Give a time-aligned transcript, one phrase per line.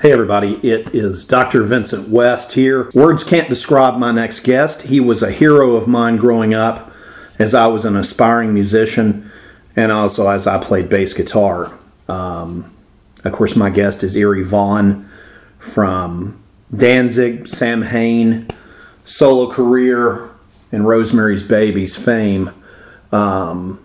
[0.00, 1.62] Hey, everybody, it is Dr.
[1.62, 2.90] Vincent West here.
[2.94, 4.84] Words can't describe my next guest.
[4.84, 6.90] He was a hero of mine growing up
[7.38, 9.30] as I was an aspiring musician
[9.76, 11.78] and also as I played bass guitar.
[12.08, 12.74] Um,
[13.26, 15.06] of course, my guest is Eerie Von
[15.58, 16.42] from
[16.74, 18.48] Danzig, Samhain,
[19.04, 20.30] solo career,
[20.72, 22.52] and Rosemary's Babies fame.
[23.12, 23.84] Um,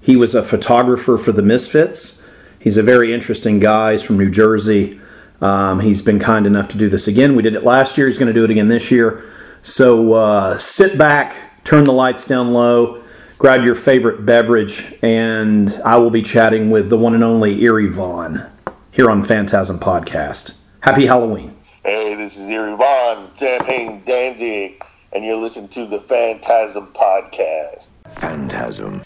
[0.00, 2.22] he was a photographer for the Misfits
[2.58, 3.92] He's a very interesting guy.
[3.92, 5.00] He's from New Jersey.
[5.40, 7.36] Um, he's been kind enough to do this again.
[7.36, 8.06] We did it last year.
[8.06, 9.22] He's going to do it again this year.
[9.62, 13.02] So uh, sit back, turn the lights down low,
[13.38, 17.88] grab your favorite beverage, and I will be chatting with the one and only Eerie
[17.88, 18.48] Von
[18.92, 20.58] here on Phantasm Podcast.
[20.80, 21.56] Happy Halloween.
[21.84, 27.90] Hey, this is Eerie Von, Samhain Danzig, and you're listening to the Phantasm Podcast.
[28.14, 29.02] Phantasm.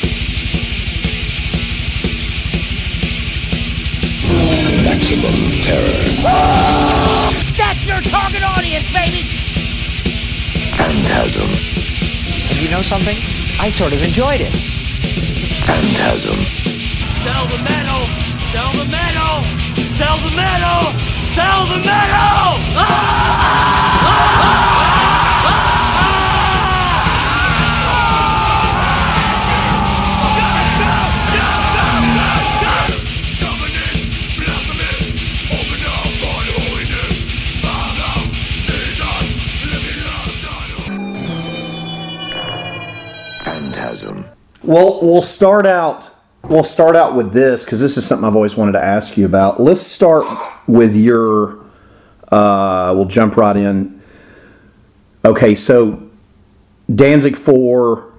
[5.10, 6.00] Maximum terror.
[7.56, 9.28] That's your target audience, baby!
[10.76, 11.48] Phantasm.
[12.50, 13.16] And you know something?
[13.58, 14.52] I sort of enjoyed it.
[15.66, 16.38] Phantasm.
[17.24, 18.06] Sell the metal!
[18.52, 19.42] Sell the metal!
[19.98, 20.92] Sell the metal!
[21.34, 22.60] Sell the metal!
[22.78, 23.99] Ah!
[44.62, 46.10] Well, we'll start out.
[46.44, 49.24] We'll start out with this because this is something I've always wanted to ask you
[49.24, 49.60] about.
[49.60, 50.26] Let's start
[50.66, 51.64] with your.
[52.30, 54.02] Uh, we'll jump right in.
[55.24, 56.08] Okay, so
[56.94, 58.12] Danzig Four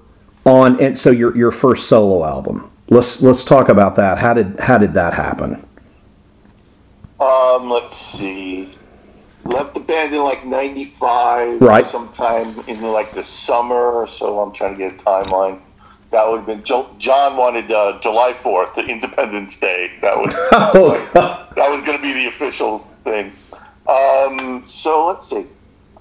[0.46, 2.70] on, and so your your first solo album.
[2.90, 4.18] Let's let's talk about that.
[4.18, 5.66] How did how did that happen?
[7.20, 8.74] Um, let's see.
[9.44, 11.86] Left the band in like '95, right?
[11.86, 14.06] Sometime in like the summer.
[14.08, 15.62] So I'm trying to get a timeline.
[16.12, 16.64] That would have been
[17.00, 19.94] John wanted uh, July Fourth, Independence Day.
[20.02, 23.32] That was oh, that was going to be the official thing.
[23.88, 25.46] Um, so let's see.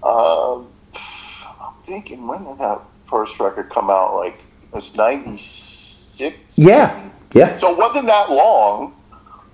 [0.03, 4.17] Uh, I'm thinking when did that first record come out?
[4.17, 6.59] Like it was ninety six.
[6.59, 7.55] Yeah, yeah.
[7.55, 8.97] So it wasn't that long.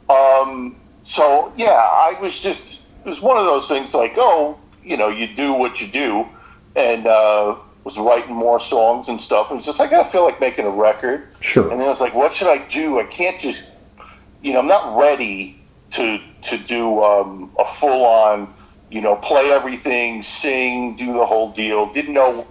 [0.09, 4.97] Um, so yeah, I was just it was one of those things like oh you
[4.97, 6.27] know you do what you do
[6.75, 7.07] and.
[7.07, 7.57] Uh,
[7.87, 9.49] was writing more songs and stuff.
[9.49, 11.29] It was just like I got feel like making a record.
[11.41, 11.71] Sure.
[11.71, 12.99] And then I was like, what should I do?
[12.99, 13.63] I can't just,
[14.43, 15.61] you know, I'm not ready
[15.91, 18.53] to to do um, a full on,
[18.91, 21.93] you know, play everything, sing, do the whole deal.
[21.93, 22.43] Didn't know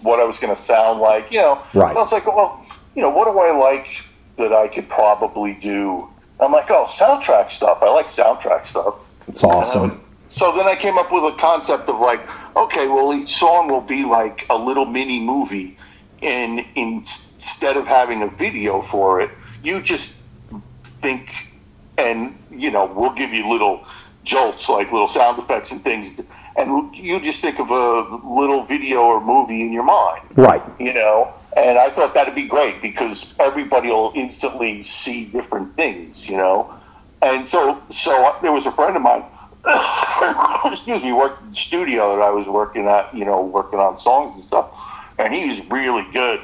[0.00, 1.30] what I was going to sound like.
[1.30, 1.62] You know.
[1.74, 1.94] Right.
[1.94, 2.64] I was like, well,
[2.96, 4.02] you know, what do I like
[4.38, 6.08] that I could probably do?
[6.40, 7.82] I'm like, oh, soundtrack stuff.
[7.82, 8.96] I like soundtrack stuff.
[9.28, 10.00] It's awesome.
[10.30, 12.20] So then I came up with a concept of like,
[12.56, 15.76] okay, well, each song will be like a little mini movie,
[16.22, 19.30] and instead of having a video for it,
[19.64, 20.12] you just
[20.84, 21.58] think,
[21.98, 23.84] and you know, we'll give you little
[24.22, 26.22] jolts, like little sound effects and things,
[26.56, 30.62] and you just think of a little video or movie in your mind, right?
[30.78, 36.28] You know, and I thought that'd be great because everybody will instantly see different things,
[36.28, 36.72] you know,
[37.20, 39.24] and so so there was a friend of mine
[40.64, 43.98] excuse me, worked in the studio that I was working at, you know, working on
[43.98, 44.70] songs and stuff.
[45.18, 46.40] And he was really good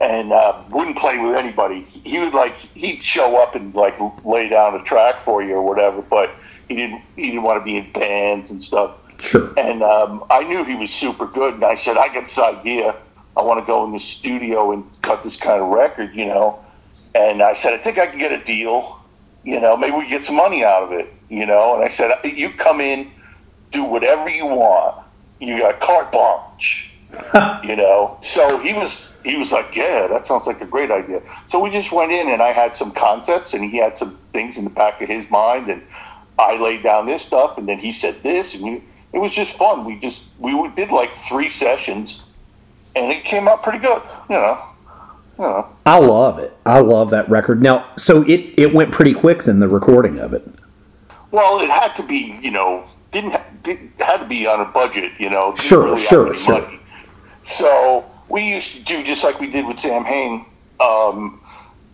[0.00, 1.82] and uh, wouldn't play with anybody.
[1.82, 5.62] He would like he'd show up and like lay down a track for you or
[5.62, 6.34] whatever, but
[6.68, 8.96] he didn't he didn't want to be in bands and stuff.
[9.20, 9.52] Sure.
[9.56, 12.96] And um, I knew he was super good, and I said, I got this idea.
[13.36, 16.62] I want to go in the studio and cut this kind of record, you know.
[17.14, 18.98] And I said, I think I can get a deal.
[19.44, 21.74] You know, maybe we get some money out of it you know.
[21.74, 23.10] And I said, you come in,
[23.70, 25.02] do whatever you want.
[25.40, 26.92] You got carte blanche,
[27.64, 28.18] you know.
[28.20, 31.22] So he was he was like, yeah, that sounds like a great idea.
[31.48, 34.58] So we just went in, and I had some concepts, and he had some things
[34.58, 35.82] in the back of his mind, and
[36.38, 39.56] I laid down this stuff, and then he said this, and we, it was just
[39.56, 39.84] fun.
[39.84, 42.24] We just we did like three sessions,
[42.94, 44.62] and it came out pretty good, you know.
[45.42, 46.56] I love it.
[46.64, 47.62] I love that record.
[47.62, 50.46] Now, so it, it went pretty quick then the recording of it.
[51.30, 55.12] Well, it had to be, you know, didn't, didn't had to be on a budget,
[55.18, 55.54] you know.
[55.56, 56.60] Sure, really sure, sure.
[56.60, 56.80] Money.
[57.42, 60.46] So we used to do just like we did with Samhain.
[60.80, 61.40] Um,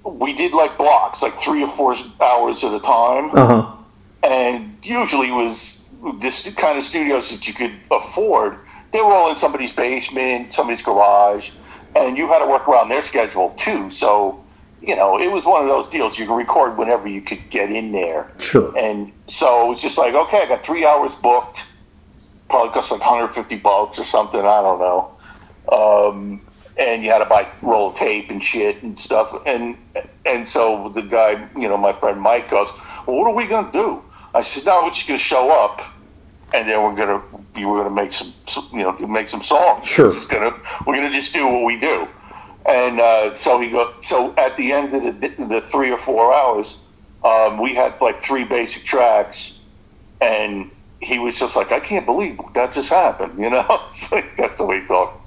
[0.05, 3.77] we did like blocks, like three or four hours at a time, uh-huh.
[4.23, 5.91] and usually was
[6.21, 8.59] this kind of studios that you could afford.
[8.93, 11.51] They were all in somebody's basement, somebody's garage,
[11.97, 13.91] and you had to work around their schedule too.
[13.91, 14.45] So
[14.81, 17.71] you know, it was one of those deals you can record whenever you could get
[17.71, 18.33] in there.
[18.39, 18.77] Sure.
[18.79, 21.65] And so it was just like, okay, I got three hours booked.
[22.49, 24.41] Probably cost like 150 bucks or something.
[24.41, 25.13] I don't know.
[25.71, 26.41] Um,
[26.79, 29.43] and you had to buy roll of tape and shit and stuff.
[29.45, 29.77] And
[30.25, 32.69] and so the guy, you know, my friend Mike goes,
[33.05, 34.03] "Well, what are we gonna do?"
[34.35, 35.83] I said, "No, we're just gonna show up,
[36.55, 37.23] and then we're gonna
[37.55, 38.33] we were gonna make some,
[38.73, 39.87] you know make some songs.
[39.87, 40.09] Sure.
[40.09, 40.55] It's gonna
[40.87, 42.09] we're gonna just do what we do."
[42.67, 43.95] And uh, so he go.
[44.01, 46.77] So at the end of the, the three or four hours,
[47.25, 49.59] um, we had like three basic tracks,
[50.21, 54.37] and he was just like, "I can't believe that just happened." You know, It's like,
[54.37, 55.19] that's the way he talked.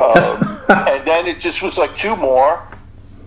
[0.00, 2.66] Um, and then it just was like two more,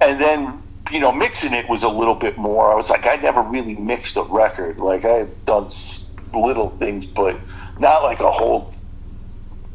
[0.01, 2.71] and then you know mixing it was a little bit more.
[2.71, 4.77] I was like, I never really mixed a record.
[4.79, 6.02] Like I've done s-
[6.33, 7.39] little things, but
[7.79, 8.73] not like a whole.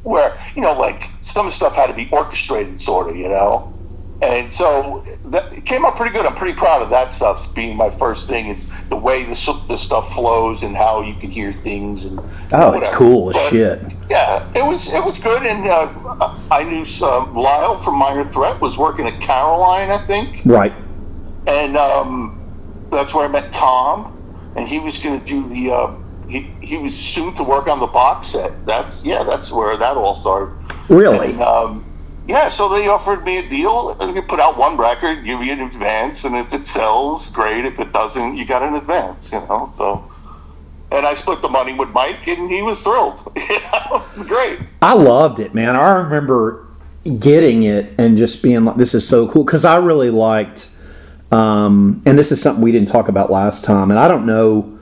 [0.03, 3.73] Where you know, like some stuff had to be orchestrated, sort of, you know.
[4.21, 6.27] And so that, it came out pretty good.
[6.27, 8.49] I'm pretty proud of that stuff being my first thing.
[8.49, 12.05] It's the way the, the stuff flows and how you can hear things.
[12.05, 12.19] And
[12.53, 13.81] Oh, it's cool as shit.
[14.11, 18.61] yeah, it was it was good, and uh, I knew um, Lyle from Minor Threat
[18.61, 20.73] was working at Caroline, I think, Right.
[21.47, 22.41] and um,
[22.91, 24.11] that's where I met Tom,
[24.57, 25.73] and he was going to do the.
[25.73, 25.91] Uh,
[26.29, 28.67] he he was soon to work on the box set.
[28.67, 30.55] That's yeah, that's where that all started.
[30.89, 31.33] Really?
[31.33, 31.85] And, um,
[32.27, 33.97] yeah, so they offered me a deal.
[33.99, 37.65] and You put out one record, give me an advance, and if it sells, great.
[37.65, 39.33] If it doesn't, you got an advance.
[39.33, 40.13] You know, so.
[40.91, 43.33] And I split the money with Mike, and he was thrilled.
[43.91, 44.59] It was great.
[44.83, 45.75] I loved it, man.
[45.75, 46.67] I remember
[47.19, 50.69] getting it and just being like, "This is so cool." Because I really liked,
[51.33, 53.91] um, and this is something we didn't talk about last time.
[53.91, 54.78] And I don't know.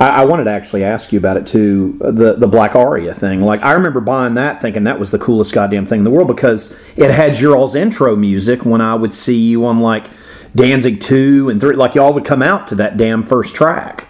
[0.00, 1.98] I, I wanted to actually ask you about it too.
[2.00, 3.42] The the Black Aria thing.
[3.42, 6.28] Like I remember buying that, thinking that was the coolest goddamn thing in the world
[6.28, 8.64] because it had your all's intro music.
[8.64, 10.06] When I would see you on like
[10.54, 14.08] Danzig two and three, like y'all would come out to that damn first track.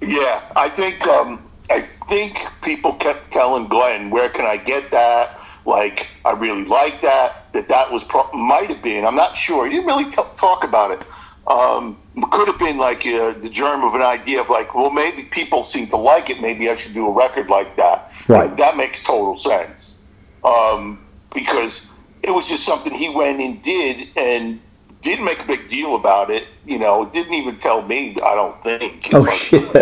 [0.00, 5.38] Yeah, I think um, I think people kept telling Glenn, "Where can I get that?"
[5.64, 7.52] Like, I really like that.
[7.52, 9.04] That that was pro- might have been.
[9.04, 9.66] I'm not sure.
[9.66, 11.02] He didn't really t- talk about it.
[11.46, 11.96] Um,
[12.30, 15.64] could have been like uh, the germ of an idea of like, well, maybe people
[15.64, 16.40] seem to like it.
[16.40, 18.12] Maybe I should do a record like that.
[18.28, 18.54] Right.
[18.56, 19.96] That makes total sense.
[20.44, 21.86] Um, because
[22.22, 24.60] it was just something he went and did and
[25.00, 26.46] didn't make a big deal about it.
[26.66, 28.16] You know, didn't even tell me.
[28.22, 29.08] I don't think.
[29.12, 29.72] Oh shit!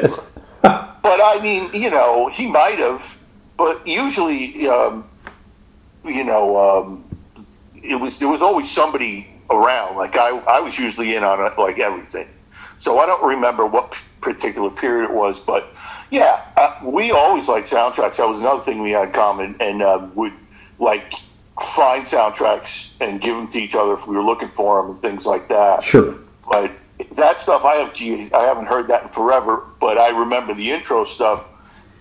[0.60, 3.16] but I mean, you know, he might have.
[3.56, 5.06] But usually, um,
[6.04, 7.04] you know, um,
[7.74, 9.96] it was there was always somebody around.
[9.96, 12.28] Like I, I was usually in on it, like everything.
[12.78, 15.74] So I don't remember what particular period it was, but
[16.10, 18.16] yeah, uh, we always liked soundtracks.
[18.16, 20.32] That was another thing we had in common, and uh, would
[20.78, 21.12] like
[21.60, 25.02] find soundtracks and give them to each other if we were looking for them and
[25.02, 25.84] things like that.
[25.84, 26.16] Sure.
[26.50, 26.72] But
[27.12, 29.64] that stuff, I have, gee, I haven't heard that in forever.
[29.78, 31.46] But I remember the intro stuff,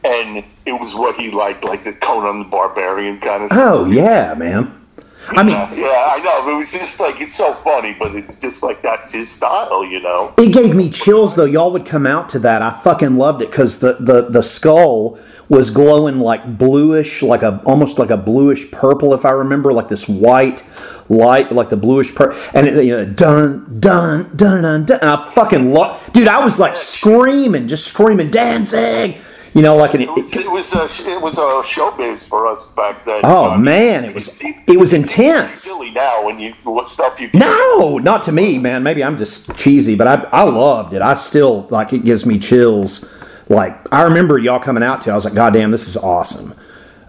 [0.04, 3.50] and it was what he liked, like the Conan the Barbarian kind of.
[3.52, 4.88] Oh yeah, man.
[5.28, 6.50] I mean, yeah, yeah, I know.
[6.50, 10.00] It was just like it's so funny, but it's just like that's his style, you
[10.00, 10.34] know.
[10.38, 11.46] It gave me chills though.
[11.46, 12.62] Y'all would come out to that.
[12.62, 15.20] I fucking loved it because the, the the skull
[15.50, 19.90] was glowing like bluish, like a almost like a bluish purple, if I remember, like
[19.90, 20.64] this white
[21.10, 25.00] light, like the bluish purple, and it, you know, dun dun dun dun dun.
[25.02, 26.28] And I fucking love, dude.
[26.28, 29.20] I was like screaming, just screaming, dancing.
[29.54, 30.02] You know, like an.
[30.02, 33.22] It was it was a it was uh, a uh, showbiz for us back then.
[33.24, 35.62] Oh man, it was it was intense.
[35.62, 38.84] Silly now when you what stuff you No, not to me, man.
[38.84, 41.02] Maybe I'm just cheesy, but I I loved it.
[41.02, 43.12] I still like it gives me chills.
[43.48, 45.12] Like I remember y'all coming out to.
[45.12, 46.54] I was like, God damn, this is awesome.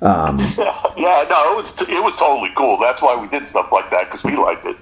[0.03, 0.39] Um,
[0.97, 2.79] yeah, no, it was it was totally cool.
[2.79, 4.77] That's why we did stuff like that because we liked it.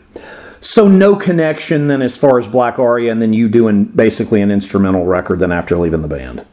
[0.60, 4.50] So no connection then as far as Black Aria, and then you doing basically an
[4.50, 6.46] instrumental record then after leaving the band.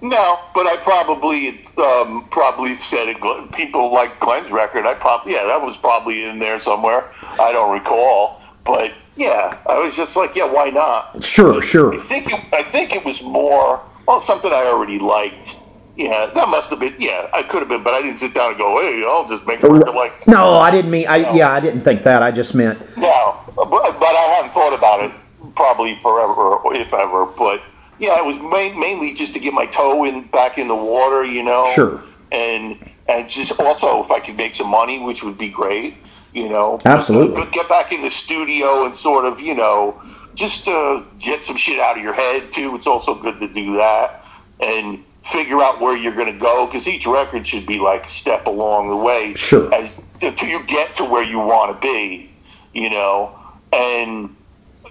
[0.00, 3.52] No, but I probably um, probably said it.
[3.52, 4.86] People like Glenn's record.
[4.86, 7.12] I probably yeah, that was probably in there somewhere.
[7.22, 11.24] I don't recall, but yeah, I was just like, yeah, why not?
[11.24, 11.94] Sure, sure.
[11.94, 15.56] I think it, I think it was more well something I already liked.
[15.96, 16.94] Yeah, that must have been.
[17.00, 19.44] Yeah, I could have been, but I didn't sit down and go, hey, I'll just
[19.48, 20.28] make a record like.
[20.28, 21.08] No, I didn't mean.
[21.08, 22.22] I yeah, I didn't think that.
[22.22, 25.10] I just meant No, but, but I haven't thought about it
[25.56, 27.26] probably forever, if ever.
[27.26, 27.62] But
[27.98, 31.24] yeah, it was main, mainly just to get my toe in back in the water,
[31.24, 31.70] you know.
[31.74, 32.04] Sure.
[32.32, 32.78] And
[33.08, 35.94] and just also if I could make some money, which would be great,
[36.32, 36.78] you know.
[36.84, 37.36] Absolutely.
[37.42, 40.00] But get back in the studio and sort of, you know,
[40.34, 42.74] just uh, get some shit out of your head too.
[42.76, 44.24] It's also good to do that
[44.60, 48.08] and figure out where you're going to go because each record should be like a
[48.08, 49.72] step along the way Sure.
[49.74, 49.90] as,
[50.22, 52.30] until you get to where you want to be
[52.72, 53.38] you know
[53.72, 54.34] and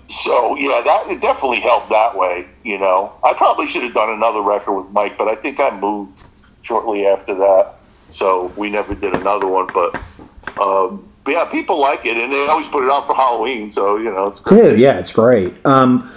[0.08, 2.48] so yeah, that it definitely helped that way.
[2.63, 5.77] You know, I probably should have done another record with Mike, but I think I
[5.77, 6.24] moved
[6.62, 7.75] shortly after that,
[8.10, 9.68] so we never did another one.
[9.74, 9.96] But,
[10.62, 13.72] um, but yeah, people like it, and they always put it on for Halloween.
[13.72, 14.62] So you know, it's great.
[14.62, 15.54] Dude, yeah, it's great.
[15.66, 16.12] Um,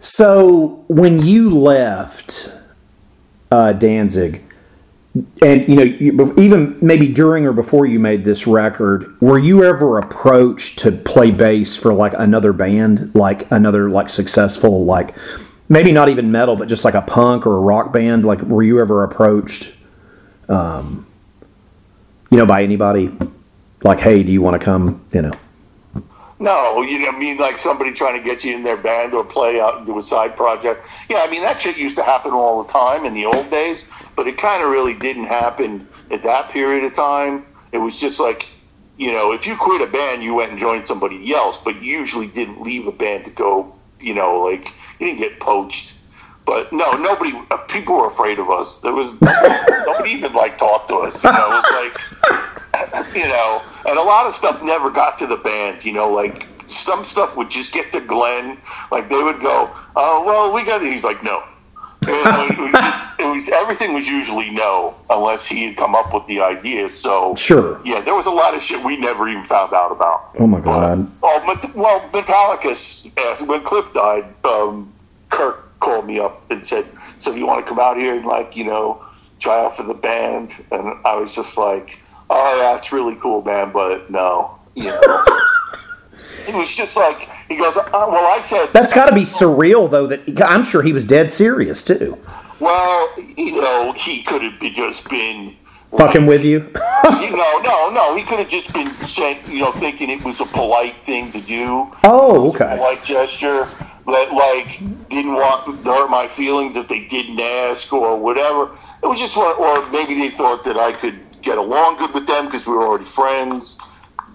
[0.00, 2.52] so when you left
[3.50, 4.42] uh, Danzig,
[5.42, 9.98] and you know, even maybe during or before you made this record, were you ever
[9.98, 15.16] approached to play bass for like another band, like another like successful, like
[15.68, 18.24] maybe not even metal, but just like a punk or a rock band?
[18.24, 19.74] Like, were you ever approached,
[20.48, 21.06] um,
[22.30, 23.10] you know, by anybody?
[23.82, 25.04] Like, hey, do you want to come?
[25.12, 25.32] You know.
[26.38, 29.22] No, you know, I mean, like somebody trying to get you in their band or
[29.22, 30.86] play out and do a side project.
[31.10, 33.84] Yeah, I mean, that shit used to happen all the time in the old days,
[34.20, 37.42] but it kind of really didn't happen at that period of time.
[37.72, 38.46] It was just like,
[38.98, 41.98] you know, if you quit a band, you went and joined somebody else, but you
[42.00, 45.94] usually didn't leave a band to go, you know, like, you didn't get poached.
[46.44, 48.76] But no, nobody, uh, people were afraid of us.
[48.82, 49.10] There was,
[49.86, 51.24] nobody even like talked to us.
[51.24, 55.26] You know, it was like, you know, and a lot of stuff never got to
[55.26, 55.82] the band.
[55.82, 58.58] You know, like some stuff would just get to Glenn.
[58.92, 61.42] Like they would go, "Oh, well, we got." He's like, "No."
[62.02, 66.40] It was, it was everything was usually no, unless he had come up with the
[66.40, 66.88] idea.
[66.88, 67.80] So Sure.
[67.84, 70.30] yeah, there was a lot of shit we never even found out about.
[70.38, 71.06] Oh my god.
[71.22, 74.92] Oh, Met- well, Metallica, when Cliff died, um,
[75.30, 76.86] Kirk called me up and said,
[77.18, 79.04] "So you want to come out here and like you know
[79.38, 83.42] try out for the band?" And I was just like, "Oh, yeah, that's really cool,
[83.42, 85.24] man, but no." You know,
[86.48, 89.90] it was just like he goes, uh, "Well, I said That's got to be surreal,
[89.90, 90.06] though.
[90.06, 92.18] That I'm sure he was dead serious too.
[92.60, 95.56] well, you know, he could have just been."
[95.98, 96.72] Fucking with you.
[97.20, 100.40] You know, no, no, he could have just been saying, you know, thinking it was
[100.40, 101.90] a polite thing to do.
[102.04, 102.76] Oh, okay.
[102.76, 103.64] polite gesture
[104.06, 104.78] that like
[105.08, 108.70] didn't want to hurt my feelings if they didn't ask or whatever.
[109.02, 112.26] It was just what, or maybe they thought that I could get along good with
[112.26, 113.76] them because we were already friends.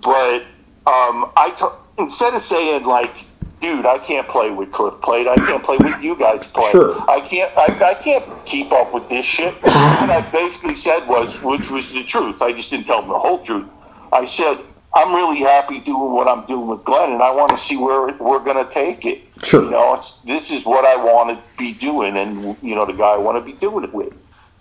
[0.01, 0.41] But
[0.87, 1.65] um, I t-
[1.97, 3.11] instead of saying like,
[3.61, 5.27] dude, I can't play with Cliff played.
[5.27, 6.47] I can't play with you guys.
[6.71, 6.99] Sure.
[7.09, 7.51] I can't.
[7.57, 9.53] I, I can't keep up with this shit.
[9.61, 12.41] What I basically said was, which was the truth.
[12.41, 13.65] I just didn't tell them the whole truth.
[14.11, 14.59] I said,
[14.93, 18.13] I'm really happy doing what I'm doing with Glenn, and I want to see where
[18.13, 19.21] we're going to take it.
[19.43, 19.65] Sure.
[19.65, 23.13] You know, this is what I want to be doing, and you know, the guy
[23.13, 24.13] I want to be doing it with.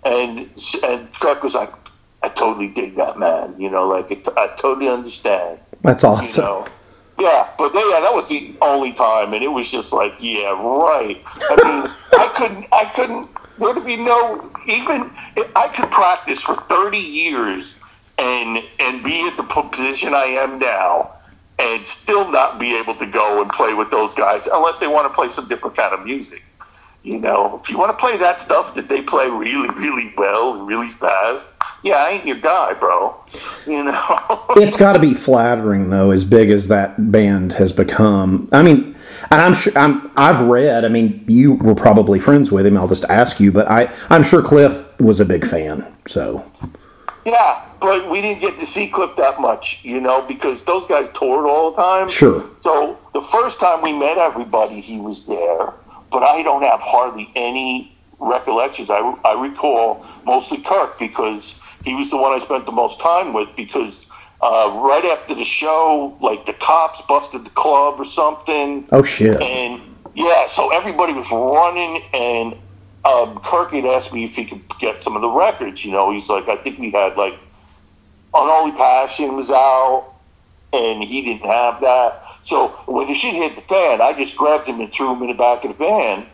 [0.03, 0.49] And
[0.83, 1.71] and Kirk was like,
[2.21, 3.55] I totally dig that man.
[3.59, 6.43] You know, like I totally understand That's you awesome.
[6.43, 6.67] know.
[7.17, 10.49] Yeah, but they, yeah, that was the only time, and it was just like, yeah,
[10.49, 11.21] right.
[11.39, 13.29] I mean, I couldn't, I couldn't.
[13.57, 15.11] There'd be no even.
[15.55, 17.79] I could practice for thirty years
[18.17, 21.13] and and be at the position I am now,
[21.59, 25.07] and still not be able to go and play with those guys unless they want
[25.07, 26.43] to play some different kind of music.
[27.05, 30.55] You know, if you want to play that stuff that they play really, really well
[30.55, 31.47] and really fast,
[31.83, 33.15] yeah, I ain't your guy, bro.
[33.67, 34.41] You know.
[34.57, 38.49] It's got to be flattering, though, as big as that band has become.
[38.51, 38.95] I mean,
[39.29, 40.83] and I'm sure I'm, I've read.
[40.83, 42.75] I mean, you were probably friends with him.
[42.75, 45.85] I'll just ask you, but I, I'm sure Cliff was a big fan.
[46.07, 46.49] So
[47.23, 51.07] Yeah, but we didn't get to see Cliff that much, you know, because those guys
[51.13, 52.09] toured all the time.
[52.09, 52.49] Sure.
[52.63, 55.73] So the first time we met everybody, he was there,
[56.15, 58.89] but I don't have hardly any recollections.
[58.89, 63.33] I, I recall mostly Kirk because he was the one I spent the most time
[63.33, 64.05] with because
[64.41, 68.87] uh, right after the show, like the cops busted the club or something.
[68.93, 69.81] oh shit, And
[70.15, 72.53] yeah, so everybody was running, and
[73.03, 75.83] um, Kirk had asked me if he could get some of the records.
[75.83, 77.37] You know, he's like, I think we had like
[78.33, 80.13] Unholy Passion was out,
[80.71, 82.23] and he didn't have that.
[82.45, 85.29] So when the shit hit the fan, I just grabbed him and threw him in
[85.29, 86.27] the back of the van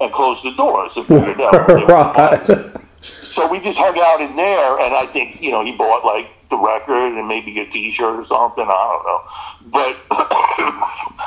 [0.00, 0.96] and closed the doors.
[0.96, 2.14] And figured out what they were buying.
[2.14, 2.80] right?
[3.00, 6.28] So we just hung out in there, and I think you know he bought like
[6.50, 8.64] the record and maybe a T-shirt or something.
[8.64, 9.96] I don't know, but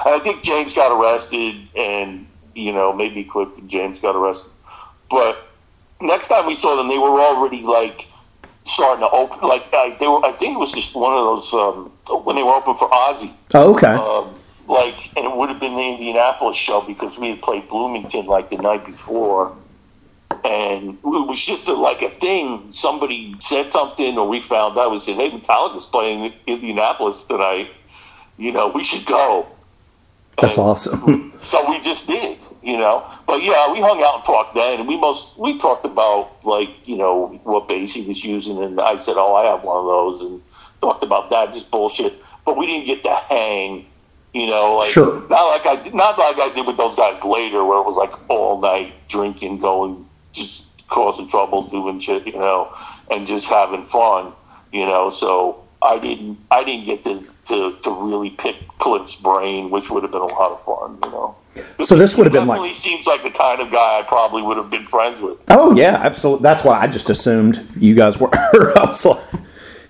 [0.07, 4.51] I think James got arrested, and you know maybe Cliff and James got arrested.
[5.09, 5.49] But
[5.99, 8.07] next time we saw them, they were already like
[8.69, 9.47] starting to open.
[9.47, 11.91] Like I, they were, I think it was just one of those um,
[12.23, 13.87] when they were open for Ozzy Oh, okay.
[13.87, 14.35] um,
[14.67, 18.49] like, and it would have been the Indianapolis show because we had played Bloomington like
[18.49, 19.55] the night before,
[20.45, 22.71] and it was just a, like a thing.
[22.71, 24.91] Somebody said something, or we found out.
[24.91, 27.71] We said, "Hey, Metallica's playing in Indianapolis tonight.
[28.37, 29.47] You know, we should go."
[30.39, 31.33] That's And awesome.
[31.43, 33.03] So we just did, you know.
[33.27, 36.69] But yeah, we hung out and talked then, and we most we talked about like
[36.85, 39.85] you know what bass he was using, and I said, "Oh, I have one of
[39.85, 40.41] those," and
[40.81, 42.13] talked about that, just bullshit.
[42.45, 43.85] But we didn't get to hang
[44.33, 45.21] You know, like Sure.
[45.29, 48.13] not like I not like I did with those guys later, where it was like
[48.29, 52.71] all night drinking, going, just causing trouble, doing shit, you know,
[53.09, 54.31] and just having fun,
[54.71, 55.09] you know.
[55.09, 60.03] So I didn't I didn't get to to, to really pick Cliff's brain, which would
[60.03, 61.35] have been a lot of fun, you know.
[61.81, 64.41] So this would have been like Definitely seems like the kind of guy I probably
[64.41, 65.37] would have been friends with.
[65.49, 66.43] oh yeah, absolutely.
[66.43, 68.29] That's why I just assumed you guys were.
[68.33, 69.23] I was like,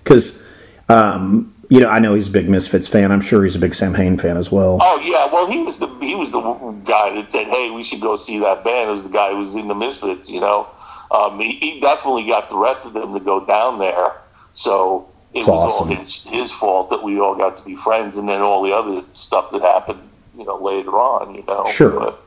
[0.02, 0.46] because
[0.88, 3.12] um, you know, I know he's a big Misfits fan.
[3.12, 4.78] I'm sure he's a big Samhain fan as well.
[4.82, 6.40] Oh yeah, well he was the he was the
[6.84, 9.38] guy that said, "Hey, we should go see that band." It was the guy who
[9.38, 10.68] was in the Misfits, you know.
[11.12, 14.14] Um, he, he definitely got the rest of them to go down there,
[14.54, 15.90] so it was awesome.
[15.90, 18.72] all his, his fault that we all got to be friends, and then all the
[18.72, 20.00] other stuff that happened,
[20.40, 21.66] you know, later on, you know.
[21.66, 21.90] Sure.
[21.90, 22.22] But,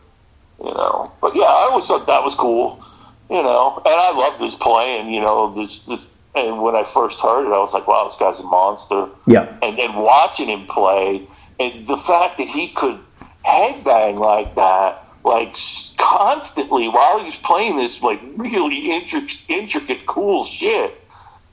[0.60, 2.82] you know, but yeah, I always thought that was cool,
[3.30, 6.06] you know, and I loved this playing, you know, this this.
[6.36, 9.56] And when I first heard it, I was like, "Wow, this guy's a monster." Yeah,
[9.62, 11.28] and, and watching him play,
[11.60, 13.00] and the fact that he could
[13.46, 15.56] headbang like that, like
[15.98, 21.04] constantly while he was playing this like really intricate, intricate, cool shit,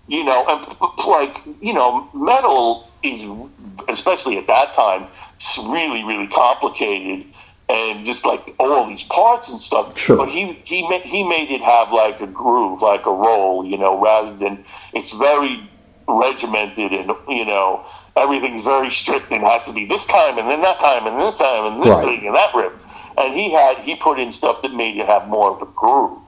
[0.08, 3.50] you know, and like you know, metal is
[3.88, 5.08] especially at that time
[5.40, 7.26] s- really, really complicated.
[7.68, 10.16] And just like all these parts and stuff, Sure.
[10.16, 13.78] but he he made he made it have like a groove, like a roll, you
[13.78, 15.68] know, rather than it's very
[16.08, 17.84] regimented and you know
[18.16, 21.36] everything's very strict and has to be this time and then that time and this
[21.36, 22.04] time and this Right.
[22.04, 22.72] thing and that rip.
[23.16, 26.18] And he had he put in stuff that made it have more of a groove.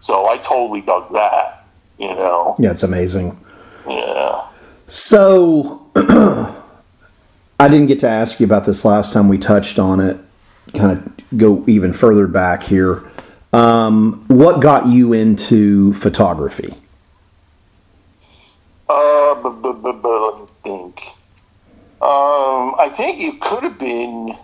[0.00, 1.64] So I totally dug that.
[1.96, 3.38] You know, yeah, it's amazing.
[3.88, 4.42] yeah.
[4.88, 5.86] So,
[7.58, 10.18] I didn't get to ask you about this last time we touched on it.
[10.74, 13.04] Kind of go even further back here.
[13.52, 16.74] Um, what got you into photography?
[18.88, 21.00] Uh, but, but, but let me think.
[22.02, 24.36] Um, I think it could have been.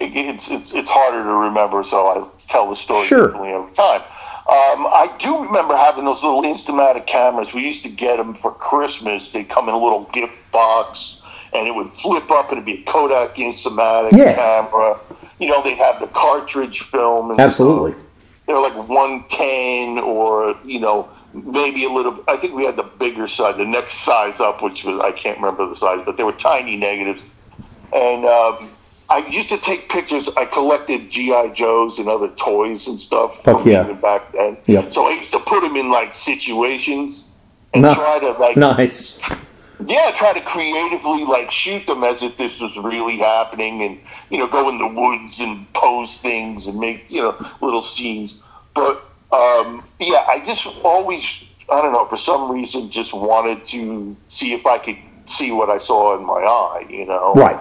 [0.00, 3.26] It's it's it's harder to remember, so I tell the story Sure.
[3.26, 4.02] differently every time.
[4.02, 7.52] Um, I do remember having those little Instamatic cameras.
[7.52, 9.32] We used to get them for Christmas.
[9.32, 11.19] They come in a little gift box,
[11.52, 14.34] and it would flip up, and it'd be a Kodak Instamatic Yeah.
[14.34, 14.98] camera.
[15.38, 17.30] You know, they'd have the cartridge film.
[17.30, 17.92] And Absolutely.
[17.92, 18.04] stuff
[18.46, 23.28] they're like 110 or you know maybe a little i think we had the bigger
[23.28, 26.32] size the next size up which was i can't remember the size but they were
[26.32, 27.24] tiny negatives
[27.92, 28.68] and um,
[29.08, 33.60] i used to take pictures i collected gi joes and other toys and stuff Fuck
[33.62, 33.84] from yeah.
[33.84, 34.92] even back then Yep.
[34.92, 37.24] so i used to put them in like situations
[37.72, 39.20] and No- try to like Nice.
[39.86, 44.38] Yeah, try to creatively like shoot them as if this was really happening, and you
[44.38, 48.34] know, go in the woods and pose things and make you know little scenes.
[48.74, 51.24] But um, yeah, I just always,
[51.70, 55.70] I don't know, for some reason, just wanted to see if I could see what
[55.70, 57.34] I saw in my eye, you know.
[57.34, 57.58] Right.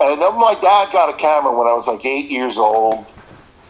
[0.00, 3.04] And then my dad got a camera when I was like eight years old.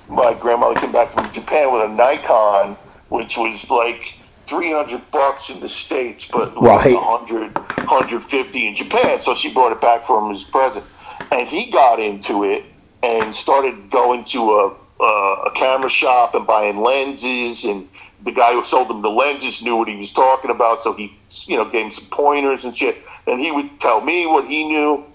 [0.08, 2.76] My grandmother came back from Japan with a Nikon,
[3.08, 4.14] which was like
[4.50, 6.94] 300 bucks in the States, but like Right.
[6.94, 9.20] 100, 150 in Japan.
[9.20, 10.84] So she brought it back for him as a present.
[11.30, 12.64] And he got into it
[13.02, 17.64] and started going to a, uh, a camera shop and buying lenses.
[17.64, 17.88] And
[18.24, 20.82] the guy who sold him the lenses knew what he was talking about.
[20.82, 22.98] So he, you know, gave him some pointers and shit.
[23.26, 25.06] And he would tell me what he knew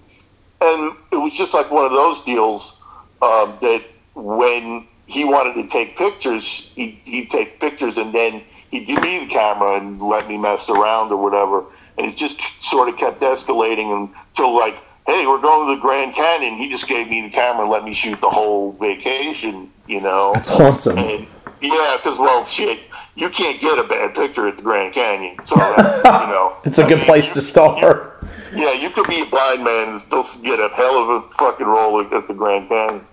[0.61, 2.77] and it was just like one of those deals
[3.21, 3.83] um, that
[4.15, 8.41] when he wanted to take pictures, he, he'd take pictures and then
[8.75, 11.63] he'd give me the camera and let me mess around or whatever.
[11.97, 14.75] And it just sort of kept escalating until like,
[15.07, 16.55] hey, we're going to the Grand Canyon.
[16.55, 20.31] He just gave me the camera and let me shoot the whole vacation, you know.
[20.33, 20.97] That's awesome.
[20.97, 21.27] And
[21.61, 22.79] yeah, because well, shit,
[23.15, 26.77] you can't get a bad picture at the Grand Canyon, so that, you know It's
[26.79, 28.23] a I good mean, place you- to start.
[28.53, 31.65] yeah, you could be a blind man and still get a hell of a fucking
[31.65, 33.05] roll at the Grand Canyon.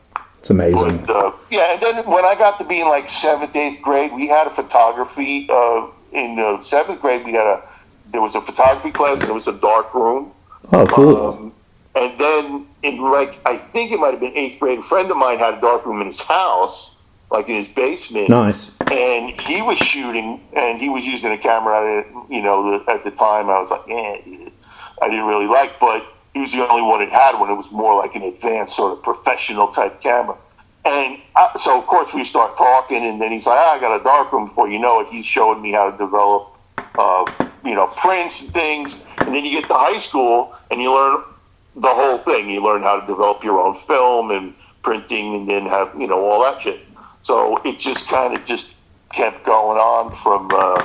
[0.42, 0.98] It's amazing.
[1.06, 4.12] But, uh, yeah, and then when I got to be in like seventh, eighth grade,
[4.12, 5.46] we had a photography.
[5.48, 7.62] Uh, in the seventh grade, we had a
[8.10, 10.32] there was a photography class and it was a dark room.
[10.72, 11.16] Oh, cool.
[11.28, 11.54] Um,
[11.94, 15.16] and then in like I think it might have been eighth grade, a friend of
[15.16, 16.96] mine had a dark room in his house,
[17.30, 18.76] like in his basement Nice.
[18.90, 23.10] and he was shooting and he was using a camera you know the, at the
[23.10, 24.50] time i was like eh,
[25.00, 27.70] i didn't really like but he was the only one that had one it was
[27.70, 30.36] more like an advanced sort of professional type camera.
[30.84, 34.00] And I, so of course we start talking and then he's like ah, i got
[34.00, 35.08] a dark room before you know it.
[35.08, 36.48] He's showing me how to develop
[36.98, 37.24] uh,
[37.64, 38.96] you know prints and things.
[39.18, 41.22] And then you get to high school and you learn
[41.76, 42.50] the whole thing.
[42.50, 46.24] You learn how to develop your own film and printing and then have you know
[46.24, 46.80] all that shit.
[47.22, 48.66] So it just kind of just
[49.12, 50.84] kept going on from, uh,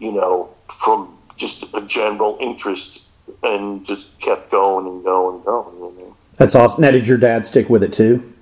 [0.00, 3.02] you know, from just a general interest
[3.42, 5.76] and just kept going and going and going.
[5.76, 6.16] You know?
[6.36, 6.82] That's awesome.
[6.82, 8.34] Now, did your dad stick with it too?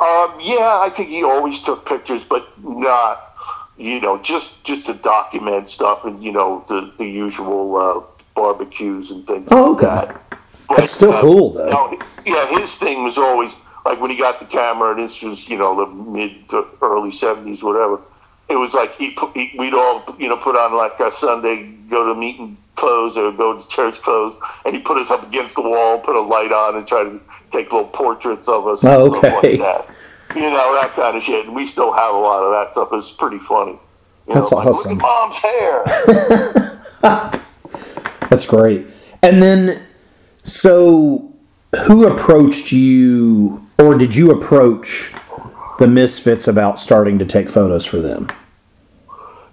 [0.00, 3.34] Um, yeah, I think he always took pictures, but not,
[3.76, 8.00] you know, just just to document stuff and you know the the usual uh,
[8.34, 9.48] barbecues and things.
[9.50, 10.24] Oh, like that.
[10.68, 11.68] But, That's still cool, though.
[11.68, 14.92] no, yeah, his thing was always like when he got the camera.
[14.92, 18.00] and This was you know the mid to early seventies, whatever.
[18.48, 22.06] It was like he, he we'd all you know put on like a Sunday go
[22.12, 25.62] to meeting clothes or go to church clothes, and he put us up against the
[25.62, 28.84] wall, put a light on, and try to take little portraits of us.
[28.84, 29.58] Oh, okay.
[29.58, 29.94] Like that.
[30.34, 32.88] You know that kind of shit, and we still have a lot of that stuff.
[32.92, 33.78] It's pretty funny.
[34.26, 34.92] You That's know, like, awesome.
[34.92, 35.84] At mom's hair.
[38.30, 38.86] That's great.
[39.22, 39.86] And then,
[40.44, 41.32] so
[41.86, 45.14] who approached you, or did you approach
[45.78, 48.28] the Misfits about starting to take photos for them?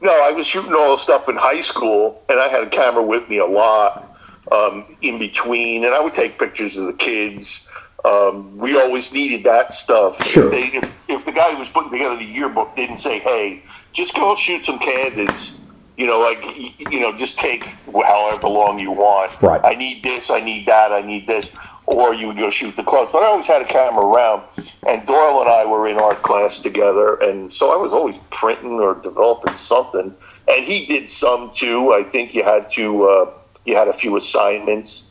[0.06, 3.02] No, I was shooting all the stuff in high school, and I had a camera
[3.02, 4.16] with me a lot
[4.52, 7.68] um, in between, and I would take pictures of the kids.
[8.06, 10.24] Um, we always needed that stuff.
[10.24, 10.46] Sure.
[10.46, 13.64] If, they, if, if the guy who was putting together the yearbook didn't say, "Hey,
[13.94, 15.60] just go shoot some candidates,"
[15.98, 19.42] you know, like you know, just take however long you want.
[19.42, 19.62] Right.
[19.64, 20.30] I need this.
[20.30, 20.92] I need that.
[20.92, 21.50] I need this.
[21.88, 23.12] Or you would go shoot the clubs.
[23.12, 24.44] But I always had a camera around,
[24.88, 28.80] and Doyle and I were in art class together, and so I was always printing
[28.80, 30.16] or developing something.
[30.48, 31.94] And he did some too.
[31.94, 33.04] I think you had to.
[33.08, 33.32] Uh,
[33.66, 35.04] you had a few assignments.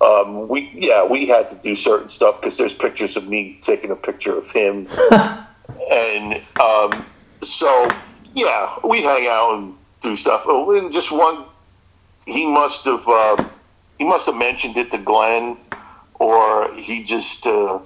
[0.00, 3.90] Um, we yeah, we had to do certain stuff because there's pictures of me taking
[3.90, 4.86] a picture of him,
[5.90, 7.06] and um,
[7.42, 7.88] so
[8.34, 10.42] yeah, we hang out and do stuff.
[10.44, 11.44] Oh, and just one,
[12.26, 13.42] he must have uh,
[13.98, 15.56] he must have mentioned it to Glenn,
[16.18, 17.78] or he just uh,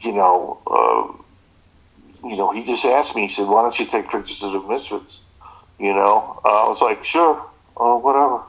[0.00, 3.22] you know uh, you know he just asked me.
[3.22, 5.20] He said, "Why don't you take pictures of the Misfits?"
[5.78, 7.40] You know, uh, I was like, "Sure,
[7.76, 8.40] uh, whatever."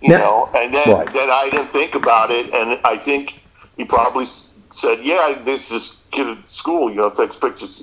[0.00, 1.12] You Now- know, and then Right.
[1.12, 3.34] then I didn't think about it, and I think
[3.76, 4.26] he probably
[4.70, 6.90] said, "Yeah, this is kid at school.
[6.90, 7.82] You know, takes pictures,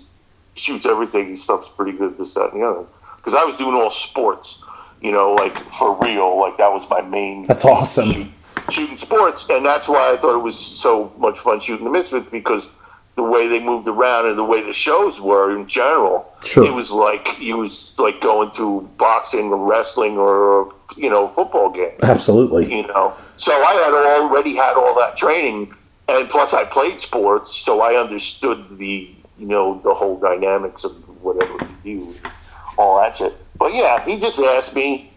[0.55, 1.29] shoots everything.
[1.29, 2.17] His stuff's pretty good.
[2.17, 2.85] This, that, and the other."
[3.17, 4.59] Because I was doing all sports,
[5.01, 6.39] you know, like for real.
[6.39, 7.45] Like that was my main.
[7.47, 8.11] That's awesome.
[8.13, 8.27] shoot-
[8.71, 12.29] shooting sports, and that's why I thought it was so much fun shooting the Misfits
[12.29, 12.67] because
[13.15, 16.65] the way they moved around and the way the shows were in general, Sure.
[16.65, 21.69] it was like you was like going to boxing or wrestling or you know football
[21.71, 22.73] game Absolutely.
[22.75, 23.13] you know.
[23.37, 25.73] So I had already had all that training,
[26.09, 30.91] and plus I played sports, so I understood the you know the whole dynamics of
[31.23, 32.29] whatever you do,
[32.77, 33.33] all that shit.
[33.57, 35.11] But yeah, he just asked me,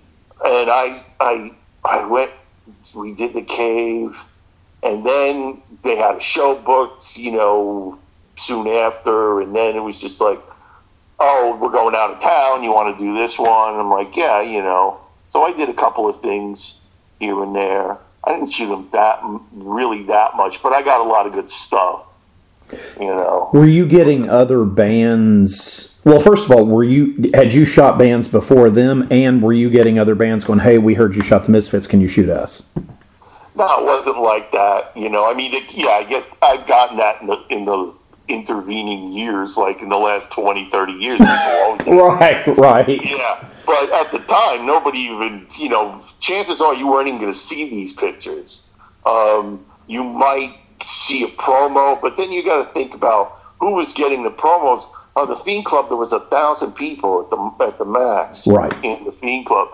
[0.44, 1.52] and I I
[1.84, 2.30] I went.
[2.94, 4.18] We did the cave,
[4.82, 7.98] and then they had a show booked, you know,
[8.36, 10.40] soon after, and then it was just like,
[11.20, 12.62] oh, we're going out of town.
[12.62, 13.74] You want to do this one?
[13.74, 15.00] I'm like, yeah, you know.
[15.30, 16.76] So I did a couple of things
[17.18, 17.98] here and there.
[18.24, 19.20] I didn't shoot them that
[19.52, 22.04] really that much, but I got a lot of good stuff.
[23.00, 25.97] You know, Were you getting other bands?
[26.08, 29.68] Well, first of all, were you had you shot bands before them, and were you
[29.68, 31.86] getting other bands going, "Hey, we heard you shot the Misfits.
[31.86, 32.62] Can you shoot us?"
[33.58, 34.96] no, it wasn't like that.
[34.96, 37.92] You know, I mean, it, yeah, I get, I've gotten that in the, in the
[38.28, 41.20] intervening years, like in the last 20, 30 years.
[41.86, 43.00] Right, right.
[43.04, 47.32] Yeah, but at the time, nobody even, you know, chances are you weren't even going
[47.32, 48.60] to see these pictures.
[49.06, 53.92] Um, you might see a promo, but then you got to think about who was
[53.92, 54.86] getting the promos.
[55.16, 58.72] On the Fiend Club, there was a thousand people at the at the max, Right.
[58.84, 59.68] in the Fiend Club,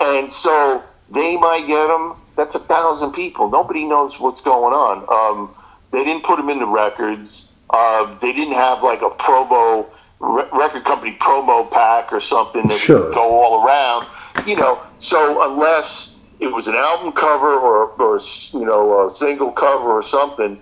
[0.00, 2.14] and so they might get them.
[2.36, 3.50] That's a thousand people.
[3.50, 5.04] Nobody knows what's going on.
[5.12, 5.50] Um,
[5.90, 7.46] they didn't put them in the records.
[7.70, 9.86] Uh, they didn't have like a promo
[10.20, 13.06] re- record company promo pack or something that Sure.
[13.06, 14.06] would go all around.
[14.46, 18.20] You know, so unless it was an album cover or or
[18.52, 20.60] you know a single cover or something,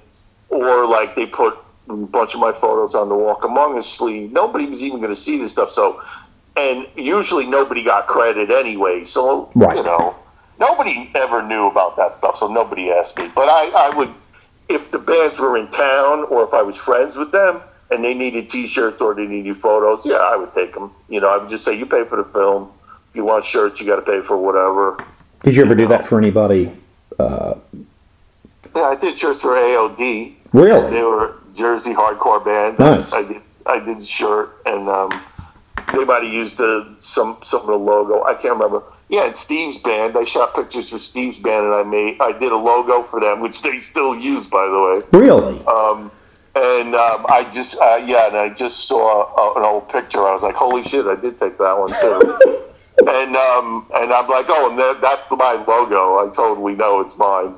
[0.48, 1.58] or like they put
[1.88, 5.10] a bunch of my photos on the Walk Among Us sleeve, nobody was even going
[5.10, 5.70] to see this stuff.
[5.70, 6.02] So,
[6.56, 9.04] and usually nobody got credit anyway.
[9.04, 9.76] So Right.
[9.76, 10.14] you know,
[10.60, 12.38] nobody ever knew about that stuff.
[12.38, 13.28] So nobody asked me.
[13.34, 14.10] But I, I would,
[14.68, 18.14] if the bands were in town or if I was friends with them and they
[18.14, 20.90] needed T-shirts or they needed photos, yeah, I would take them.
[21.08, 22.70] You know, I would just say, you pay for the film.
[23.10, 25.04] If you want shirts, you got to pay for whatever.
[25.42, 26.72] Did you ever do that for anybody?
[27.18, 27.54] Uh,
[28.74, 30.34] yeah, I did shirts for AOD.
[30.52, 30.90] Really?
[30.90, 32.78] They were Jersey hardcore band.
[32.78, 33.12] Nice.
[33.12, 33.42] I did.
[33.64, 35.10] I did the shirt, and um,
[35.94, 38.24] they might have used the, some some of the logo.
[38.24, 38.82] I can't remember.
[39.08, 40.16] Yeah, and Steve's band.
[40.16, 42.20] I shot pictures for Steve's band, and I made.
[42.20, 44.80] I did a logo for them, which they still use, by the
[45.12, 45.18] way.
[45.18, 45.64] Really?
[45.66, 46.10] Um,
[46.54, 50.20] And um, I just, uh, yeah, and I just saw uh, an old picture.
[50.20, 52.58] I was like, holy shit, I did take that one too.
[53.08, 56.18] and um, and I'm like, oh, and that, that's my logo.
[56.18, 57.54] I totally know it's mine.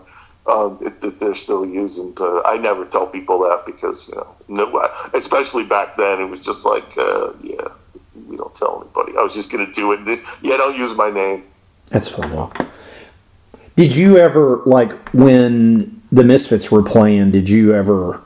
[0.47, 2.13] Um, that, that they're still using.
[2.13, 6.41] But I never tell people that because you know, no, especially back then, it was
[6.41, 7.69] just like, uh, yeah,
[8.27, 9.17] we don't tell anybody.
[9.19, 10.21] I was just gonna do it.
[10.43, 11.45] Yeah, don't use my name.
[11.89, 12.51] That's funny.
[13.77, 17.33] Did you ever like when the Misfits were playing?
[17.33, 18.23] Did you ever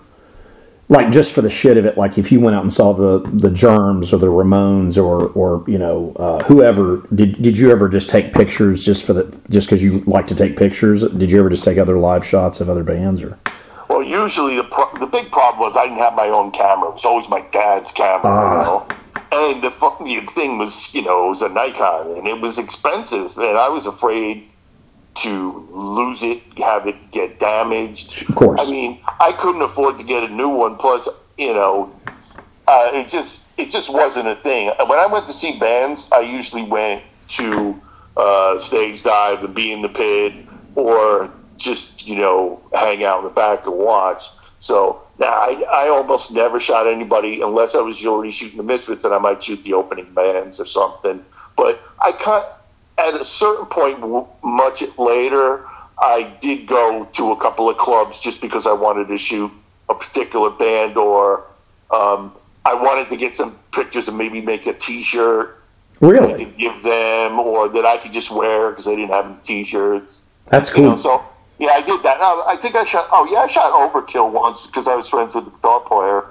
[0.89, 1.99] like just for the shit of it?
[1.99, 5.65] Like if you went out and saw the the Germs or the Ramones or or
[5.69, 9.69] you know uh, whoever, did did you ever just take pictures just for the just
[9.69, 11.03] because you like to take pictures?
[11.03, 13.39] Did you ever just take other live shots of other bands or?
[13.89, 16.91] Well, usually the pro- the big problem was I didn't have my own camera.
[16.91, 18.23] It was always my dad's camera.
[18.23, 18.89] You know?
[19.31, 23.37] And the funny thing was, you know, it was a Nikon, and it was expensive,
[23.37, 24.49] and I was afraid
[25.23, 28.29] to lose it, have it get damaged.
[28.29, 28.61] Of course.
[28.61, 30.77] I mean, I couldn't afford to get a new one.
[30.77, 31.93] Plus, you know,
[32.67, 34.73] uh, it just it just wasn't a thing.
[34.87, 37.81] When I went to see bands, I usually went to
[38.17, 40.33] uh, stage dive and be in the pit,
[40.75, 44.25] or just you know hang out in the back and watch.
[44.61, 49.05] So now I, I almost never shot anybody unless I was already shooting the Misfits,
[49.05, 51.25] and I might shoot the opening bands or something.
[51.57, 52.45] But I kind
[52.99, 53.99] at a certain point,
[54.43, 55.65] much later,
[55.99, 59.51] I did go to a couple of clubs just because I wanted to shoot
[59.89, 61.45] a particular band, or
[61.91, 62.33] um,
[62.65, 65.55] I wanted to get some pictures and maybe make a T-shirt
[66.01, 66.45] I Really?
[66.45, 70.21] could give them, or that I could just wear because they didn't have any T-shirts.
[70.47, 70.99] That's You know, cool.
[70.99, 71.25] so
[71.59, 72.21] yeah, I did that.
[72.21, 73.09] Now, I think I shot.
[73.11, 76.25] Oh yeah, I shot Overkill once because I was friends with the guitar player.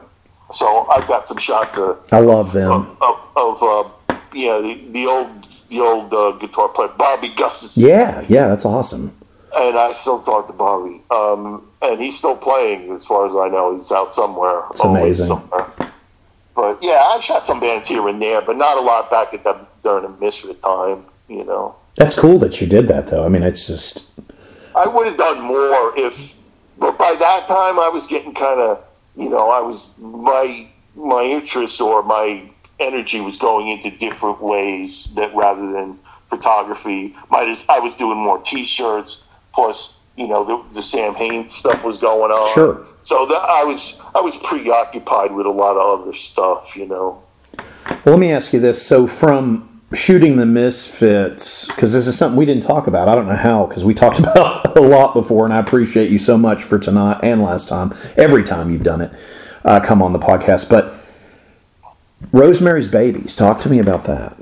[0.53, 2.71] So I've got some shots of I love them.
[2.71, 3.63] of, of, of
[4.09, 8.65] uh, yeah the, the old the old uh, guitar player Bobby Gus, Yeah, yeah, that's
[8.65, 9.15] awesome.
[9.55, 11.01] and I still talk to Bobby.
[11.11, 13.75] Um, and he's still playing, as far as I know.
[13.77, 14.61] He's out somewhere.
[14.71, 15.27] It's amazing.
[15.27, 15.67] somewhere.
[16.55, 19.43] But yeah, I shot some bands here and there, but not a lot back at
[19.43, 21.05] the during the Misfit time.
[21.29, 21.75] You know.
[21.95, 23.25] That's cool that you did that though.
[23.25, 24.09] I mean, it's just
[24.75, 26.35] I would have done more if,
[26.79, 28.83] but by that time I was getting kind of,
[29.15, 32.41] you know, I was my my interest or my
[32.79, 37.15] energy was going into different ways that rather than photography.
[37.29, 39.21] My I was doing more T-shirts,
[39.53, 42.53] plus you know the, the Samhain's stuff was going on.
[42.53, 42.85] Sure.
[43.03, 47.23] So that I was I was preoccupied with a lot of other stuff, you know.
[47.57, 48.85] Well, let me ask you this.
[48.85, 53.07] So, from shooting the Misfits, because this is something we didn't talk about.
[53.07, 56.19] I don't know how, because we talked about a lot before, and I appreciate you
[56.19, 59.13] so much for tonight and last time, every time you've done it,
[59.63, 60.69] uh, come on the podcast.
[60.69, 60.96] But
[62.31, 64.37] Rosemary's Babies, talk to me about that.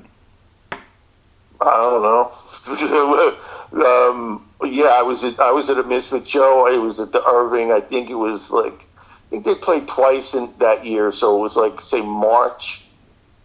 [1.61, 2.31] I don't know.
[3.85, 6.67] um, yeah, I was at I was at a Misfit show.
[6.67, 7.71] I was at the Irving.
[7.71, 11.41] I think it was like I think they played twice in that year, so it
[11.41, 12.83] was like say March,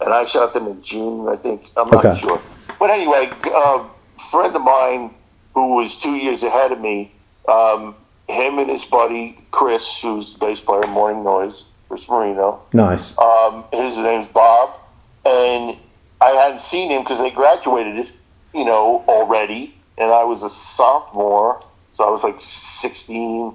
[0.00, 1.28] and I shot them in June.
[1.28, 2.18] I think I'm not Okay.
[2.18, 2.40] sure,
[2.78, 3.84] but anyway, a
[4.30, 5.14] friend of mine
[5.54, 7.12] who was two years ahead of me,
[7.48, 7.94] um,
[8.28, 12.62] him and his buddy Chris, who's the bass player in Mourning Noise, Chris Marino.
[12.72, 13.18] Nice.
[13.18, 14.78] Um, his name's Bob,
[15.26, 15.76] and
[16.20, 18.12] I hadn't seen him because they graduated,
[18.54, 21.60] you know, already, and I was a sophomore,
[21.92, 23.52] so I was like 16,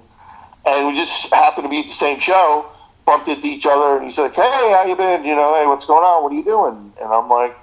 [0.66, 2.66] and we just happened to be at the same show,
[3.06, 5.24] bumped into each other, and he said, "Hey, how you been?
[5.24, 6.22] You know, hey, what's going on?
[6.22, 7.56] What are you doing?" And I'm like,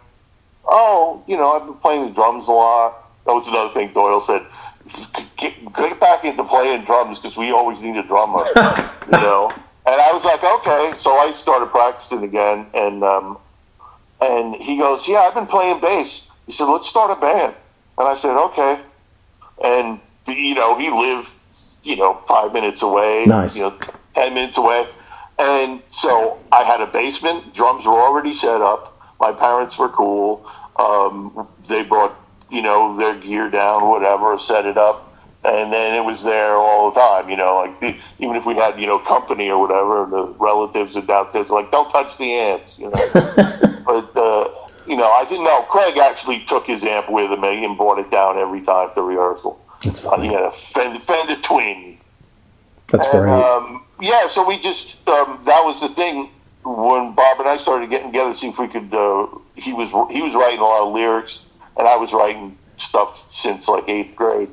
[0.65, 4.21] "Oh, you know, I've been playing the drums a lot." That was another thing Doyle
[4.21, 4.41] said.
[5.37, 8.43] Get, get back into playing drums because we always need a drummer,
[9.05, 9.53] you know.
[9.85, 10.93] And I was like, okay.
[10.97, 13.37] So I started practicing again, and um,
[14.21, 16.29] and he goes, yeah, I've been playing bass.
[16.45, 17.55] He said, let's start a band.
[17.97, 18.79] And I said, okay.
[19.63, 21.31] And you know, he lived,
[21.83, 23.25] you know, five minutes away.
[23.25, 23.57] Nice.
[23.57, 23.77] You know,
[24.13, 24.87] ten minutes away.
[25.37, 27.53] And so I had a basement.
[27.53, 28.99] Drums were already set up.
[29.19, 30.49] My parents were cool.
[30.77, 32.15] Um, they brought,
[32.49, 35.12] you know, their gear down, whatever, set it up.
[35.45, 38.55] And then it was there all the time, you know, like the, even if we
[38.55, 42.79] had, you know, company or whatever, the relatives are downstairs like, don't touch the amps,
[42.79, 43.09] you know.
[43.85, 44.49] but, uh,
[44.87, 45.63] you know, I didn't know.
[45.63, 49.59] Craig actually took his amp with him and brought it down every time to rehearsal.
[49.83, 50.29] That's Uh, funny.
[50.29, 51.97] he had a Fender, Fender Twin.
[52.87, 53.33] That's And, great.
[53.33, 56.29] um, yeah, so we just um, that was the thing
[56.63, 58.93] when Bob and I started getting together to see if we could.
[58.93, 61.45] Uh, he was he was writing a lot of lyrics,
[61.77, 64.49] and I was writing stuff since like eighth grade.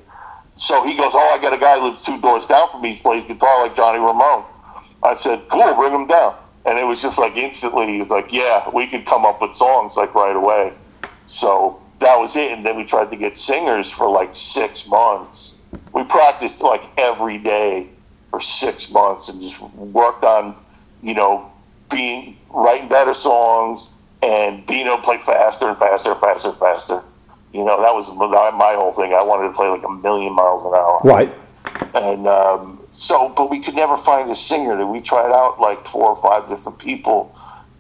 [0.61, 2.93] So he goes, "Oh, I got a guy who lives two doors down from me.
[2.93, 4.45] He plays guitar like Johnny Ramone."
[5.03, 6.35] I said, "Cool, bring him down."
[6.67, 9.97] And it was just like instantly, he's like, "Yeah, we could come up with songs
[9.97, 10.75] like right away."
[11.27, 12.53] So that was it.
[12.53, 15.55] And then we tried to get singers for like six months.
[15.95, 17.89] We practiced like every day
[18.29, 20.55] for six months and just worked on,
[21.03, 21.51] you know,
[21.91, 23.89] being writing better songs
[24.23, 27.03] and being able to play faster and faster and faster and faster.
[27.53, 29.13] You know, that was my whole thing.
[29.13, 31.01] I wanted to play like a million miles an hour.
[31.05, 31.35] right.
[31.95, 34.77] And um, so, but we could never find a singer.
[34.77, 37.35] That we tried out like four or five different people,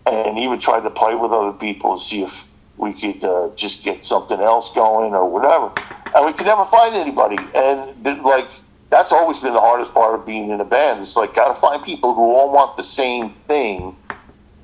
[0.06, 3.84] and even tried to play with other people to see if we could uh, just
[3.84, 5.70] get something else going or whatever.
[6.14, 7.36] And we could never find anybody.
[7.54, 8.48] And like
[8.90, 11.00] that's always been the hardest part of being in a band.
[11.00, 13.96] It's like got to find people who all want the same thing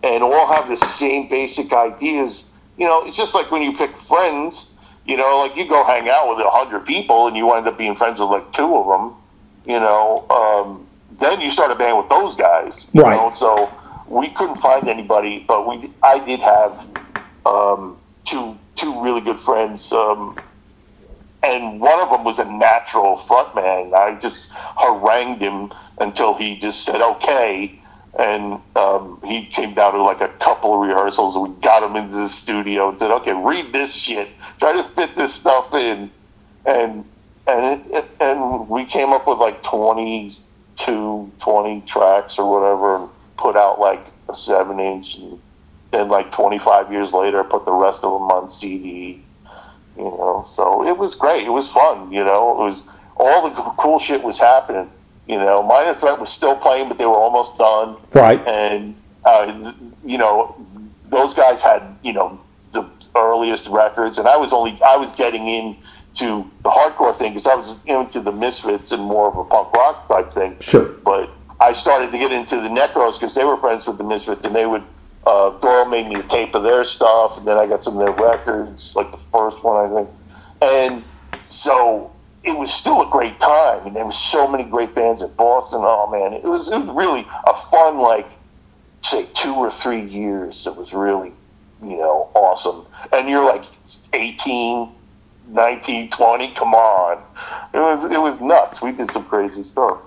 [0.02, 2.44] and all have the same basic ideas.
[2.76, 4.70] You know, it's just like when you pick friends.
[5.06, 7.78] You know, like you go hang out with a hundred people and you end up
[7.78, 9.14] being friends with like two of them.
[9.66, 10.86] You know, um,
[11.18, 12.86] then you start a band with those guys.
[12.92, 13.16] You Right.
[13.16, 13.32] Know?
[13.34, 13.72] So
[14.08, 16.86] we couldn't find anybody, but we I did have
[17.44, 19.92] um, two two really good friends.
[19.92, 20.38] Um,
[21.42, 23.94] and one of them was a natural frontman.
[23.94, 27.78] I just harangued him until he just said okay,
[28.18, 31.96] and um, he came down to like a couple of rehearsals, and we got him
[31.96, 34.28] into the studio and said, "Okay, read this shit.
[34.58, 36.10] Try to fit this stuff in,"
[36.64, 37.04] and
[37.46, 43.08] and it, it, and we came up with like 22, 20 tracks or whatever, and
[43.36, 45.40] put out like a seven inch, and
[45.90, 49.22] then like twenty five years later, put the rest of them on CD
[49.96, 50.44] you know?
[50.46, 51.46] So it was great.
[51.46, 52.52] It was fun you know?
[52.52, 52.82] It was
[53.16, 54.90] all the cool shit was happening
[55.28, 58.40] you know minor threat was still playing but they were almost done Right.
[58.46, 59.72] and uh,
[60.04, 60.54] you know
[61.10, 62.38] those guys had you know
[62.72, 62.84] the
[63.14, 67.54] earliest records and i was only i was getting into the hardcore thing because i
[67.54, 70.84] was into the misfits and more of a punk rock type thing Sure.
[71.04, 74.44] but I started to get into the Necros because they were friends with the Misfits,
[74.44, 74.82] and they would.
[75.26, 78.04] Uh, Doyle made me a tape of their stuff, and then I got some of
[78.04, 80.10] their records, like the first one, I think.
[80.60, 81.02] And
[81.48, 82.12] so
[82.46, 85.80] it was still a great time, and there was so many great bands at Boston.
[85.82, 88.28] Oh man, it was it was really a fun, like
[89.02, 90.66] say two or three years.
[90.66, 91.32] It was really,
[91.82, 92.86] you know, awesome.
[93.12, 93.64] And you're like
[94.12, 94.92] 18,
[95.48, 96.54] 19, 20.
[96.54, 97.22] Come on,
[97.74, 98.80] it was it was nuts.
[98.80, 99.98] We did some crazy stuff.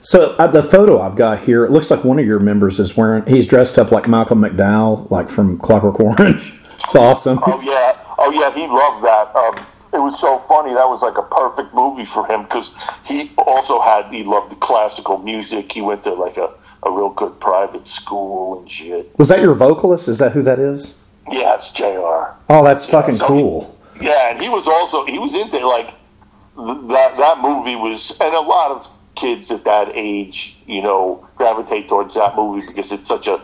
[0.00, 2.96] So uh, the photo I've got here, it looks like one of your members is
[2.96, 3.26] wearing.
[3.26, 6.54] He's dressed up like Malcolm McDowell, like from Clockwork Orange.
[6.84, 7.40] It's awesome.
[7.44, 9.34] Oh yeah, oh yeah, he loved that.
[9.34, 10.74] Um, it was so funny.
[10.74, 12.70] That was like a perfect movie for him because
[13.04, 15.72] he also had he loved the classical music.
[15.72, 19.16] He went to like a, a real good private school and shit.
[19.18, 20.08] Was that your vocalist?
[20.08, 20.98] Is that who that is?
[21.30, 21.84] Yeah, it's Jr.
[22.48, 23.78] Oh, that's fucking so- cool.
[24.00, 25.86] Yeah, and he was also he was into like
[26.56, 27.16] th- that.
[27.16, 32.14] That movie was, and a lot of kids at that age, you know, gravitate towards
[32.14, 33.40] that movie because it's such a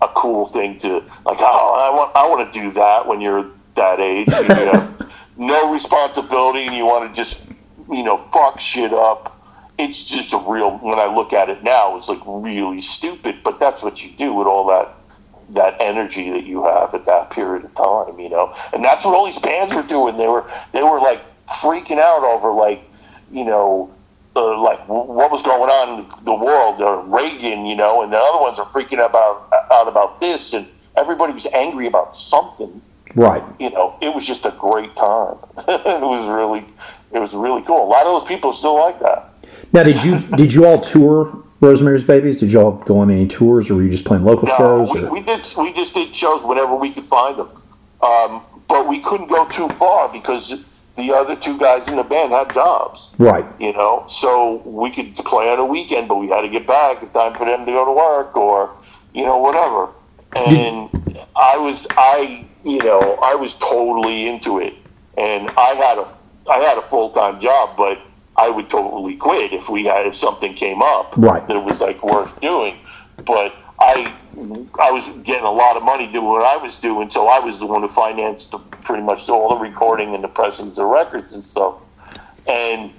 [0.00, 1.38] a cool thing to like.
[1.40, 4.28] Oh, I want I want to do that when you're that age.
[4.28, 4.94] You have
[5.36, 7.40] no responsibility, and you want to just
[7.90, 9.32] you know fuck shit up.
[9.78, 10.78] It's just a real.
[10.78, 14.32] When I look at it now, it's like really stupid, but that's what you do
[14.32, 14.94] with all that
[15.50, 18.54] that energy that you have at that period of time, you know.
[18.72, 20.16] And that's what all these bands were doing.
[20.16, 22.82] They were they were like freaking out over like,
[23.30, 23.92] you know,
[24.34, 28.12] uh, like w- what was going on in the world, or Reagan, you know, and
[28.12, 32.16] the other ones are freaking out about out about this, and everybody was angry about
[32.16, 32.82] something.
[33.16, 33.42] Right.
[33.58, 35.36] You know, it was just a great time.
[35.68, 36.64] it was really,
[37.12, 37.82] it was really cool.
[37.82, 39.32] A lot of those people still like that.
[39.72, 42.36] Now, did you did you all tour Rosemary's Babies?
[42.36, 44.92] Did you all go on any tours, or were you just playing local No, shows?
[44.92, 45.50] we, we did.
[45.56, 47.48] We just did shows whenever we could find them,
[48.02, 50.62] um, but we couldn't go too far because
[50.96, 53.08] the other two guys in the band had jobs.
[53.18, 53.46] right.
[53.60, 57.02] You know, so we could play on a weekend, but we had to get back
[57.02, 58.74] in time for them to go to work or
[59.14, 59.88] you know whatever.
[60.36, 60.90] And
[61.34, 64.74] I was, I you know, I was totally into it,
[65.16, 66.12] and I had a,
[66.50, 67.98] I had a full time job, but
[68.36, 71.46] I would totally quit if we had if something came up Right.
[71.46, 72.76] that was like worth doing.
[73.24, 74.12] But I,
[74.80, 77.58] I was getting a lot of money doing what I was doing, so I was
[77.58, 81.32] the one who financed the, pretty much all the recording and the pressings of records
[81.34, 81.76] and stuff.
[82.48, 82.90] And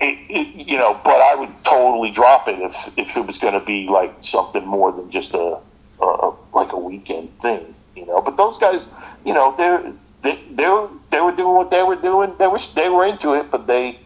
[0.00, 3.54] it, it, you know, but I would totally drop it if if it was going
[3.54, 5.58] to be like something more than just a,
[6.00, 8.20] a, a like a weekend thing, you know.
[8.20, 8.86] But those guys,
[9.24, 12.34] you know, they're they they were they were doing what they were doing.
[12.38, 14.00] They were they were into it, but they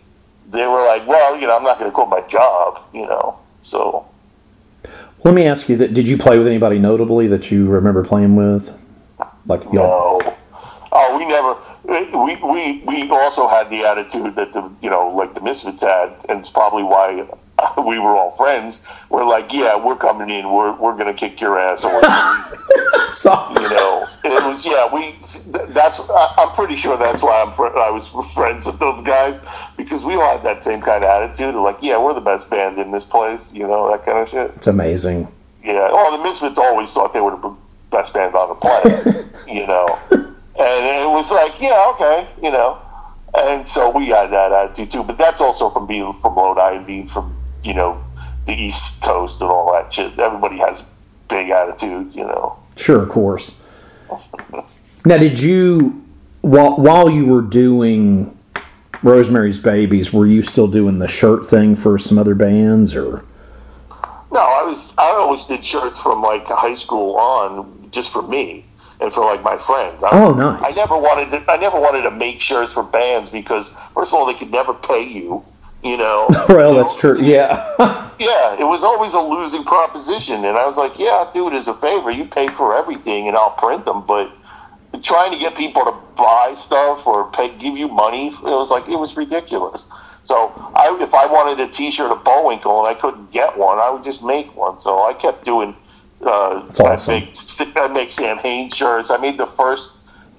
[0.51, 3.39] they were like, well, you know, I'm not going to quit my job, you know.
[3.63, 4.07] So
[5.25, 8.37] Let me ask you that: Did you play with anybody notably that you remember playing
[8.37, 8.79] with?
[9.47, 10.21] Like y'all?
[10.21, 10.37] no,
[10.93, 11.57] oh, we never.
[11.89, 16.15] We, we we also had the attitude that the you know like the Misfits had,
[16.29, 17.27] and it's probably why
[17.87, 18.81] we were all friends.
[19.11, 20.51] We're like, yeah, we're coming in.
[20.53, 21.85] We're we're gonna kick your ass.
[21.85, 23.15] And we're gonna leave.
[23.15, 24.93] So- you know, it was yeah.
[24.93, 25.17] We
[25.73, 29.41] that's I- I'm pretty sure that's why I'm fr- I was friends with those guys
[29.77, 32.49] because we all had that same kind of attitude of like, yeah, we're the best
[32.51, 33.53] band in this place.
[33.53, 34.51] You know, that kind of shit.
[34.57, 35.29] It's amazing.
[35.65, 35.89] Yeah.
[35.91, 37.55] Oh, the Misfits always thought they were the
[37.91, 39.27] best band on the planet.
[39.49, 42.79] you know, and it was like, yeah, okay, you know,
[43.37, 45.03] and so we had that attitude too.
[45.03, 47.35] But that's also from being from Lodi and being from
[47.65, 48.03] you know
[48.47, 50.19] the East Coast and all that shit.
[50.19, 50.85] Everybody has
[51.29, 52.59] big attitude, you know.
[52.77, 53.63] Sure, of course.
[55.05, 56.05] Now, did you
[56.41, 58.37] while while you were doing
[59.03, 63.25] Rosemary's Babies, were you still doing the shirt thing for some other bands, or
[64.33, 68.65] No, I was I always did shirts from like high school on just for me
[69.01, 70.03] and for like my friends.
[70.03, 70.61] I, Oh, nice.
[70.65, 74.15] I never wanted to, I never wanted to make shirts for bands because first of
[74.15, 75.45] all they could never pay you,
[75.83, 76.27] you know.
[76.49, 77.21] well, that's true.
[77.23, 77.75] Yeah,
[78.19, 81.55] Yeah, it was always a losing proposition, and I was like, "Yeah, I'll do it
[81.55, 82.11] as a favor.
[82.11, 84.33] You pay for everything, and I'll print them." But
[85.03, 88.89] trying to get people to buy stuff or pay, give you money, it was like
[88.89, 89.87] it was ridiculous.
[90.25, 93.91] So, I, if I wanted a T-shirt of Bullwinkle and I couldn't get one, I
[93.91, 94.79] would just make one.
[94.81, 95.75] So I kept doing.
[96.21, 97.15] Uh, That's awesome.
[97.59, 99.11] I make I make Samhain shirts.
[99.11, 99.91] I made the first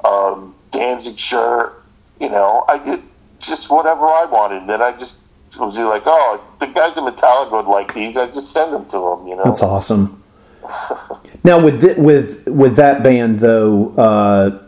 [0.04, 1.82] um, Danzig shirt.
[2.20, 3.02] You know, I did
[3.40, 4.68] just whatever I wanted.
[4.68, 5.16] Then I just
[5.58, 8.16] was just like, oh, the guys in Metallica would like these.
[8.18, 9.28] I just send them to them.
[9.28, 10.22] You know, that's awesome.
[11.44, 14.62] Now, with thi- with with that band though, uh,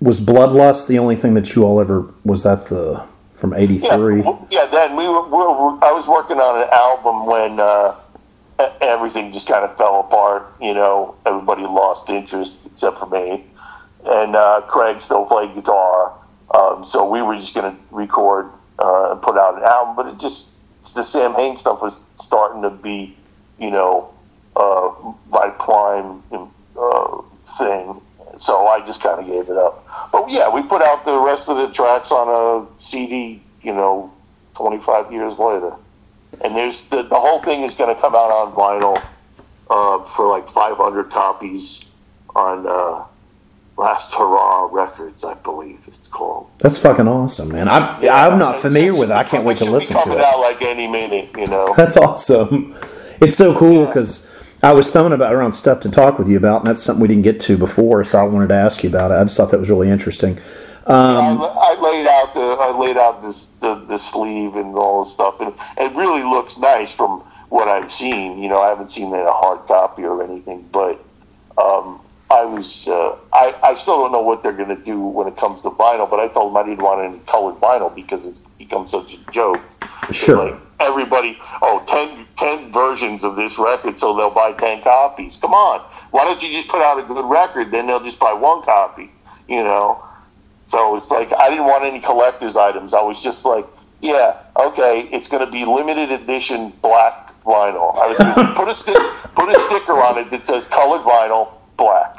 [0.00, 3.02] was Bloodlust the only thing that you all ever was that the
[3.34, 4.22] from '83?
[4.22, 4.66] w- yeah.
[4.66, 5.82] Then we were, we were.
[5.82, 7.94] I was working on an album when uh,
[8.82, 10.54] everything just kind of fell apart.
[10.60, 13.44] You know, everybody lost interest except for me,
[14.04, 16.12] and uh, Craig still played guitar.
[16.54, 20.06] Um, so we were just going to record uh, and put out an album, but
[20.06, 20.48] it just
[20.94, 23.16] the Samhain stuff was starting to be,
[23.58, 24.12] you know,
[24.54, 24.92] uh,
[25.28, 26.22] my prime
[26.78, 27.22] uh,
[27.58, 28.00] thing.
[28.38, 29.86] So I just kind of gave it up.
[30.12, 34.12] But yeah, we put out the rest of the tracks on a CD, you know,
[34.54, 35.72] 25 years later.
[36.42, 39.02] And there's the, the whole thing is going to come out on vinyl
[39.70, 41.84] uh, for like 500 copies
[42.34, 43.04] on uh,
[43.78, 46.48] Last Hurrah Records, I believe it's called.
[46.58, 47.68] That's fucking awesome, man.
[47.68, 49.14] I I'm not familiar with it.
[49.14, 50.04] I can't wait to should be listen to it.
[50.04, 50.24] coming it.
[50.24, 51.74] out like any minute, you know.
[51.76, 52.74] That's awesome.
[53.20, 54.30] It's so cool because
[54.62, 57.08] I was thumbing about around stuff to talk with you about, and that's something we
[57.08, 59.14] didn't get to before, so I wanted to ask you about it.
[59.14, 60.38] I just thought that was really interesting.
[60.86, 65.02] Um, I, I laid out the I laid out this the, the sleeve and all
[65.04, 68.42] this stuff, and it really looks nice from what I've seen.
[68.42, 71.04] You know, I haven't seen it in a hard copy or anything, but
[71.58, 72.00] um,
[72.30, 75.36] I was uh, I I still don't know what they're going to do when it
[75.36, 76.10] comes to vinyl.
[76.10, 79.30] But I told them I didn't want any colored vinyl because it's become such a
[79.30, 79.60] joke.
[80.10, 80.50] Sure.
[80.50, 85.36] like everybody, oh, 10, 10 versions of this record, so they'll buy ten copies.
[85.36, 87.70] Come on, why don't you just put out a good record?
[87.70, 89.10] Then they'll just buy one copy.
[89.48, 90.02] You know.
[90.64, 92.92] So it's like I didn't want any collector's items.
[92.92, 93.66] I was just like,
[94.00, 97.96] yeah, okay, it's going to be limited edition black vinyl.
[97.96, 101.02] I was going to put a sti- put a sticker on it that says colored
[101.02, 102.16] vinyl black.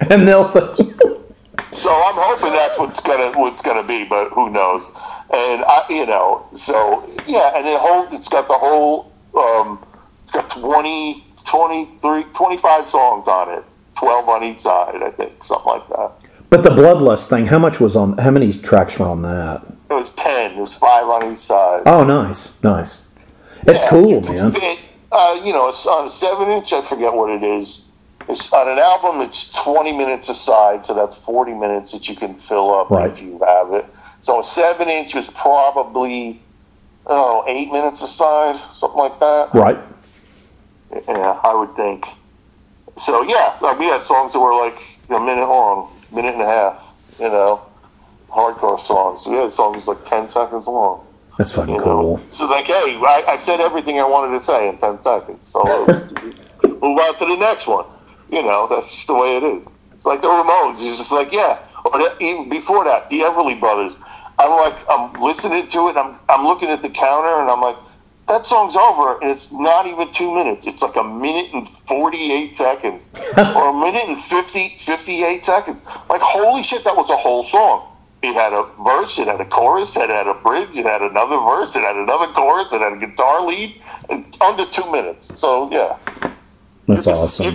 [0.10, 0.88] and they'll th-
[1.72, 4.86] So I'm hoping that's what's gonna what's gonna be, but who knows?
[5.30, 9.84] And I, you know, so yeah, and the whole it's got the whole um,
[10.22, 15.66] it's got 20, 23, 25 songs on it, twelve on each side, I think, something
[15.70, 16.12] like that.
[16.48, 18.16] but the Bloodlust thing, how much was on?
[18.16, 19.62] How many tracks were on that?
[19.90, 20.52] It was ten.
[20.52, 21.82] It was five on each side.
[21.84, 23.06] Oh, nice, nice.
[23.66, 24.50] It's Yeah, cool, man.
[24.52, 24.78] fit,
[25.12, 26.72] uh, you know, it's on a seven inch.
[26.72, 27.82] I forget what it is.
[28.28, 29.20] It's on an album.
[29.20, 33.10] It's twenty minutes a side, so that's forty minutes that you can fill up Right.
[33.10, 33.86] if you have it.
[34.20, 36.40] So a seven inch is probably
[37.06, 39.54] oh eight minutes a side, something like that.
[39.54, 39.78] Right.
[41.08, 42.06] Yeah, I would think.
[42.98, 44.78] So yeah, so we had songs that were like
[45.10, 46.82] a minute long, minute and a half.
[47.20, 47.62] You know,
[48.28, 49.26] hardcore songs.
[49.26, 51.06] We had songs like ten seconds long.
[51.38, 52.16] That's fucking You cool.
[52.16, 52.22] know?
[52.30, 55.46] So it's like, hey, I, I said everything I wanted to say in 10 seconds.
[55.46, 55.86] So uh,
[56.62, 57.84] move on to the next one.
[58.30, 59.66] You know, that's just the way it is.
[59.94, 60.74] It's like the Ramones.
[60.80, 61.58] It's just like, yeah.
[61.84, 63.94] Or that, even before that, the Everly Brothers.
[64.38, 65.96] I'm like, I'm listening to it.
[65.96, 67.76] I'm, I'm looking at the counter and I'm like,
[68.28, 70.66] that song's over and it's not even two minutes.
[70.66, 75.82] It's like a minute and 48 seconds or a minute and 50, 58 seconds.
[76.10, 77.92] Like, holy shit, that was a whole song.
[78.22, 81.36] It had a verse, it had a chorus, it had a bridge, it had another
[81.36, 85.30] verse, it had another chorus, it had a guitar lead, and under two minutes.
[85.38, 85.96] So, yeah.
[86.88, 87.46] That's awesome.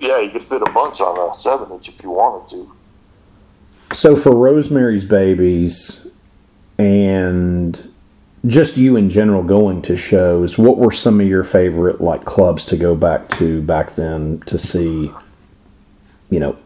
[0.00, 2.72] Yeah, you could fit a bunch on a 7 inch if you wanted to.
[3.92, 6.08] So for Rosemary's Babies
[6.78, 7.92] and
[8.46, 12.64] just you in general going to shows, what were some of your favorite like clubs
[12.66, 15.12] to go back to back then to see,
[16.30, 16.56] you know,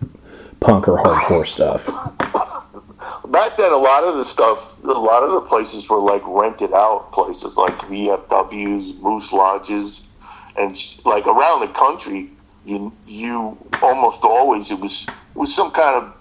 [0.60, 1.86] punk or hardcore stuff?
[3.30, 6.72] back then a lot of the stuff a lot of the places were like rented
[6.72, 10.04] out places like vfws moose lodges
[10.56, 12.30] and like around the country
[12.64, 16.14] you you almost always it was it was some kind of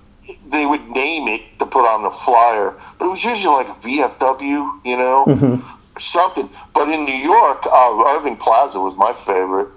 [0.50, 3.80] they would name it to put on the flyer, but it was usually like a
[3.82, 5.62] VFW, you know,
[5.96, 6.50] or something.
[6.74, 9.68] But in New York, uh, Irving Plaza was my favorite,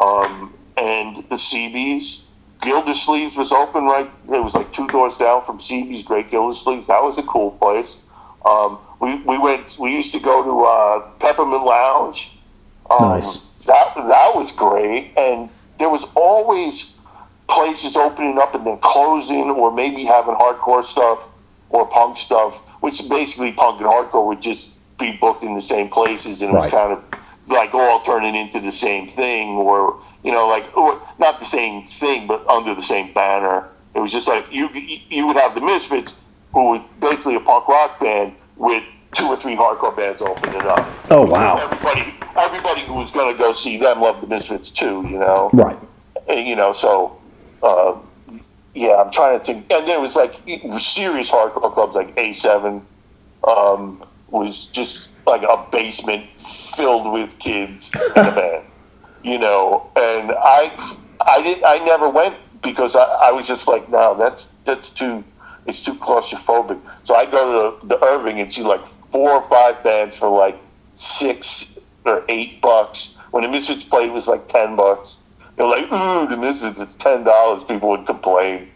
[0.00, 2.20] um, and the CB's.
[2.60, 4.10] Gildersleeves was open right.
[4.32, 6.02] It was like two doors down from CB's.
[6.02, 6.86] Great Gildersleeves.
[6.86, 7.96] That was a cool place.
[8.46, 9.78] Um, we we went.
[9.78, 12.38] We used to go to uh, Peppermint Lounge.
[12.90, 13.38] Um, Nice.
[13.66, 15.48] That that was great, and
[15.78, 16.92] there was always
[17.48, 21.20] places opening up and then closing, or maybe having hardcore stuff
[21.70, 25.88] or punk stuff, which basically punk and hardcore would just be booked in the same
[25.88, 27.04] places, and it was kind of
[27.48, 31.86] like all turning into the same thing, or you know, like or not the same
[31.88, 33.68] thing, but under the same banner.
[33.94, 36.12] It was just like you you would have the Misfits,
[36.52, 38.82] who was basically a punk rock band with
[39.14, 40.86] two or three hardcore bands opening up.
[41.10, 41.58] Oh, wow.
[41.58, 45.06] Everybody, everybody who was going to go see them loved the Misfits too.
[45.08, 45.78] You know, Right.
[46.28, 47.16] and, you know, so
[47.62, 47.96] uh,
[48.74, 49.70] yeah, I'm trying to think.
[49.70, 50.34] And there was like
[50.78, 52.82] serious hardcore clubs like A7
[53.46, 56.24] um, was just like a basement
[56.76, 58.64] filled with kids and a band,
[59.22, 59.90] you know.
[59.96, 60.72] And I,
[61.20, 65.22] I did, I never went because I, I was just like, no, that's that's too,
[65.66, 66.80] it's too claustrophobic.
[67.04, 68.80] So I go to the Irving and see like
[69.14, 70.58] four or five bands for like
[70.96, 73.14] six or eight bucks.
[73.30, 75.18] When the Misfits played, it was like ten bucks.
[75.54, 77.62] They're like, ooh, the Misfits, it's ten dollars.
[77.62, 78.68] People would complain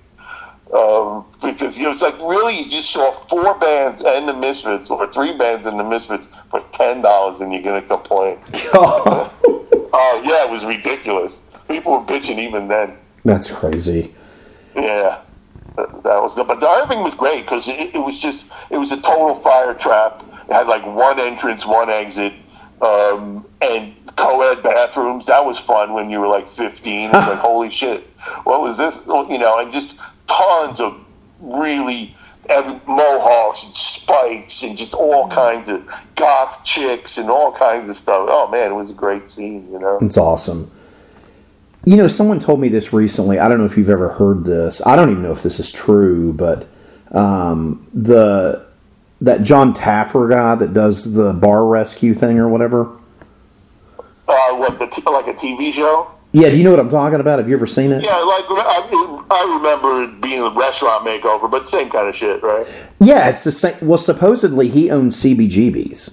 [0.73, 4.91] um, because you know it's like really you just saw four bands and the Misfits
[4.91, 8.39] or three bands and the Misfits for ten dollars, and you're gonna complain.
[8.75, 11.41] Oh yeah, it was ridiculous.
[11.69, 12.97] People were bitching even then.
[13.25, 14.15] That's crazy.
[14.77, 15.23] Yeah,
[15.77, 16.37] that, that was.
[16.37, 19.75] But the Irving was great because it, it was just it was a total fire
[19.75, 20.23] trap.
[20.49, 22.33] Had like one entrance, one exit,
[22.81, 25.27] um, and co-ed bathrooms.
[25.27, 27.07] That was fun when you were like 15.
[27.07, 28.07] It's like holy shit,
[28.45, 29.03] what was this?
[29.07, 29.97] You know, and just
[30.27, 30.99] tons of
[31.41, 32.17] really
[32.49, 35.87] every, mohawks and spikes and just all kinds of
[36.17, 38.27] goth chicks and all kinds of stuff.
[38.31, 39.71] Oh man, it was a great scene.
[39.71, 39.99] You know.
[40.01, 40.71] It's awesome.
[41.85, 43.39] You know, someone told me this recently.
[43.39, 44.85] I don't know if you've ever heard this.
[44.87, 46.69] I don't even know if this is true, but
[47.13, 48.68] um, the
[49.21, 52.97] that Jon Taffer guy that does the bar rescue thing or whatever.
[54.29, 56.11] Uh, what the t- like a TV show?
[56.33, 57.39] Yeah, do you know what I'm talking about?
[57.39, 58.03] Have you ever seen it?
[58.03, 62.43] Yeah, like I, I remember it being a restaurant makeover, but same kind of shit,
[62.43, 62.67] right?
[63.01, 63.77] Yeah, it's the same.
[63.81, 66.13] Well, supposedly he owns CBGBs.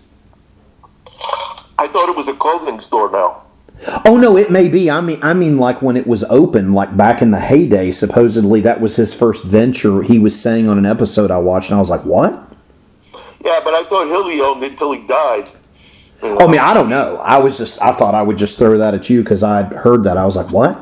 [1.77, 3.43] I thought it was a clothing store now.
[4.05, 4.89] Oh no, it may be.
[4.89, 7.91] I mean, I mean, like when it was open, like back in the heyday.
[7.91, 10.01] Supposedly that was his first venture.
[10.01, 12.54] He was saying on an episode I watched, and I was like, "What?"
[13.45, 15.49] Yeah, but I thought Hilly owned it until he died.
[16.23, 17.17] Oh, I mean, I don't know.
[17.17, 20.03] I was just, I thought I would just throw that at you because I'd heard
[20.05, 20.17] that.
[20.17, 20.75] I was like, "What?"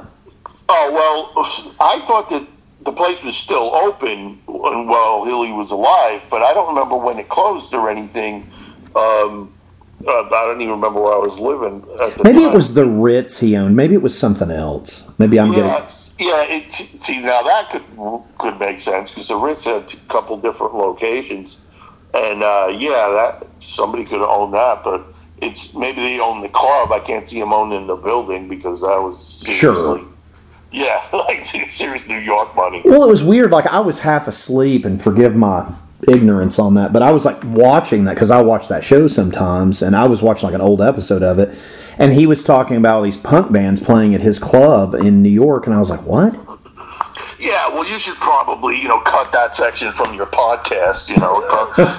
[0.70, 0.92] Oh
[1.36, 1.44] well,
[1.82, 2.48] I thought that
[2.86, 7.28] the place was still open while Hilly was alive, but I don't remember when it
[7.28, 8.46] closed or anything.
[8.96, 9.52] Um,
[10.08, 12.86] uh, I don't even remember where I was living at the Maybe it was the
[12.86, 13.76] Ritz he owned.
[13.76, 15.10] Maybe it was something else.
[15.18, 16.28] Maybe I'm Yeah, getting.
[16.28, 16.44] yeah.
[16.44, 17.84] It, see, now that could
[18.38, 21.58] could make sense because the Ritz had a couple different locations,
[22.14, 25.04] and uh, yeah, that somebody could own that, but
[25.42, 26.92] it's maybe they own the club.
[26.92, 30.02] I can't see them owning the building because that was Sure.
[30.74, 32.82] Yeah, like serious New York money.
[32.84, 33.52] Well, it was weird.
[33.52, 35.72] Like I was half asleep, and forgive my
[36.08, 39.84] ignorance on that, but I was like watching that because I watch that show sometimes,
[39.84, 41.56] and I was watching like an old episode of it,
[42.00, 45.30] and he was talking about all these punk bands playing at his club in New
[45.30, 46.36] York, and I was like, "What?"
[47.44, 51.10] Yeah, well, you should probably you know cut that section from your podcast.
[51.10, 51.42] You know,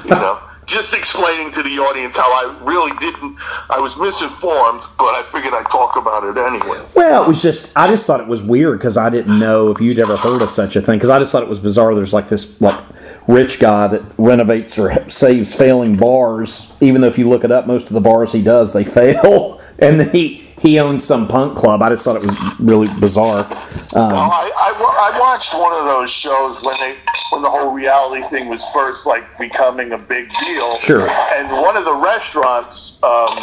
[0.04, 3.36] you know, just explaining to the audience how I really didn't.
[3.68, 6.82] I was misinformed, but I figured I'd talk about it anyway.
[6.96, 9.82] Well, it was just I just thought it was weird because I didn't know if
[9.82, 11.94] you'd ever heard of such a thing because I just thought it was bizarre.
[11.94, 12.82] There's like this like
[13.28, 17.66] rich guy that renovates or saves failing bars, even though if you look it up,
[17.66, 21.58] most of the bars he does they fail, and then he he owns some punk
[21.58, 21.82] club.
[21.82, 23.46] I just thought it was really bizarre.
[23.92, 26.96] Well, I, I, I watched one of those shows when they
[27.30, 30.74] when the whole reality thing was first like becoming a big deal.
[30.76, 31.06] Sure.
[31.06, 33.38] And one of the restaurants um,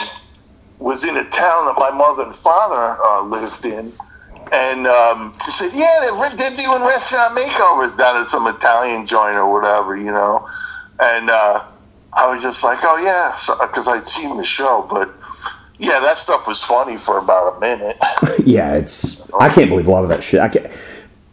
[0.80, 3.94] was in a town that my mother and father uh, lived in.
[4.52, 9.50] And um, said, "Yeah, they're, they're doing restaurant makeovers down at some Italian joint or
[9.50, 10.50] whatever, you know."
[11.00, 11.64] And uh,
[12.12, 15.14] I was just like, "Oh yeah," because I'd seen the show, but
[15.82, 17.98] yeah, that stuff was funny for about a minute.
[18.46, 20.40] Yeah, it's I can't believe a lot of that shit.
[20.40, 20.68] I can't,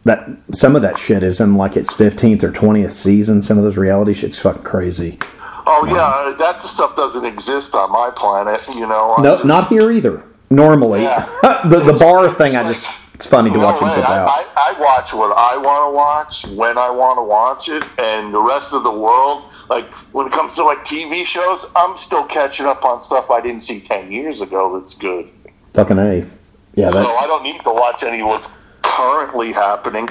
[0.05, 3.41] that some of that shit is in like its fifteenth or twentieth season.
[3.43, 5.19] Some of those reality shit's fucking crazy.
[5.67, 8.63] Oh yeah, that stuff doesn't exist on my planet.
[8.75, 9.17] You know.
[9.19, 10.23] No, just- not here either.
[10.51, 11.27] Normally, Yeah.
[11.65, 13.95] the the It's- bar thing, I just It's funny to watch them way.
[13.95, 14.29] flip out.
[14.29, 18.33] I, I watch what I want to watch when I want to watch it, and
[18.33, 22.25] the rest of the world, like when it comes to like TV shows, I'm still
[22.25, 24.79] catching up on stuff I didn't see ten years ago.
[24.79, 25.29] That's good.
[25.75, 26.27] Fucking a.
[26.75, 28.49] Yeah, so that's I don't need to watch any of what's
[28.83, 30.09] currently happening.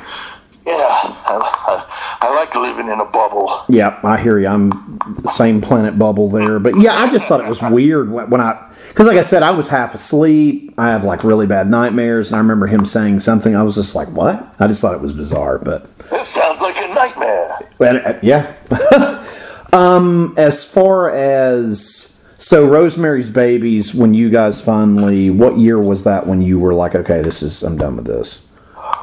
[0.65, 1.87] Yeah, I,
[2.19, 3.63] I, I like living in a bubble.
[3.69, 4.01] yeah.
[4.03, 4.47] I hear you.
[4.47, 8.29] I'm the same planet bubble there, but yeah, I just thought it was weird when
[8.29, 10.73] when I because like I said, I was half asleep.
[10.77, 13.55] I have like really bad nightmares, and I remember him saying something.
[13.55, 16.75] I was just like, "What?" I just thought it was bizarre, but This sounds like
[16.77, 17.57] a nightmare.
[17.77, 18.53] But, uh, yeah.
[19.73, 26.27] um, as far as so Rosemary's Babies, when you guys finally, what year was that
[26.27, 28.47] when you were like, okay, this is I'm done with this?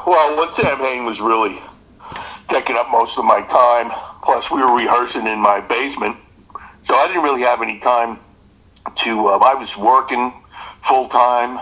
[0.06, 1.60] Well, Samhain was really
[2.48, 3.90] taking up most of my time,
[4.22, 6.16] plus we were rehearsing in my basement,
[6.84, 8.20] so I didn't really have any time
[8.96, 9.26] to.
[9.26, 10.32] Uh, I was working
[10.82, 11.60] full time.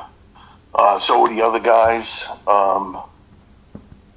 [0.74, 2.26] Uh, so were the other guys.
[2.46, 3.02] Um,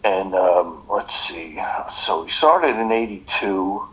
[0.03, 1.57] and um, let's see.
[1.89, 3.87] So we started in '82.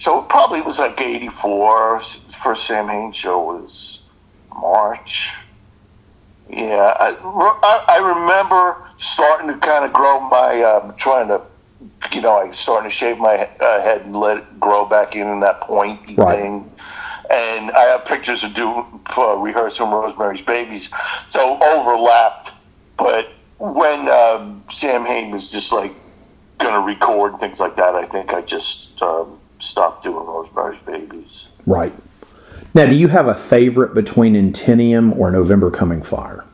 [0.00, 2.00] So it probably was like '84.
[2.42, 4.00] First Samhain show was
[4.48, 5.30] March.
[6.48, 11.42] Yeah, I, I, I remember starting to kind of grow my, um, trying to,
[12.12, 15.40] you know, I starting to shave my uh, head and let it grow back in
[15.40, 16.38] that pointy Right.
[16.38, 16.70] thing.
[17.30, 18.84] And I have pictures of doing
[19.16, 20.88] uh, rehearsing Rosemary's Babies,
[21.28, 22.52] so overlapped.
[22.96, 23.28] But
[23.58, 25.92] when um, Samhain was just like
[26.58, 30.80] going to record and things like that, I think I just um, stopped doing Rosemary's
[30.82, 31.46] Babies.
[31.66, 31.92] Right.
[32.74, 36.44] Now, do you have a favorite between Initium or November Coming Fire?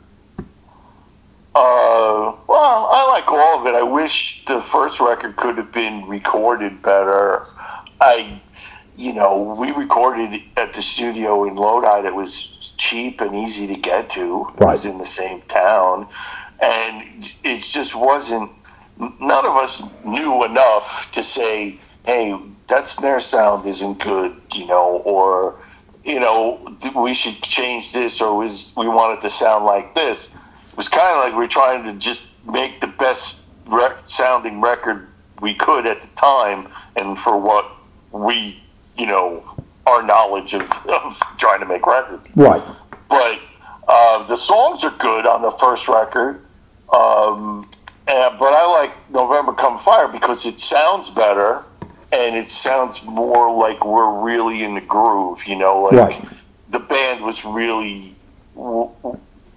[1.54, 3.74] Uh, well, I like all of it.
[3.74, 7.46] I wish the first record could have been recorded better.
[8.00, 8.40] I,
[8.96, 13.74] you know, we recorded at the studio in Lodi that was cheap and easy to
[13.74, 14.46] get to.
[14.54, 16.08] It was in the same town,
[16.60, 18.50] and it just wasn't.
[18.98, 22.38] None of us knew enough to say, "Hey,
[22.68, 25.56] that snare sound isn't good," you know, or
[26.04, 30.26] you know, we should change this, or was we want it to sound like this.
[30.70, 34.60] It was kind of like we are trying to just make the best rec- sounding
[34.60, 35.08] record
[35.40, 37.66] we could at the time, and for what
[38.12, 38.62] we,
[38.96, 39.44] you know,
[39.86, 42.62] our knowledge of, of trying to make records Right.
[43.08, 43.40] but
[43.88, 46.40] uh, the songs are good on the first record.
[46.92, 47.68] Um,
[48.08, 51.64] and, but I like November Come Fire because it sounds better
[52.12, 55.46] and it sounds more like we're really in the groove.
[55.46, 56.28] You know, like Right.
[56.70, 58.14] the band was really.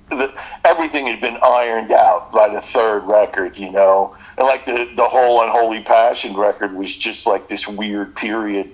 [0.10, 0.34] The,
[0.66, 5.08] everything had been ironed out by the third record, you know, and like the the
[5.08, 8.72] whole Unholy Passion record was just like this weird period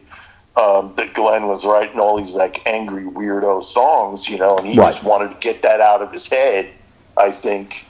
[0.56, 4.78] um, that Glenn was writing all these like angry weirdo songs, you know, and he
[4.78, 4.94] Right.
[4.94, 6.70] just wanted to get that out of his head,
[7.18, 7.86] I think,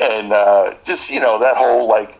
[0.00, 2.14] and uh, just you know that whole like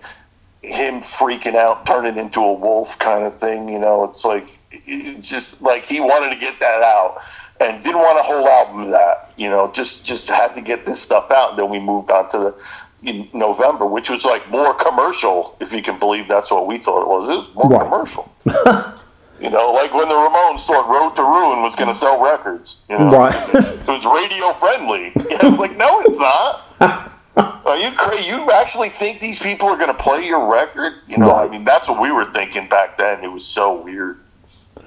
[0.69, 5.29] him freaking out, turning into a wolf kind of thing, you know, it's like it's
[5.29, 7.21] just like he wanted to get that out
[7.61, 10.85] and didn't want a whole album of that, you know, just just had to get
[10.87, 12.55] this stuff out, and then we moved on to the.
[13.01, 17.03] In November, which was like more commercial, if you can believe that's what we thought
[17.03, 17.31] it was.
[17.31, 17.85] It was more Right.
[17.89, 18.29] commercial.
[19.41, 22.79] You know, like when the Ramones thought Road to Ruin was going to sell records.
[22.91, 23.33] You know, Right.
[23.55, 25.13] it was radio friendly.
[25.31, 27.13] Yeah, it's like, no, it's not.
[27.39, 28.29] Are you crazy?
[28.29, 30.95] You actually think these people are going to play your record?
[31.07, 33.23] You know, I mean, that's what we were thinking back then.
[33.23, 34.19] It was so weird.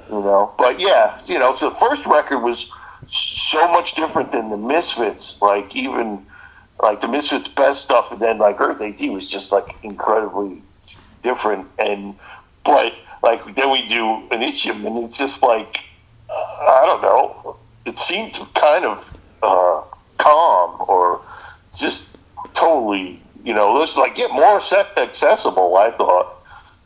[0.10, 2.70] You know, but yeah, you know, so the first record was
[3.08, 5.42] so much different than the Misfits.
[5.42, 6.26] Like even
[6.82, 9.10] like the Misfits' best stuff, and then like Earth A.D.
[9.10, 10.62] was just like incredibly
[11.24, 11.68] different.
[11.80, 12.16] And
[12.66, 12.94] but
[13.24, 15.80] like then we do Initium, and it's just like
[16.30, 17.58] uh, I don't know.
[17.86, 19.82] It seemed kind of uh,
[20.18, 21.22] calm or
[21.74, 22.11] just
[22.54, 25.78] totally, you know, let's like get more acce- accessible.
[25.78, 26.44] I thought,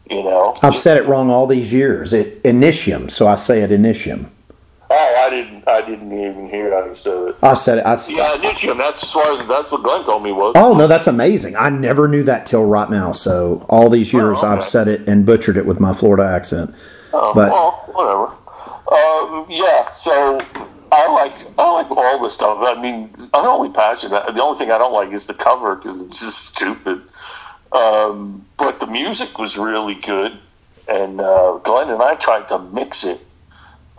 [0.10, 0.56] you know.
[0.62, 2.14] I've said it wrong all these years.
[2.14, 4.30] It Initium, so I say it Initium.
[4.88, 5.68] Oh, I didn't.
[5.68, 7.36] I didn't even hear how you said it.
[7.41, 7.86] I said it.
[7.86, 8.78] I, Yeah, Initium.
[8.78, 10.53] That's as far as that's what Glenn told me was.
[10.56, 11.56] Oh no, that's amazing!
[11.56, 13.12] I never knew that till right now.
[13.12, 14.47] So all these years, Oh, okay.
[14.47, 16.74] I've said it and butchered it with my Florida accent.
[17.14, 18.32] Oh, but- well, whatever.
[18.91, 20.39] Um, yeah, so
[20.96, 22.60] I like I like all the stuff.
[22.62, 24.34] I mean, I'm only passionate.
[24.34, 27.02] The only thing I don't like is the cover because it's just stupid.
[27.72, 30.38] Um, but the music was really good,
[30.88, 33.20] and uh, Glenn and I tried to mix it,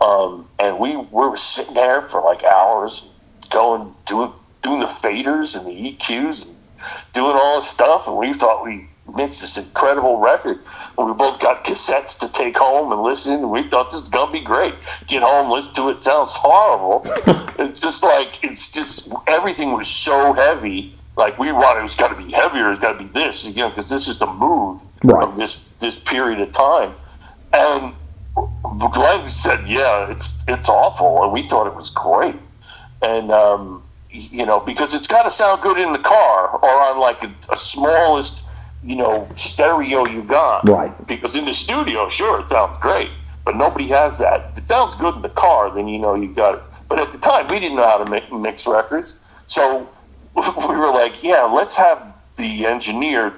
[0.01, 3.05] um, and we, we were sitting there for like hours,
[3.51, 4.31] going doing
[4.63, 6.55] doing the faders and the EQs and
[7.13, 10.59] doing all this stuff, and we thought we mixed this incredible record.
[10.97, 14.31] And we both got cassettes to take home and listen, we thought this is gonna
[14.31, 14.73] be great.
[15.07, 15.99] Get home, listen to it.
[15.99, 17.03] Sounds horrible.
[17.59, 22.15] it's just like it's just everything was so heavy, like we wanted, it's got to
[22.15, 25.23] be heavier, it's got to be this, you know, because this is the mood Right.
[25.27, 26.91] of this this period of time.
[27.53, 27.93] And
[28.93, 32.35] Glenn said, "Yeah, it's it's awful," and we thought it was great.
[33.01, 36.99] And um, you know, because it's got to sound good in the car or on
[36.99, 38.43] like a, a smallest,
[38.83, 40.67] you know, stereo you got.
[40.67, 40.91] Right.
[41.07, 43.09] Because in the studio, sure, it sounds great,
[43.45, 44.51] but nobody has that.
[44.51, 46.61] If it sounds good in the car, then you know you got it.
[46.89, 49.15] But at the time, we didn't know how to mi- mix records,
[49.47, 49.89] so
[50.35, 53.33] we were like, "Yeah, let's have the engineer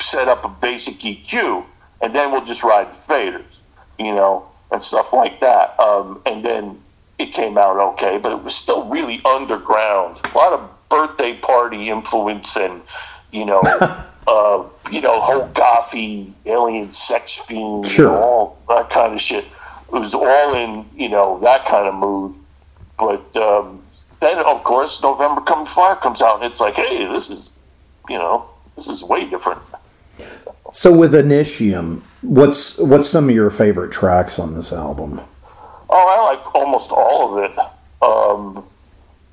[0.00, 1.64] set up a basic EQ,
[2.00, 3.58] and then we'll just ride the faders,
[3.98, 6.80] you know, and stuff like that." Um, and then
[7.18, 10.20] it came out okay, but it was still really underground.
[10.24, 12.82] A lot of birthday party influence and
[13.30, 13.60] you know,
[14.28, 18.12] uh, you know, whole gothy alien sex fiend, you Sure.
[18.12, 19.44] know, all that kind of shit.
[19.44, 22.34] It was all in you know that kind of mood.
[22.98, 23.82] But um,
[24.20, 27.52] then, of course, November Coming Fire comes out, and it's like, hey, this is,
[28.08, 29.60] you know, this is way different.
[30.72, 35.20] So with Initium, what's what's some of your favorite tracks on this album?
[35.88, 37.58] Oh, I like almost all of it.
[38.02, 38.64] Um,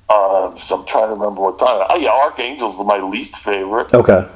[0.08, 1.86] uh, so I'm trying to remember what time.
[1.90, 3.92] Oh, yeah, Archangels is my least favorite.
[3.92, 4.26] Okay.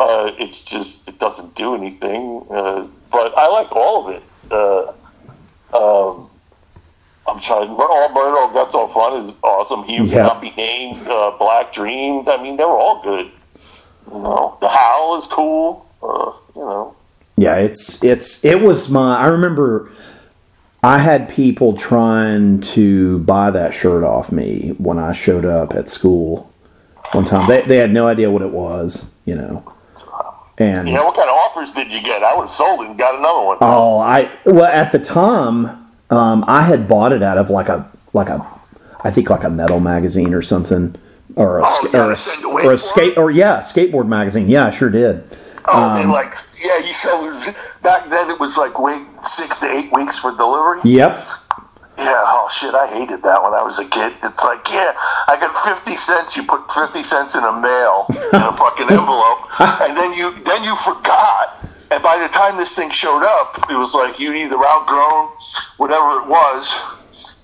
[0.00, 2.46] Uh, it's just it doesn't do anything.
[2.50, 4.22] Uh, but I like all of it.
[4.50, 4.92] Uh,
[5.76, 6.30] um,
[7.26, 7.68] I'm trying.
[7.68, 9.82] All Murder, Guts, All Fun is awesome.
[9.84, 10.22] He Yeah.
[10.22, 12.28] Not Be Named, uh, Black Dreams.
[12.28, 13.30] I mean, they were all good.
[14.10, 15.86] You know, The Howl is cool.
[16.02, 16.96] Uh, you know,
[17.36, 19.90] Yeah, it's it's it was my I remember
[20.82, 25.88] I had people trying to buy that shirt off me when I showed up at
[25.88, 26.50] school
[27.12, 27.48] one time.
[27.48, 29.64] They they had no idea what it was, you know.
[30.58, 32.22] And you know what kind of offers did you get?
[32.22, 33.58] I would have sold it and got another one.
[33.60, 37.88] Oh, I well at the time, um, I had bought it out of like a
[38.12, 38.44] like a,
[39.04, 40.96] I think like a metal magazine or something,
[41.36, 44.48] or a, Oh, yeah, or a, s- away or a skate or yeah, skateboard magazine.
[44.48, 45.22] Yeah, I sure did.
[45.66, 46.34] Oh, Um, they like
[46.64, 46.78] yeah.
[46.78, 50.80] You said back then it was like wait six to eight weeks for delivery.
[50.84, 51.24] Yep.
[51.98, 54.16] Yeah, oh shit, I hated that when I was a kid.
[54.22, 54.92] It's like, yeah,
[55.26, 56.36] I got fifty cents.
[56.36, 59.42] You put fifty cents in a mail in a fucking envelope,
[59.82, 61.58] and then you then you forgot.
[61.90, 65.28] And by the time this thing showed up, it was like you either outgrown
[65.78, 66.72] whatever it was.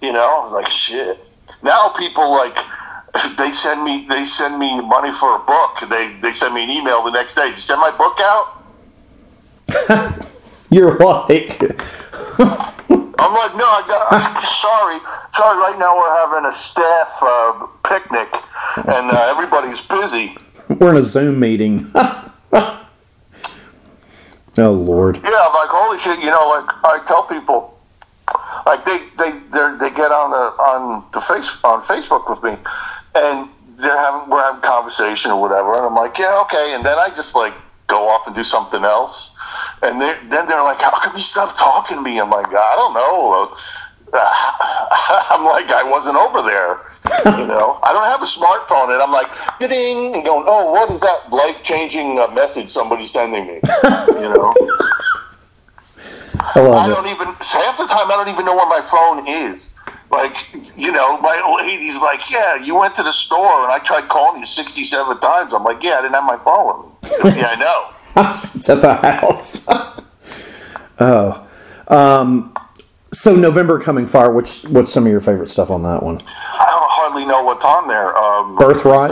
[0.01, 1.19] You know, I was like, shit.
[1.65, 2.57] Now people like
[3.37, 5.83] they send me they send me money for a book.
[5.91, 7.47] They they send me an email the next day.
[7.49, 8.63] Did you send my book out?
[10.71, 11.73] You're like,
[12.91, 14.13] I'm like, no, I got.
[14.13, 14.99] I'm sorry,
[15.35, 15.59] sorry.
[15.59, 18.29] Right now we're having a staff uh, picnic,
[18.77, 20.37] and uh, everybody's busy.
[20.69, 21.91] we're in a Zoom meeting.
[21.95, 22.87] oh
[24.57, 25.17] Lord.
[25.17, 26.19] Yeah, I'm like, holy shit.
[26.21, 27.79] You know, like I tell people,
[28.67, 32.59] like they they they they get on the on the face on Facebook with me,
[33.15, 36.99] and they're having we're having conversation or whatever, and I'm like, yeah, okay, and then
[36.99, 37.55] I just like
[37.87, 39.31] go off and do something else,
[39.83, 42.19] and they then they're like, how come you stop talking to me?
[42.19, 43.57] I'm like, I don't know.
[44.15, 46.81] I'm like, I wasn't over there.
[47.39, 49.29] You know, I don't have a smartphone, and I'm like,
[49.59, 53.61] ding, and going, oh, what is that life changing uh, message somebody's sending me?
[54.15, 54.55] You know.
[56.39, 59.74] I I don't even half the time I don't even know where my phone is.
[60.15, 60.37] Like
[60.77, 64.41] you know, my lady's like, "Yeah, you went to the store and I tried calling
[64.41, 66.93] you sixty-seven times." I'm like, "Yeah, I didn't have my phone."
[67.23, 67.91] with me." yeah, I know.
[68.55, 69.61] It's at the house.
[71.01, 71.47] oh.
[71.89, 72.57] Um,
[73.13, 74.31] so November coming fire.
[74.31, 76.19] Which what's some of your favorite stuff on that one?
[76.21, 78.17] I don't hardly know what's on there.
[78.17, 79.11] Um, Birthright?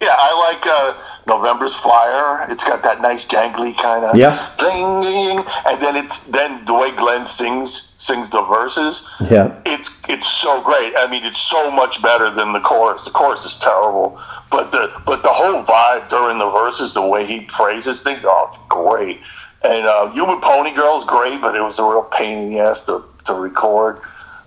[0.00, 2.50] Yeah, I like uh, November's Fire.
[2.50, 4.50] It's got that nice jangly kind of Yeah.
[4.58, 9.02] ding, ding, and then it's then the way Glenn sings sings the verses.
[9.30, 9.54] Yeah.
[9.66, 10.94] it's it's so great.
[10.96, 13.04] I mean, it's so much better than the chorus.
[13.04, 14.18] The chorus is terrible,
[14.50, 18.58] but the but the whole vibe during the verses, the way he phrases things, oh,
[18.70, 19.20] great.
[19.62, 22.60] And uh, Human Pony Girl is great, but it was a real pain in the
[22.60, 23.98] ass to, to record.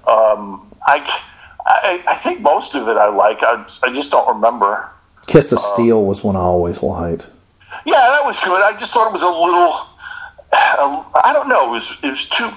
[0.08, 0.98] Um, I,
[1.68, 3.38] I I think most of it I like.
[3.44, 4.90] I I just don't remember.
[5.28, 7.28] Kiss of Steel was one I always liked.
[7.86, 8.62] Yeah, that was good.
[8.64, 9.76] I just thought it was a little.
[10.54, 11.68] Uh, I don't know.
[11.68, 12.52] It was it was too.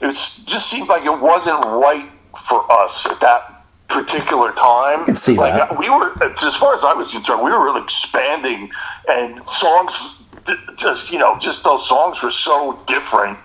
[0.00, 0.12] It
[0.46, 5.04] just seemed like it wasn't right for us at that particular time.
[5.04, 5.78] can see like, that.
[5.78, 8.70] We were, as far as I was concerned, we were really expanding,
[9.08, 10.16] and songs.
[10.76, 13.38] Just you know, just those songs were so different.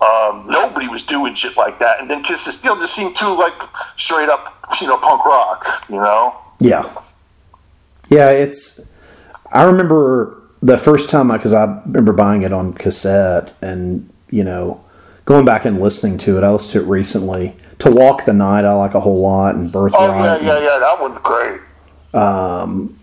[0.00, 3.36] Um, nobody was doing shit like that, and then Kiss the Steel just seemed too
[3.36, 3.54] like
[3.96, 5.84] straight up, you know, punk rock.
[5.88, 6.36] You know.
[6.58, 6.90] Yeah.
[8.08, 8.80] Yeah, it's.
[9.52, 14.44] I remember the first time I, because I remember buying it on cassette and you
[14.44, 14.84] know
[15.24, 16.44] going back and listening to it.
[16.44, 17.56] I listened to it recently.
[17.80, 20.02] To Walk the Night, I like a whole lot, and Birthright.
[20.02, 20.78] Oh yeah, yeah, yeah.
[20.78, 21.60] That one's great.
[22.14, 22.96] Um,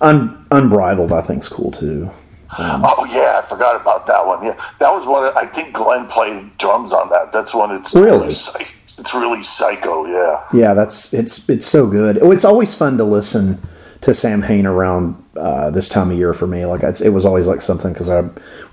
[0.00, 2.10] Un- Unbridled, I think's cool too.
[2.58, 4.42] Oh yeah, I forgot about that one.
[4.44, 5.22] Yeah, that was one.
[5.22, 7.30] That, I think Glenn played drums on that.
[7.32, 7.70] That's one.
[7.76, 8.30] It's Really?
[8.32, 10.04] psych- It's really psycho.
[10.06, 10.42] Yeah.
[10.52, 12.18] Yeah, that's it's it's so good.
[12.20, 13.62] Oh, It's always fun to listen
[14.02, 16.64] to Samhain around uh, this time of year for me.
[16.66, 18.22] Like it's, it was always like something because I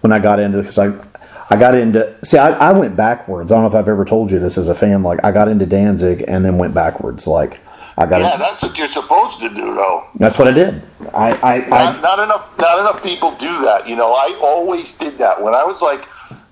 [0.02, 0.94] when I got into because I
[1.50, 3.52] I got into see I, I went backwards.
[3.52, 5.04] I don't know if I've ever told you this as a fan.
[5.04, 7.28] Like I got into Danzig and then went backwards.
[7.28, 7.60] Like
[7.98, 10.06] I got Yeah, in- that's what you're supposed to do, though.
[10.16, 10.82] that's what I did.
[11.14, 12.58] I I, Not, I not enough.
[12.60, 13.88] Not enough people do that.
[13.88, 16.06] You know, I always did that when I was like,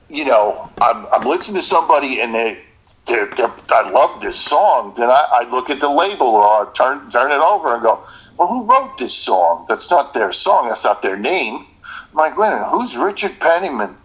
[0.10, 2.60] you know, I'm, I'm listening to somebody and they.
[3.08, 4.96] They're, they're, I love this song.
[4.98, 8.00] Then I, I look at the label or I turn turn it over and go,
[8.38, 9.66] well, who wrote this song?
[9.70, 10.68] That's not their song.
[10.70, 11.66] That's not their name.
[12.12, 13.98] I'm like, wait, a minute, who's Richard Penniman?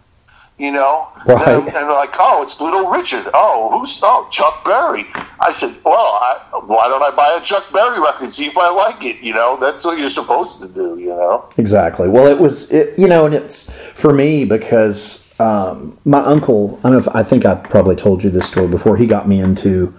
[0.58, 1.48] You know, Right.
[1.48, 3.26] and, and they're like, oh, it's Little Richard.
[3.32, 5.06] Oh, who's oh Chuck Berry?
[5.40, 8.58] I said, well, I, why don't I buy a Chuck Berry record and see if
[8.58, 9.16] I like it?
[9.22, 10.98] You know, that's what you're supposed to do.
[10.98, 11.48] You know.
[11.56, 12.08] Exactly.
[12.08, 16.78] Well, it was, it, you know, and it's for me because um, my uncle.
[16.80, 18.98] I don't know if I think I probably told you this story before.
[18.98, 19.94] He got me into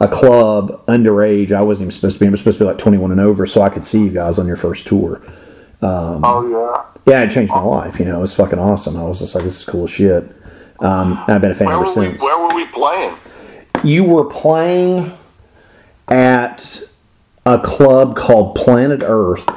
[0.00, 1.52] a club underage.
[1.52, 2.26] I wasn't even supposed to be.
[2.26, 4.10] I was supposed to be like twenty one and over, so I could see you
[4.10, 5.20] guys on your first tour.
[5.82, 6.86] Oh yeah.
[7.06, 7.98] Yeah, it changed my life.
[7.98, 8.96] You know, it was fucking awesome.
[8.96, 10.24] I was just like, this is cool shit.
[10.80, 12.22] Um, I've been a fan Where ever were, we, since.
[12.22, 13.14] where were we playing?
[13.82, 15.12] You were playing
[16.08, 16.82] at
[17.46, 19.48] a club called Planet Earth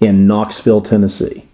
[0.00, 1.48] in Knoxville, Tennessee.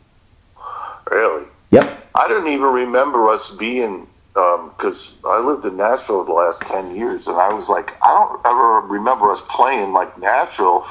[1.11, 1.45] Really?
[1.71, 2.09] Yep.
[2.17, 7.29] I don't even remember us being because I lived in Nashville the last ten years,
[7.29, 10.87] and I was like, I don't ever remember us playing like Nashville.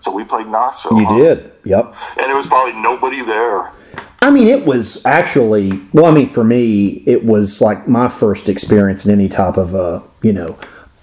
[0.00, 0.98] So we played Knoxville.
[0.98, 1.18] You huh?
[1.18, 1.52] did.
[1.64, 1.94] Yep.
[2.16, 3.72] and there was probably nobody there.
[4.20, 8.48] I mean, it was actually, well, I mean, for me, it was like my first
[8.48, 10.58] experience in any type of, uh, you know,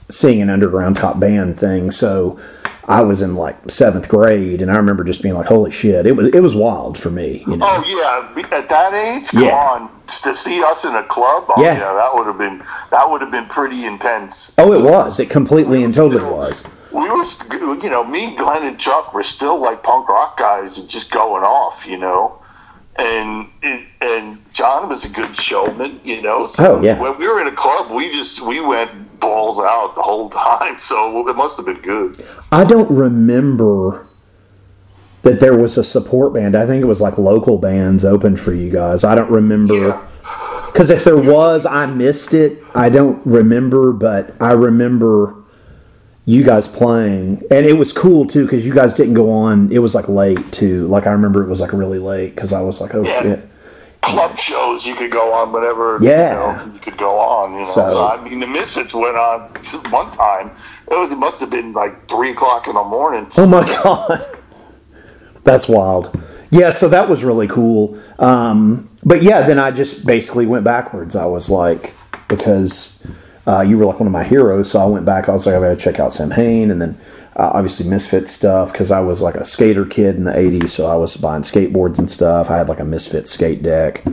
[0.09, 1.91] seeing an underground top band thing.
[1.91, 2.39] So
[2.87, 6.05] I was in like seventh grade, and I remember just being like, holy shit.
[6.05, 7.65] It was, it was wild for me, you know.
[7.67, 9.55] Oh yeah, at that age, come Yeah.
[9.55, 9.89] on,
[10.23, 11.45] to see us in a club.
[11.49, 11.73] Oh Yeah.
[11.73, 14.51] yeah, that would have been that would have been pretty intense.
[14.57, 15.19] Oh, it was.
[15.19, 16.67] It completely and totally was.
[16.91, 17.25] We were,
[17.83, 21.43] you know, me, Glenn, and Chuck were still like punk rock guys and just going
[21.43, 22.39] off, you know.
[22.97, 23.47] And
[24.01, 26.45] and John was a good showman, you know.
[26.45, 26.97] So Oh, yeah.
[27.01, 28.91] when we were in a club, we just we went
[29.25, 30.79] balls out the whole time.
[30.79, 32.25] So it must have been good.
[32.51, 34.05] I don't remember
[35.23, 36.55] that there was a support band.
[36.55, 39.03] I think it was like local bands open for you guys.
[39.03, 39.75] I don't remember.
[39.75, 40.07] Yeah.
[40.67, 42.61] Because if there was, I missed it.
[42.75, 45.35] I don't remember, but I remember
[46.25, 49.71] you guys playing, and it was cool too because you guys didn't go on.
[49.71, 50.87] It was like late too.
[50.87, 53.21] Like I remember it was like really late because I was like, oh Yeah.
[53.21, 53.49] shit.
[54.05, 55.97] Club shows you could go on whenever.
[56.01, 56.61] Yeah.
[56.61, 57.51] you, know, you could go on.
[57.53, 59.49] You know, So- so, I mean, the Misfits went on
[59.89, 60.51] one time.
[60.89, 63.27] It was it must have been like three o'clock in the morning.
[63.37, 64.23] Oh my god,
[65.43, 66.19] that's wild.
[66.51, 67.99] Yeah, so that was really cool.
[68.19, 71.15] Um, but yeah, then I just basically went backwards.
[71.15, 71.91] I was like,
[72.27, 73.03] because
[73.47, 75.27] uh, you were like one of my heroes, so I went back.
[75.27, 76.97] I was like, I gotta check out Samhain, and then
[77.35, 80.87] uh, obviously Misfit stuff because I was like a skater kid in the '80s, so
[80.87, 82.49] I was buying skateboards and stuff.
[82.49, 84.03] I had like a Misfit skate deck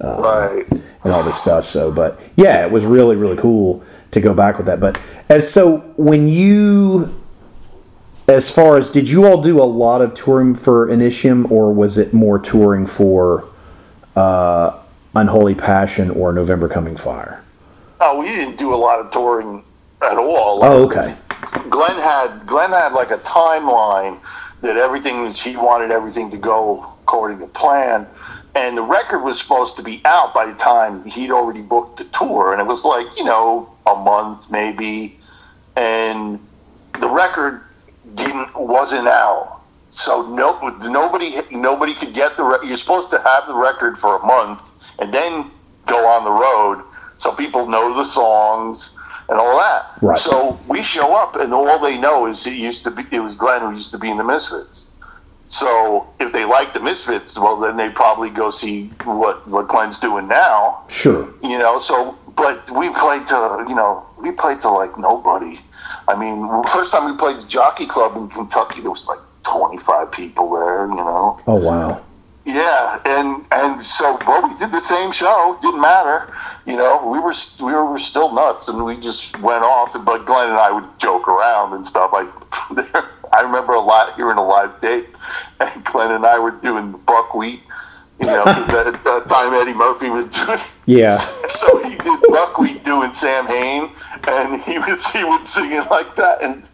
[0.00, 0.66] Right.
[1.04, 1.64] and all this stuff.
[1.64, 4.80] So, but yeah, it was really really cool to go back with that.
[4.80, 7.20] But as so when you,
[8.28, 11.98] as far as did you all do a lot of touring for Initium, or was
[11.98, 13.44] it more touring for
[14.16, 14.76] uh,
[15.14, 17.44] Unholy Passion or November Coming Fire?
[18.00, 19.62] Oh, we didn't do a lot of touring
[20.02, 20.64] at all.
[20.64, 21.14] Oh, okay.
[21.68, 24.20] Glenn had Glenn had like a timeline
[24.62, 28.06] that everything was he wanted everything to go according to plan.
[28.54, 32.04] And the record was supposed to be out by the time he'd already booked the
[32.04, 35.18] tour, and it was like you know a month maybe,
[35.76, 36.38] and
[37.00, 37.62] the record
[38.14, 42.44] didn't wasn't out, so no nobody nobody could get the.
[42.44, 45.50] Re- you're supposed to have the record for a month and then
[45.86, 46.84] go on the road,
[47.16, 48.96] so people know the songs
[49.32, 49.90] and all that.
[50.02, 50.18] Right.
[50.18, 53.34] So we show up, and all they know is it used to be it was
[53.34, 54.84] Glenn who used to be in the Misfits.
[55.48, 59.98] So if they like the Misfits, well, then they probably go see what what Glenn's
[59.98, 60.84] doing now.
[60.88, 61.32] Sure.
[61.42, 65.58] You know, so but we played to you know we played to like nobody.
[66.08, 69.78] I mean, first time we played the Jockey Club in Kentucky, there was like twenty
[69.78, 70.86] five people there.
[70.86, 72.04] You know, Oh wow.
[72.44, 75.58] Yeah, and and so well, we did the same show.
[75.62, 76.32] Didn't matter,
[76.66, 77.06] you know.
[77.06, 79.92] We were we were, still nuts, and we just went off.
[80.04, 82.10] But Glenn and I would joke around and stuff.
[82.12, 82.26] I
[83.32, 85.06] I remember a lot hearing a live date,
[85.60, 87.60] and Glenn and I were doing buckwheat.
[88.20, 88.66] You know, at
[89.04, 90.58] that time Eddie Murphy was doing.
[90.84, 91.18] Yeah.
[91.46, 93.92] So he did buckwheat doing Samhain,
[94.26, 96.64] and he was he would sing it like that, and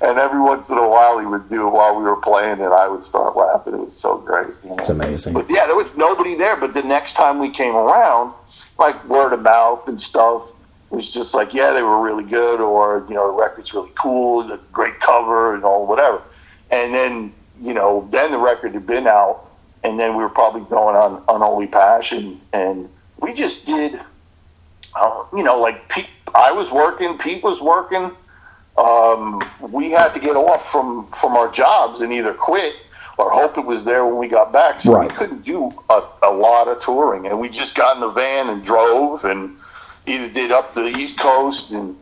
[0.00, 2.74] and every once in a while he would do it while we were playing, and
[2.74, 3.74] I would start laughing.
[3.74, 4.21] It was so great.
[4.21, 4.21] You know?
[4.82, 5.34] It's amazing.
[5.34, 6.56] But yeah, there was nobody there.
[6.56, 8.34] But the next time we came around,
[8.80, 10.48] like word of mouth and stuff,
[10.90, 14.42] was just like, yeah, they were really good, or you know, the record's really cool,
[14.42, 16.20] the great cover, and all whatever.
[16.72, 19.48] And then you know, then the record had been out,
[19.84, 22.88] and then we were probably going on Unholy Passion, and
[23.20, 24.00] we just did,
[24.96, 28.10] uh, you know, like Pete, I was working, Pete was working.
[28.76, 32.74] Um, we had to get off from from our jobs and either quit
[33.22, 34.80] or hope it was there when we got back.
[34.80, 35.10] So Right.
[35.10, 38.48] we couldn't do a, a lot of touring, and we just got in the van
[38.48, 39.56] and drove, and
[40.06, 41.96] either did up the East Coast and,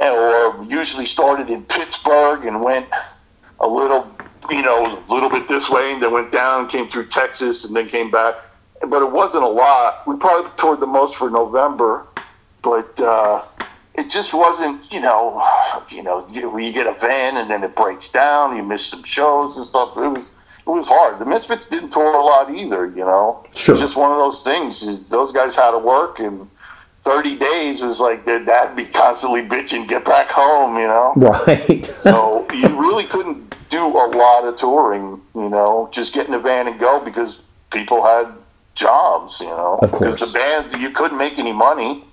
[0.00, 2.86] and or usually started in Pittsburgh and went
[3.60, 4.08] a little,
[4.50, 7.76] you know, a little bit this way, and then went down, came through Texas, and
[7.76, 8.34] then came back.
[8.88, 10.06] But it wasn't a lot.
[10.06, 12.06] We probably toured the most for November,
[12.62, 13.42] but uh,
[13.94, 15.42] it just wasn't, you know,
[15.90, 18.56] you know, you, you get a van and then it breaks down.
[18.56, 19.96] You miss some shows and stuff.
[19.96, 20.32] It was
[20.66, 21.18] it was hard.
[21.18, 23.44] The Misfits didn't tour a lot either, you know.
[23.54, 23.74] Sure.
[23.74, 25.08] It's just one of those things.
[25.08, 26.48] Those guys had to work, and
[27.02, 31.12] thirty days was like their dad be constantly bitching, get back home, you know.
[31.16, 31.84] Right.
[31.98, 36.38] So you really couldn't do a lot of touring, you know, just get in a
[36.38, 37.40] van and go because
[37.72, 38.32] people had
[38.74, 39.78] jobs, you know.
[39.82, 40.14] Of course.
[40.14, 42.04] Because the band, you couldn't make any money,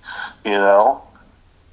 [0.44, 1.04] you know.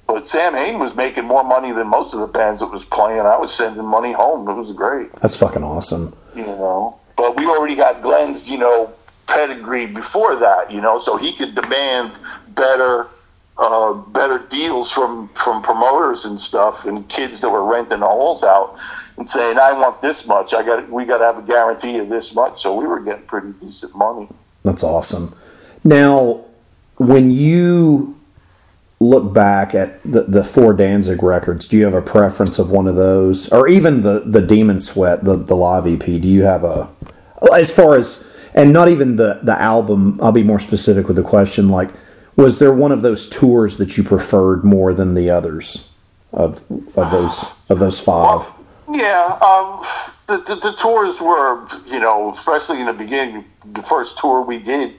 [0.07, 3.21] But Samhain was making more money than most of the bands that was playing.
[3.21, 4.47] I was sending money home.
[4.49, 6.15] It was great, That's fucking awesome.
[6.35, 6.99] You know.
[7.15, 8.93] But we already had Glenn's, you know,
[9.27, 12.13] pedigree before that, you know, so he could demand
[12.49, 13.07] better
[13.59, 18.41] uh, better deals from from promoters and stuff and kids that were renting the halls
[18.41, 18.79] out
[19.17, 22.07] and saying I want this much I got we got to have a guarantee of
[22.07, 24.29] this much so we were getting pretty decent money
[24.63, 25.35] That's awesome.
[25.83, 26.45] Now,
[26.95, 28.18] when you
[28.99, 32.87] look back at the, the four Danzig records, do you have a preference of one
[32.87, 36.05] of those, or even the the Demon Sweat, the the live EP?
[36.05, 36.89] Do you have a
[37.53, 40.19] as far as and not even the the album?
[40.21, 41.69] I'll be more specific with the question.
[41.69, 41.89] Like,
[42.35, 45.89] was there one of those tours that you preferred more than the others
[46.33, 46.61] of
[46.97, 48.51] of those of those five?
[48.91, 49.85] yeah um,
[50.27, 54.57] the, the, the tours were you know especially in the beginning the first tour we
[54.57, 54.95] did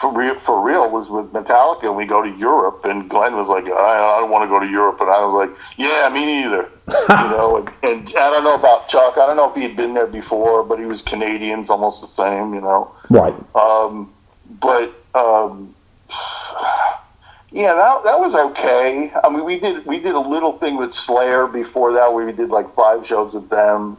[0.00, 3.48] for real, for real was with Metallica and we go to Europe and Glenn was
[3.48, 6.26] like I, I don't want to go to Europe and I was like yeah me
[6.26, 9.62] neither you know and, and I don't know about Chuck I don't know if he
[9.62, 13.34] had been there before but he was Canadian it's almost the same you know Right.
[13.54, 14.12] um,
[14.60, 15.74] but um,
[17.52, 19.10] yeah, that, that was okay.
[19.24, 22.32] I mean, we did we did a little thing with Slayer before that, where we
[22.32, 23.96] did like five shows with them.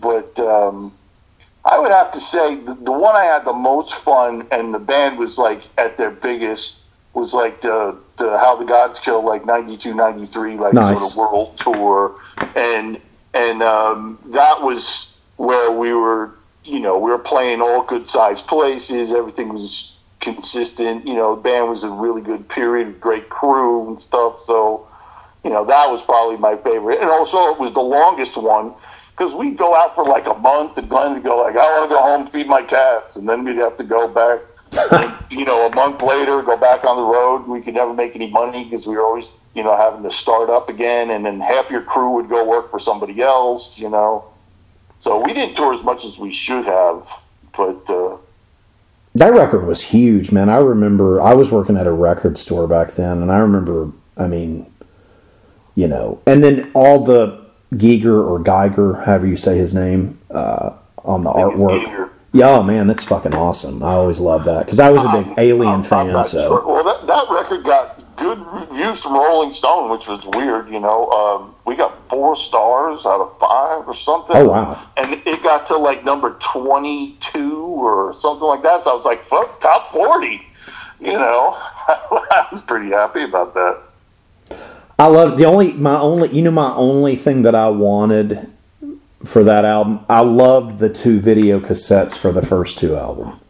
[0.00, 0.92] But um,
[1.64, 4.78] I would have to say the, the one I had the most fun, and the
[4.78, 6.82] band was like at their biggest,
[7.14, 10.98] was like the the How the Gods Kill, like 92, 93, like Nice.
[10.98, 12.14] sort of world tour,
[12.56, 13.00] and
[13.34, 16.32] and um, that was where we were
[16.64, 19.12] you know, we were playing all good sized places.
[19.12, 21.06] Everything was consistent.
[21.06, 24.38] You know, the band was a really good period, great crew and stuff.
[24.38, 24.86] So,
[25.42, 27.00] you know, that was probably my favorite.
[27.00, 28.74] And also, it was the longest one
[29.20, 31.90] because we'd go out for like a month, and Glenn would go like, "I want
[31.90, 34.40] to go home, feed my cats," and then we'd have to go back.
[34.92, 37.46] and, you know, a month later, go back on the road.
[37.46, 40.48] We could never make any money because we were always, you know, having to start
[40.48, 43.78] up again, and then half your crew would go work for somebody else.
[43.78, 44.24] You know.
[45.00, 47.06] So we didn't tour as much as we should have,
[47.54, 48.16] but uh,
[49.14, 50.48] That record was huge, man.
[50.48, 54.26] I remember I was working at a record store back then, and I remember, I
[54.26, 54.70] mean,
[55.74, 60.72] you know, and then all the Giger or Geiger, however you say his name, uh,
[61.04, 62.10] on the artwork.
[62.32, 63.82] Yeah, oh, man, that's fucking awesome.
[63.82, 66.24] I always loved that because I was a big Alien I'm fan.
[66.24, 70.68] So well, that, that record got good reviews from Rolling Stone, which was weird.
[70.68, 74.36] You know, um, we got four stars out of five or something.
[74.36, 74.86] Oh, wow.
[74.96, 78.84] And it got to like number twenty-two or something like that.
[78.84, 80.46] So I was like, "Fuck, top 40.
[81.00, 81.54] You know,
[81.88, 83.80] I was pretty happy about that.
[85.00, 88.46] I love the only my only you know my only thing that I wanted
[89.24, 90.04] for that album.
[90.10, 93.40] I loved the two video cassettes for the first two albums.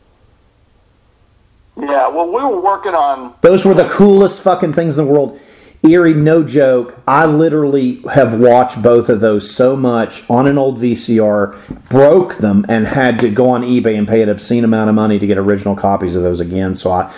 [1.77, 2.07] Yeah.
[2.07, 5.41] Well, we were working on Those were the coolest fucking things in the world.
[5.83, 7.01] Eerie, no joke.
[7.09, 12.65] I literally have watched both of those so much on an old VCR, broke them,
[12.69, 15.37] and had to go on eBay and pay an obscene amount of money to get
[15.37, 16.77] original copies of those again.
[16.77, 17.13] So I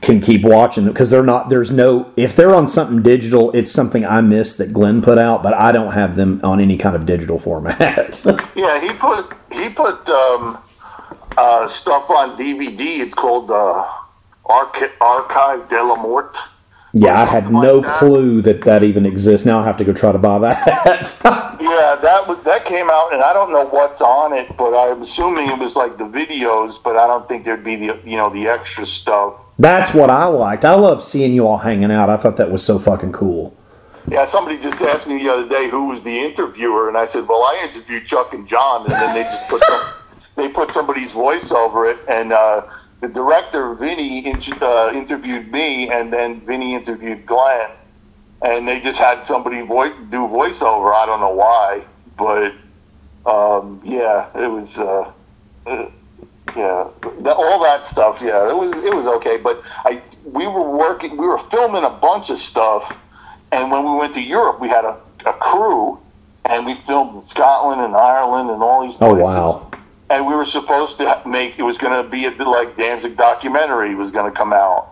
[0.00, 1.48] can keep watching them because they're not.
[1.48, 2.10] There's no.
[2.16, 5.70] If they're on something digital, it's something I missed that Glenn put out, but I
[5.72, 8.22] don't have them on any kind of digital format.
[8.56, 10.58] Yeah, he put he put um,
[11.36, 13.00] uh, stuff on DVD.
[13.00, 13.86] It's called uh,
[14.46, 16.36] Archi- Archive de la Mort,
[16.94, 17.98] Yeah, I had no like that.
[17.98, 19.44] clue that that even exists.
[19.46, 21.52] Now I have to go try to buy that.
[21.66, 25.02] Yeah, that was that came out, and I don't know what's on it, but I'm
[25.02, 28.30] assuming it was like the videos, but I don't think there'd be the you know
[28.30, 29.34] the extra stuff.
[29.58, 30.64] That's what I liked.
[30.64, 32.10] I love seeing you all hanging out.
[32.10, 33.56] I thought that was so fucking cool.
[34.08, 37.26] Yeah, somebody just asked me the other day who was the interviewer, and I said,
[37.26, 39.82] "Well, I interviewed Chuck and John," and then they just put some,
[40.36, 42.66] they put somebody's voice over it, and uh,
[43.00, 47.70] the director Vinny uh, interviewed me, and then Vinny interviewed Glenn,
[48.42, 50.94] and they just had somebody vo- do voiceover.
[50.94, 51.82] I don't know why,
[52.16, 52.52] but
[53.24, 54.78] um, yeah, it was.
[54.78, 55.12] Uh,
[55.66, 55.90] uh,
[56.54, 56.88] yeah,
[57.20, 58.20] the, all that stuff.
[58.22, 61.90] Yeah, it was it was okay, but I we were working, we were filming a
[61.90, 62.98] bunch of stuff,
[63.52, 65.98] and when we went to Europe, we had a, a crew,
[66.44, 69.24] and we filmed in Scotland and Ireland and all these Oh places.
[69.24, 69.70] wow.
[70.08, 73.94] And we were supposed to make it was going to be a like Danzig documentary
[73.96, 74.88] was going to come out,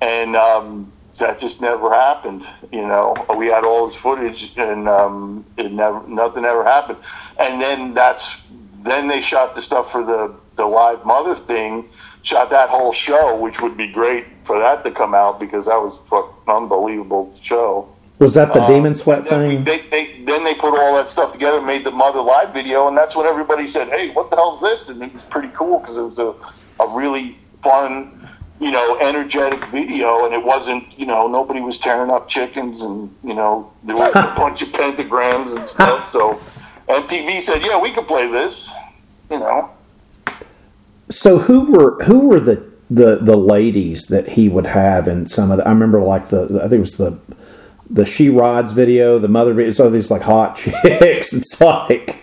[0.00, 2.46] and um, that just never happened.
[2.72, 6.98] You know, we had all this footage, and um, it never nothing ever happened.
[7.38, 8.40] And then that's
[8.82, 11.88] then they shot the stuff for the the live mother thing,
[12.22, 15.66] shot uh, that whole show, which would be great for that to come out because
[15.66, 17.88] that was an unbelievable show.
[18.18, 19.64] Was that the um, Demon Sweat And then, we, thing?
[19.64, 22.96] they, they, then they put all that stuff together, made the mother live video, and
[22.96, 25.96] that's when everybody said, "Hey, what the hell's this?" And it was pretty cool because
[25.96, 26.34] it was a,
[26.82, 28.28] a really fun,
[28.60, 33.14] you know, energetic video, and it wasn't, you know, nobody was tearing up chickens, and
[33.24, 36.10] you know, there was a bunch of pentagrams and stuff.
[36.10, 36.34] So
[36.88, 38.70] MTV said, "Yeah, we can play this,"
[39.28, 39.70] you know.
[41.10, 45.50] So who were who were the the the ladies that he would have in some
[45.50, 45.66] of the?
[45.66, 47.18] I remember like the I think it was the
[47.90, 49.70] the She Rides video, the mother video.
[49.70, 51.32] So these like hot chicks.
[51.32, 52.22] It's like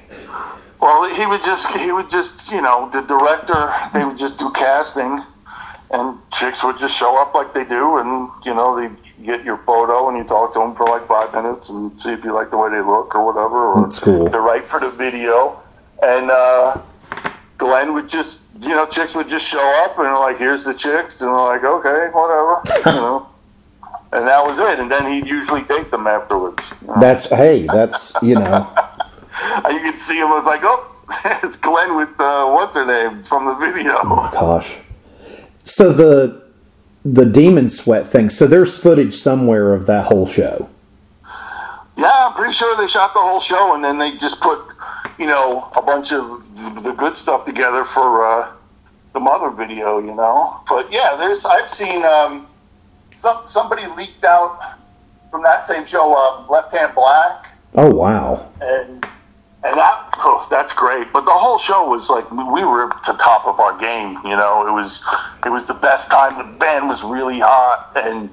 [0.80, 4.52] Well, he would just he would just you know the director they would just do
[4.52, 5.22] casting,
[5.92, 8.90] and chicks would just show up like they do, and you know they
[9.24, 12.24] get your photo and you talk to them for like five minutes and see if
[12.24, 14.28] you like the way they look or whatever, or That's cool.
[14.30, 15.62] they're right for the video,
[16.02, 16.82] and uh,
[17.62, 21.22] Glenn would just you know chicks would just show up and like here's the chicks
[21.22, 23.28] and we're like okay whatever you know.
[24.14, 24.78] And that was it.
[24.78, 26.62] And then he'd usually date them afterwards.
[26.82, 27.00] you know.
[27.00, 28.76] that's hey, that's you know.
[29.72, 30.28] You could see him.
[30.28, 31.04] I was like, oh,
[31.42, 33.98] it's Glenn with uh, what's her name from the video.
[34.04, 34.78] Oh my gosh.
[35.64, 36.44] So the
[37.06, 38.30] the Demon Sweat thing.
[38.30, 40.70] So there's footage somewhere of that whole show.
[41.98, 44.60] Yeah, I'm pretty sure they shot the whole show, and then they just put,
[45.22, 46.44] you know, a bunch of
[46.84, 48.52] the good stuff together for uh,
[49.14, 50.00] the mother video.
[50.00, 52.48] You know, but yeah, there's I've seen um,
[53.14, 54.80] some somebody leaked out
[55.30, 57.46] from that same show, uh, Left Hand Black.
[57.76, 58.52] Oh wow.
[58.62, 59.06] and
[59.64, 61.14] and that oh, that's great.
[61.14, 64.18] But the whole show was like we we were at the top of our game.
[64.26, 65.04] You know, it was
[65.46, 66.36] it was the best time.
[66.36, 68.28] The band was really hot, and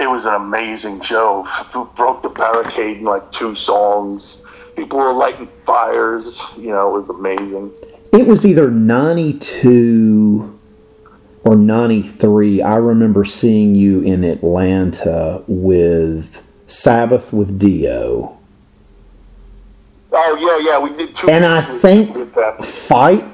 [0.00, 1.46] it was an amazing show.
[1.94, 4.42] Broke the barricade in like two songs.
[4.76, 6.42] People were lighting fires.
[6.56, 7.72] You know, it was amazing.
[8.12, 10.58] It was either 92
[11.44, 12.62] or 93.
[12.62, 18.38] I remember seeing you in Atlanta with Sabbath with Dio.
[20.12, 21.28] Oh yeah, yeah, we did two.
[21.28, 22.16] And I think.
[22.62, 23.24] Fight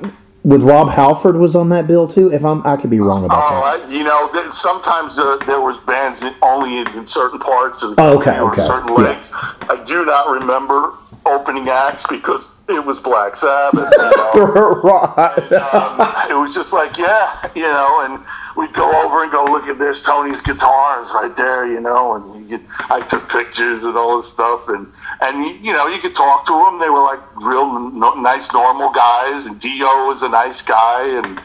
[0.43, 2.33] with Rob Halford was on that bill too.
[2.33, 3.87] If I'm, I could be wrong about Oh, that.
[3.89, 7.83] I, you know, th- sometimes uh, there was bands in, only in, in certain parts
[7.83, 8.95] of Oh, okay, or okay, certain yeah.
[8.95, 9.29] legs.
[9.33, 10.93] I do not remember
[11.27, 13.91] opening acts because it was Black Sabbath.
[13.99, 13.99] You
[14.55, 14.81] know?
[14.83, 15.53] right.
[15.53, 18.25] um, it was just like, yeah, you know, and
[18.57, 22.49] we'd go over and go look at this Tony's guitars right there, you know, and
[22.49, 26.47] get, I took pictures and all this stuff, and and you know, you could talk
[26.47, 26.79] to them.
[26.79, 31.41] They were like real no, nice, normal guys, and Dio was a nice guy, and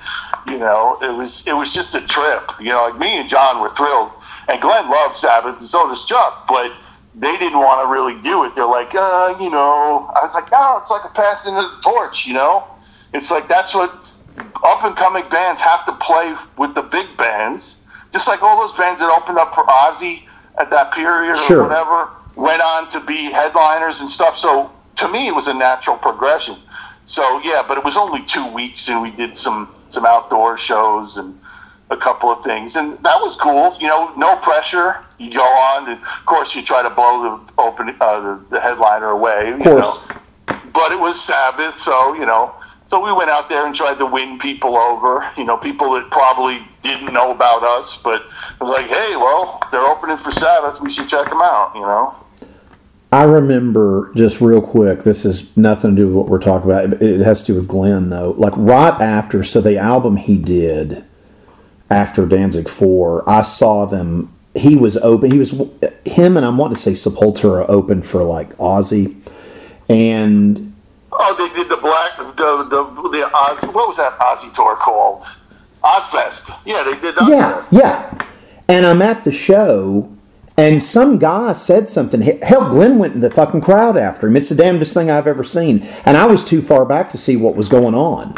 [0.47, 2.49] you know, it was it was just a trip.
[2.59, 4.11] You know, like me and John were thrilled,
[4.47, 6.71] and Glenn loved Sabbath, and so does Chuck, but.
[7.17, 8.55] They didn't want to really do it.
[8.55, 10.11] They're like, uh, you know.
[10.13, 12.65] I was like, no, it's like a passing of the torch, you know.
[13.13, 14.05] It's like that's what
[14.63, 17.77] up and coming bands have to play with the big bands,
[18.11, 20.23] just like all those bands that opened up for Ozzy
[20.59, 21.59] at that period Sure.
[21.61, 24.37] or whatever went on to be headliners and stuff.
[24.37, 26.57] So to me, it was a natural progression.
[27.05, 31.15] So yeah, but it was only two weeks, and we did some some outdoor shows
[31.17, 31.39] and
[31.91, 33.77] a couple of things, and that was cool.
[33.79, 34.97] You know, no pressure.
[35.19, 38.59] You go on, and of course, you try to blow the open uh, the, the
[38.59, 39.51] headliner away.
[39.53, 39.97] Of course.
[40.47, 42.53] but it was Sabbath, so you know.
[42.87, 45.27] So we went out there and tried to win people over.
[45.37, 49.59] You know, people that probably didn't know about us, but it was like, hey, well,
[49.71, 50.79] they're opening for Sabbath.
[50.81, 51.71] We should check them out.
[51.75, 52.15] You know.
[53.11, 55.03] I remember just real quick.
[55.03, 57.01] This is nothing to do with what we're talking about.
[57.01, 58.31] It has to do with Glenn though.
[58.37, 61.05] Like right after, so the album he did
[61.89, 65.31] after Danzig Four, I saw them he was open.
[65.31, 65.51] He was
[66.05, 69.15] him and I'm wanting to say Sepultura open for like Ozzy,
[69.87, 70.74] and
[71.17, 73.61] Oh, they did the black, the the, the Oz.
[73.73, 75.23] What was that Ozzy tour called?
[75.83, 76.53] Ozzfest.
[76.65, 77.71] Yeah, they did Ozzfest.
[77.71, 78.27] yeah, yeah.
[78.67, 80.11] And I'm at the show,
[80.57, 82.21] and some guy said something.
[82.41, 84.35] Hell, Glenn went in the fucking crowd after him.
[84.35, 85.83] It's the damnedest thing I've ever seen.
[86.05, 88.35] And I was too far back to see what was going on.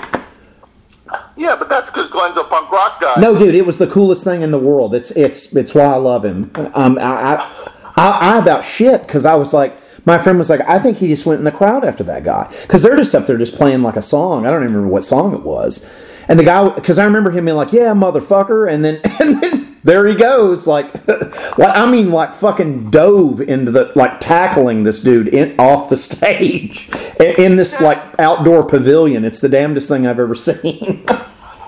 [1.37, 3.15] Yeah, but that's because Glenn's a punk rock guy.
[3.21, 4.93] No, dude, it was the coolest thing in the world.
[4.95, 6.51] It's it's it's why I love him.
[6.73, 10.61] Um, I I, I, I about shit because I was like, my friend was like,
[10.61, 13.27] I think he just went in the crowd after that guy because they're just up
[13.27, 14.45] there just playing like a song.
[14.45, 15.87] I don't even remember what song it was.
[16.29, 19.77] And the guy, because I remember him being like, "Yeah, motherfucker," and then and then
[19.83, 20.93] there he goes, like,
[21.57, 25.97] like I mean, like fucking dove into the like tackling this dude in, off the
[25.97, 26.89] stage
[27.19, 29.25] in, in this like outdoor pavilion.
[29.25, 31.03] It's the damnedest thing I've ever seen.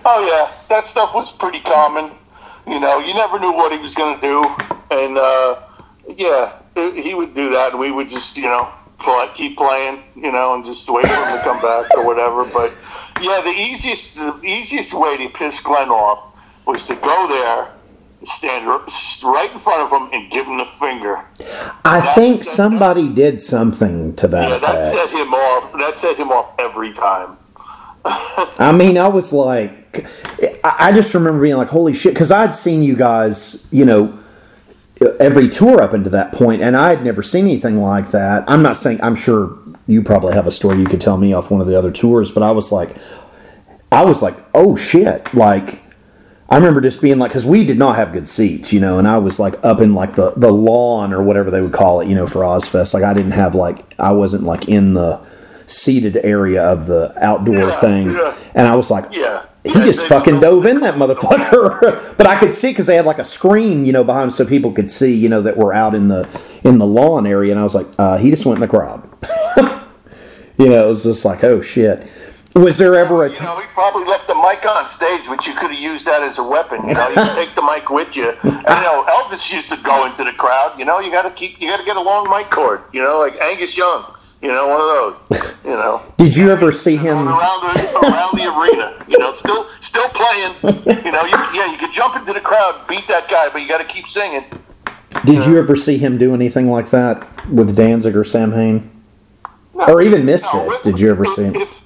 [0.06, 2.12] Oh yeah, that stuff was pretty common.
[2.66, 4.44] You know, you never knew what he was going to do,
[4.92, 5.62] and uh,
[6.18, 6.54] yeah,
[6.94, 8.70] he would do that, and we would just you know
[9.00, 12.46] play, keep playing, you know, and just wait for him to come back or whatever.
[12.46, 12.74] But
[13.22, 16.36] yeah, the easiest the easiest way to piss Glenn off
[16.66, 17.70] was to go there,
[18.24, 21.26] stand right in front of him, and give him the finger.
[21.86, 25.74] I That think somebody did something to that Yeah, that set him off.
[25.80, 27.38] That set him off every time.
[28.06, 30.06] I mean, I was like,
[30.64, 34.18] I I just remember being like, holy shit, because I'd seen you guys, you know,
[35.20, 38.44] every tour up into that point, and I had never seen anything like that.
[38.50, 39.58] I'm not saying, I'm sure
[39.88, 42.32] you probably have a story you could tell me off one of the other tours,
[42.32, 42.96] but I was like,
[43.92, 45.84] I was like, oh shit, like.
[46.52, 49.08] I remember just being like, because we did not have good seats, you know, and
[49.08, 52.08] I was like up in like the, the lawn or whatever they would call it,
[52.08, 52.92] you know, for Ozzfest.
[52.96, 55.22] Like I didn't have like, I wasn't like in the
[55.68, 58.12] seated area of the outdoor Yeah, thing.
[58.14, 58.36] yeah.
[58.56, 59.46] And I was like, Yeah.
[59.64, 62.16] He just fucking dove in that motherfucker.
[62.18, 64.72] but I could see because they had like a screen, you know, behind so people
[64.72, 66.28] could see, you know, that we're out in the
[66.64, 67.52] in the lawn area.
[67.52, 69.08] And I was like, uh, he just went in the crowd.
[70.58, 72.10] you know, it was just like, oh shit.
[72.56, 73.46] Was there ever a You time?
[73.48, 76.40] know, he probably left the mic on stage, but you could have used that as
[76.40, 76.88] a weapon.
[76.88, 78.32] You know, you take the mic with you.
[78.42, 80.78] And, you know, Elvis used to go into the crowd.
[80.78, 82.82] You know, you got to keep, you got to get a long mic cord.
[82.92, 84.16] You know, like Angus Young.
[84.42, 84.88] You know, one of
[85.30, 85.56] those.
[85.66, 87.28] You know, Did you ever see him?
[87.28, 89.06] around the around the arena.
[89.08, 90.56] You know, still still playing.
[90.64, 93.68] You know, you, yeah, you could jump into the crowd, beat that guy, but you
[93.68, 94.46] got to keep singing.
[95.26, 98.90] Did you ever see him do anything like that with Danzig or Samhain?
[99.74, 100.82] Or even Misfits?
[100.82, 101.56] Did you ever see him?
[101.56, 101.82] If,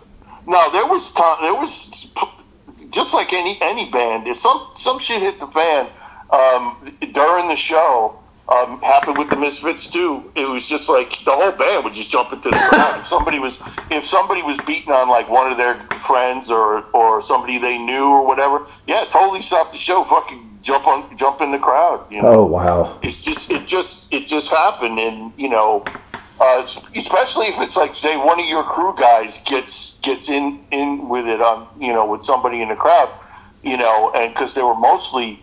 [0.47, 1.37] no, there was time.
[1.41, 2.07] There was
[2.89, 4.27] just like any any band.
[4.27, 5.89] If some some shit hit the fan
[6.29, 10.31] um, during the show, um, happened with the Misfits too.
[10.35, 13.01] It was just like the whole band would just jump into the crowd.
[13.01, 13.57] if somebody was
[13.89, 18.05] if somebody was beating on like one of their friends or or somebody they knew
[18.05, 20.03] or whatever, yeah, totally stop the show.
[20.03, 22.05] Fucking jump on jump in the crowd.
[22.11, 22.33] You know?
[22.33, 22.99] Oh wow!
[23.01, 25.85] it's just it just it just happened and you know
[26.39, 31.07] uh, especially if it's like say one of your crew guys gets gets in in
[31.07, 33.09] with it on you know with somebody in the crowd
[33.61, 35.42] you know and because they were mostly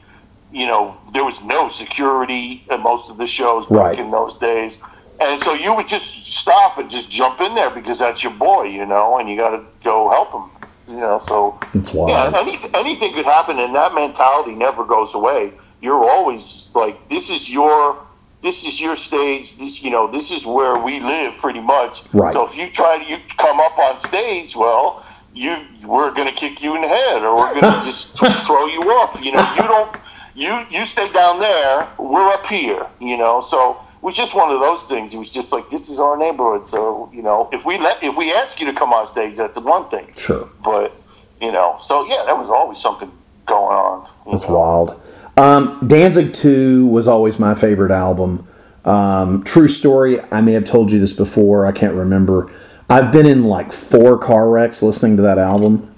[0.52, 3.98] you know there was no security at most of the shows back Right.
[3.98, 4.78] in those days
[5.20, 8.64] and so you would just stop and just jump in there because that's your boy
[8.64, 12.34] you know and you got to go help him you know so It's yeah, wild.
[12.34, 15.52] anything, anything could happen, and that mentality never goes away.
[15.80, 17.96] You're always like, this is your,
[18.42, 19.56] this is your stage.
[19.56, 22.02] This, you know, this is where we live, pretty much.
[22.12, 22.34] Right.
[22.34, 26.60] So if you try to you come up on stage, well, you we're gonna kick
[26.60, 27.84] you in the head, or we're gonna
[28.18, 29.16] just throw you off.
[29.22, 29.96] You know, you don't,
[30.34, 31.88] you you stay down there.
[31.98, 32.86] We're up here.
[33.00, 33.78] You know, so.
[34.00, 35.12] It was just one of those things.
[35.12, 38.16] It was just like this is our neighborhood, so you know if we let if
[38.16, 40.48] we ask you to come on stage, that's the one thing Sure.
[40.64, 40.94] but
[41.38, 43.12] you know, so yeah, that was always something
[43.46, 44.08] going on.
[44.48, 44.56] know.
[44.56, 45.02] wild.
[45.36, 48.48] Um, Danzig 2 was always my favorite album.
[48.84, 52.50] Um, true story, I may have told you this before, I can't remember.
[52.88, 55.89] I've been in like four car wrecks listening to that album.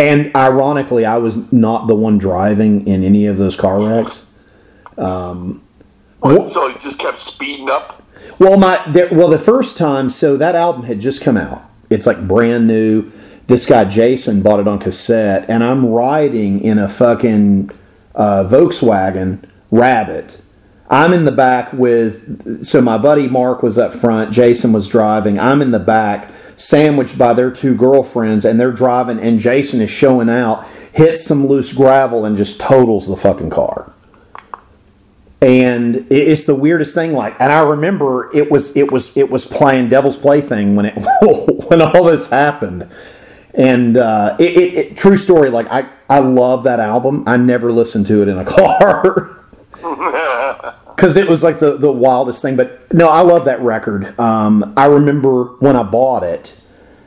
[0.00, 4.26] And ironically, I was not the one driving in any of those car wrecks.
[6.20, 8.02] What, so it just kept speeding up.
[8.38, 11.68] Well, my there, well, the first time, so that album had just come out.
[11.90, 13.10] It's like brand new.
[13.46, 17.70] This guy Jason bought it on cassette, and I'm riding in a fucking
[18.14, 20.40] uh, Volkswagen Rabbit.
[20.88, 24.32] I'm in the back with, so my buddy Mark was up front.
[24.32, 25.38] Jason was driving.
[25.38, 29.90] I'm in the back, sandwiched by their two girlfriends, and they're driving, and Jason is
[29.90, 33.92] showing out, hits some loose gravel, and just totals the fucking car.
[35.40, 39.46] And it's the weirdest thing like and i remember it was it was it was
[39.46, 40.92] playing devil's plaything when it
[41.70, 42.90] when all this happened.
[43.54, 47.24] And uh it, it, it true story like i i love that album.
[47.26, 49.40] I never listened to it in a car
[51.00, 52.56] because it was like the, the wildest thing.
[52.56, 54.18] But no, I love that record.
[54.20, 56.60] Um, I remember when I bought it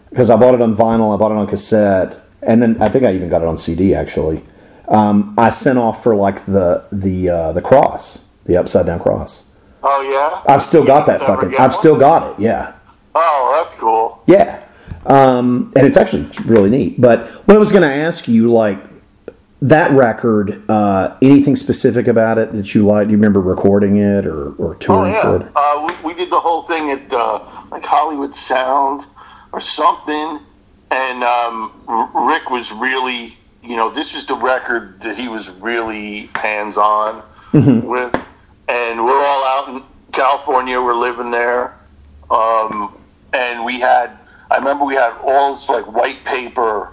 [0.10, 3.04] because I bought it on vinyl, I bought it on cassette, and then I think
[3.06, 4.44] I even got it on CD actually.
[4.88, 9.44] Um, I sent off for like the the uh, the cross, the upside down cross.
[9.84, 10.42] Oh yeah.
[10.52, 11.56] I've still got that fucking.
[11.58, 12.44] I've still got it.
[12.44, 12.74] Yeah,
[13.16, 14.24] Oh, that's cool.
[14.28, 14.64] yeah,
[15.06, 17.00] um, and it's actually really neat.
[17.00, 18.80] But what I was going to ask you, like
[19.64, 23.08] that record, uh, anything specific about it that you like?
[23.08, 25.46] Do you remember recording it or or Oh touring for yeah.
[25.46, 25.52] it?
[25.56, 27.40] Uh, we, we did the whole thing at uh,
[27.72, 29.06] like Hollywood Sound
[29.54, 30.40] or something,
[30.92, 35.50] and um, R- Rick was really, you know, this was the record that he was
[35.50, 37.24] really hands on
[37.54, 38.14] with,
[38.68, 40.82] and we're all out in California.
[40.82, 41.80] We're living there,
[42.30, 42.98] um,
[43.32, 44.20] and we had.
[44.52, 46.90] I remember we had all this like white paper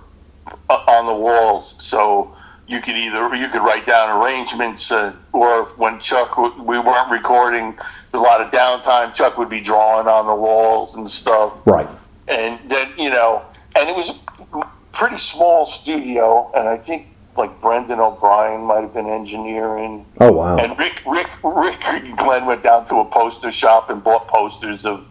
[0.70, 2.36] uh, on the walls, so
[2.70, 7.10] you could either you could write down arrangements, uh, or when Chuck w- we weren't
[7.10, 7.72] recording,
[8.12, 9.12] there's a lot of downtime.
[9.12, 11.88] Chuck would be drawing on the walls and stuff Right.
[12.28, 13.42] and then you know,
[13.76, 14.60] and it was a
[14.92, 20.56] pretty small studio, and I think like Brendan O'Brien might have been engineering, Oh wow.
[20.59, 24.86] and Rick, Rick, Rick and Glenn went down to a poster shop and bought posters
[24.86, 25.06] of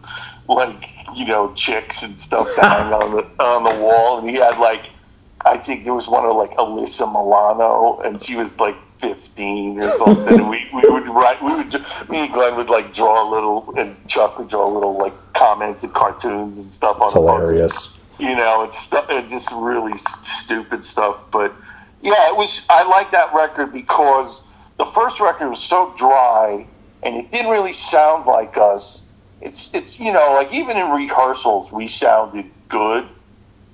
[0.48, 4.58] like you know chicks and stuff hang on the on the wall, and he had
[4.58, 4.86] like
[5.44, 8.76] I think there was one of like Alyssa Milano, and she was like.
[9.00, 10.40] 15 or something.
[10.40, 11.72] and we, we would write, we would,
[12.10, 15.82] me and Glenn would like draw a little, and Chuck would draw little like comments
[15.82, 17.98] and cartoons and stuff on the poster hilarious.
[18.18, 21.16] you know, it's stu- it's just really stupid stuff.
[21.32, 21.54] But
[22.02, 22.66] yeah, it was.
[22.68, 24.42] I like that record because
[24.76, 26.66] the first record was so dry
[27.02, 29.04] and it didn't really sound like us.
[29.40, 33.06] It's it's you know like even in rehearsals we sounded good,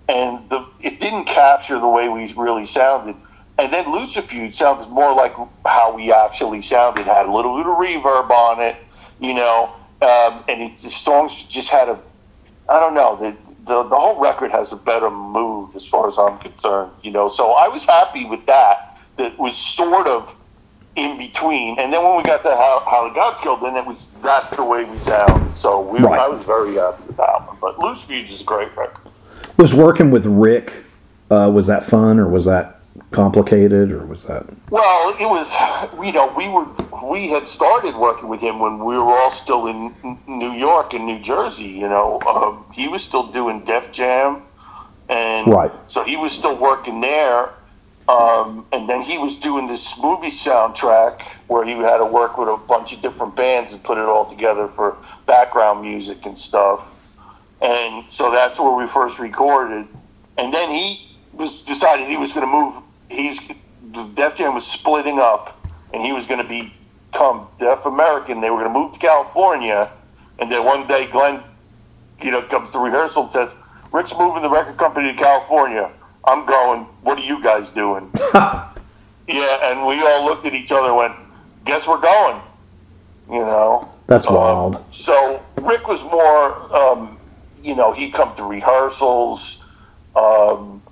[0.08, 3.16] and the it didn't capture the way we really sounded.
[3.58, 5.34] And then Lucifuge sounded more like
[5.64, 7.06] how we actually sounded.
[7.06, 8.76] Had a little bit of reverb on it,
[9.18, 9.72] you know,
[10.02, 11.98] um, and it, the songs just had a
[12.68, 13.16] I don't know.
[13.16, 16.92] The, the the whole record has a better mood as far as I'm concerned.
[17.02, 18.98] You know, so I was happy with that.
[19.16, 20.36] That was sort of
[20.96, 21.78] in between.
[21.78, 24.50] And then when we got to how, how the Gods Killed, then it was that's
[24.50, 25.54] the way we sound.
[25.54, 26.18] So we, Right.
[26.18, 27.56] I was very happy with that one.
[27.60, 29.12] But Loose is a great record.
[29.56, 30.72] Was working with Rick,
[31.30, 32.80] uh, was that fun or was that
[33.10, 34.46] complicated or was that?
[34.70, 35.54] Well, it was,
[36.04, 36.66] you know, we were
[37.10, 39.94] we had started working with him when we were all still in
[40.26, 41.64] New York and New Jersey.
[41.64, 44.42] You know, um, he was still doing Def Jam,
[45.08, 45.72] and Right.
[45.88, 47.50] so he was still working there.
[48.08, 52.48] Um, and then he was doing this movie soundtrack where he had to work with
[52.48, 54.96] a bunch of different bands and put it all together for
[55.26, 56.88] background music and stuff.
[57.62, 59.86] And so that's where we first recorded.
[60.38, 62.74] And then he was decided he was going to move.
[63.08, 63.40] He's
[63.92, 65.58] the Def Jam was splitting up,
[65.94, 66.70] and he was going to
[67.12, 68.40] become Def American.
[68.40, 69.90] They were going to move to California,
[70.38, 71.42] and then one day Glenn,
[72.20, 73.54] you know, comes to rehearsal and says,
[73.92, 75.90] "Rick's moving the record company to California.
[76.24, 76.80] I'm going.
[77.02, 81.14] What are you guys doing?" yeah, and we all looked at each other and went,
[81.64, 82.40] "Guess we're going."
[83.30, 83.88] You know.
[84.08, 84.94] That's Um, wild.
[84.94, 87.15] so Rick was more, um,
[87.66, 89.58] you know, he'd come to rehearsals.
[90.14, 90.82] Um,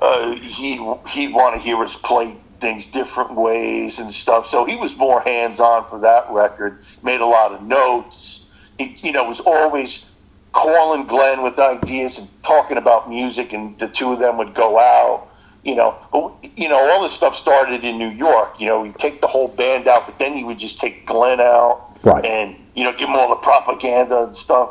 [0.00, 4.46] uh, he'd he'd want to hear us play things different ways and stuff.
[4.46, 6.82] So he was more hands on for that record.
[7.02, 8.40] Made a lot of notes.
[8.78, 10.04] He, you know, was always
[10.52, 14.78] calling Glenn with ideas and talking about music, and the two of them would go
[14.78, 15.28] out.
[15.62, 18.60] You know, but, you know, all this stuff started in New York.
[18.60, 21.40] You know, he'd take the whole band out, but then he would just take Glenn
[21.40, 22.24] out Right.
[22.24, 24.70] and you know give him all the propaganda and stuff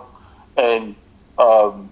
[0.58, 0.96] and
[1.40, 1.92] um,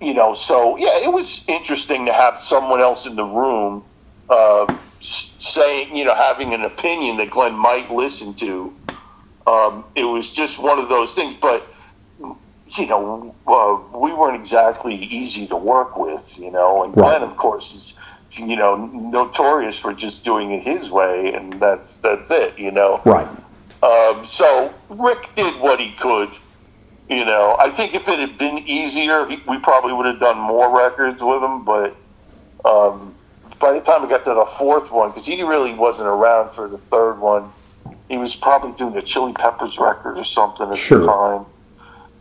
[0.00, 3.84] you know so yeah it was interesting to have someone else in the room
[4.28, 4.66] uh,
[5.00, 8.74] saying you know having an opinion that glenn might listen to
[9.46, 11.66] um, it was just one of those things but
[12.78, 17.36] you know uh, we weren't exactly easy to work with you know and glenn of
[17.36, 17.94] course is
[18.32, 23.00] you know notorious for just doing it his way and that's that's it you know
[23.04, 23.28] Right.
[23.82, 26.30] um, so Rick did what he could.
[27.12, 30.74] You know, I think if it had been easier, we probably would have done more
[30.76, 31.64] records with him.
[31.64, 31.94] But
[32.64, 33.14] um,
[33.60, 36.68] by the time we got to the fourth one, because he really wasn't around for
[36.68, 37.50] the third one,
[38.08, 41.00] he was probably doing the Chili Peppers record or something at Sure.
[41.00, 41.46] the time.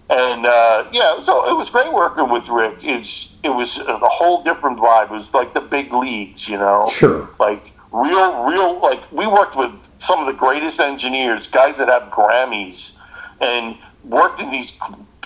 [0.09, 2.79] And uh, yeah, so it was great working with Rick.
[2.83, 5.05] It's it was a whole different vibe.
[5.05, 7.29] It was like the big leagues, you know Sure.
[7.39, 7.61] like
[7.93, 12.91] real, real, like we worked with some of the greatest engineers, guys that have Grammys,
[13.39, 14.73] and worked in these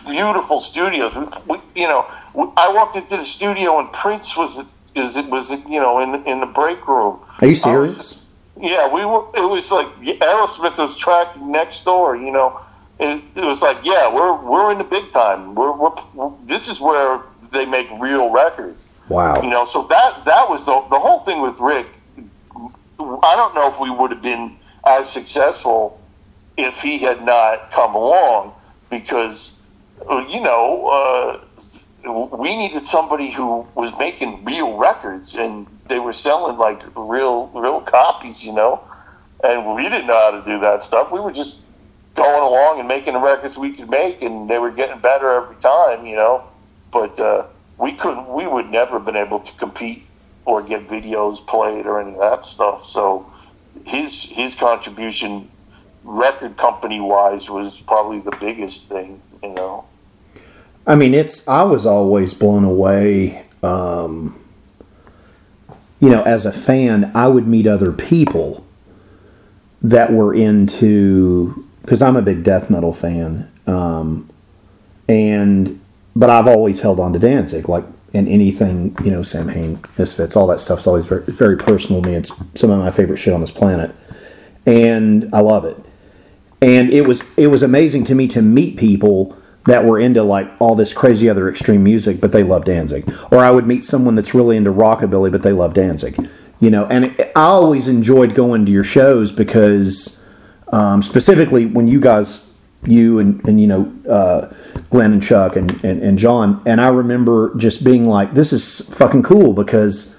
[0.06, 1.14] beautiful studios.
[1.16, 1.26] We,
[1.56, 2.06] we, you know,
[2.58, 4.64] I walked into the studio and Prince was
[4.96, 7.20] is it was you know in in the break room.
[7.42, 8.22] Are you I was- serious?
[8.58, 9.26] Yeah, we were.
[9.36, 12.16] It was like Aerosmith was tracking next door.
[12.16, 12.62] You know,
[13.02, 15.56] it, it was like, yeah, we're we're in the big time.
[15.56, 17.20] We're, we're this is where
[17.52, 18.98] they make real records.
[19.10, 19.42] Wow.
[19.42, 21.88] You know, so that that was the the whole thing with Rick.
[22.98, 24.56] I don't know if we would have been
[24.88, 26.00] as successful
[26.56, 28.54] if he had not come along
[29.00, 29.54] because
[30.10, 31.40] uh, you know uh,
[32.38, 37.82] we needed somebody who was making real records and they were selling like real real
[37.82, 38.82] copies you know?
[39.44, 41.12] And we didn't know how to do that stuff.
[41.12, 41.60] We were just
[42.16, 45.58] going along and making the records we could make and they were getting better every
[45.58, 46.44] time you know?
[46.92, 47.48] But uh,
[47.78, 50.06] we couldn't we would never have been able to compete
[50.46, 52.86] or get videos played or any of that stuff.
[52.86, 53.32] So
[53.84, 55.50] his his contribution
[56.06, 59.86] record company wise was probably the biggest thing you know
[60.88, 61.48] I mean, it's.
[61.48, 63.48] I was always blown away.
[63.64, 64.40] Um,
[66.00, 68.66] you know, as a fan, I would meet other people
[69.82, 74.30] that were into because I'm a big death metal fan, um,
[75.08, 75.80] and
[76.16, 80.48] but I've always held on to Danzig, like and anything you know, Samhain, Misfits, all
[80.48, 82.16] that stuff's always very, very personal to me.
[82.16, 83.96] It's some of my favorite shit on this planet,
[84.68, 85.78] and I love it.
[86.62, 90.50] And it was it was amazing to me to meet people that were into like
[90.60, 93.12] all this crazy other extreme music, but they love Danzig.
[93.32, 96.30] Or I would meet someone that's really into rockabilly, but they love Danzig.
[96.60, 100.24] You know, and it, I always enjoyed going to your shows because,
[100.72, 102.50] um, specifically when you guys,
[102.86, 104.54] you and, and you know, uh,
[104.90, 108.82] Glenn and Chuck and, and, and John, and I remember just being like, this is
[108.96, 110.16] fucking cool because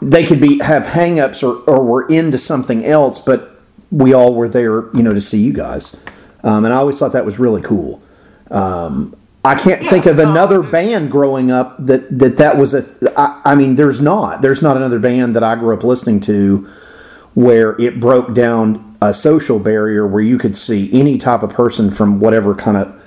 [0.00, 3.57] they could be have hangups or, or were into something else, but
[3.90, 6.00] we all were there, you know, to see you guys.
[6.42, 8.02] Um, and I always thought that was really cool.
[8.50, 12.84] Um, I can't think of another band growing up that that that was a.
[13.18, 14.42] I, I mean, there's not.
[14.42, 16.68] There's not another band that I grew up listening to
[17.34, 21.90] where it broke down a social barrier where you could see any type of person
[21.90, 23.02] from whatever kind of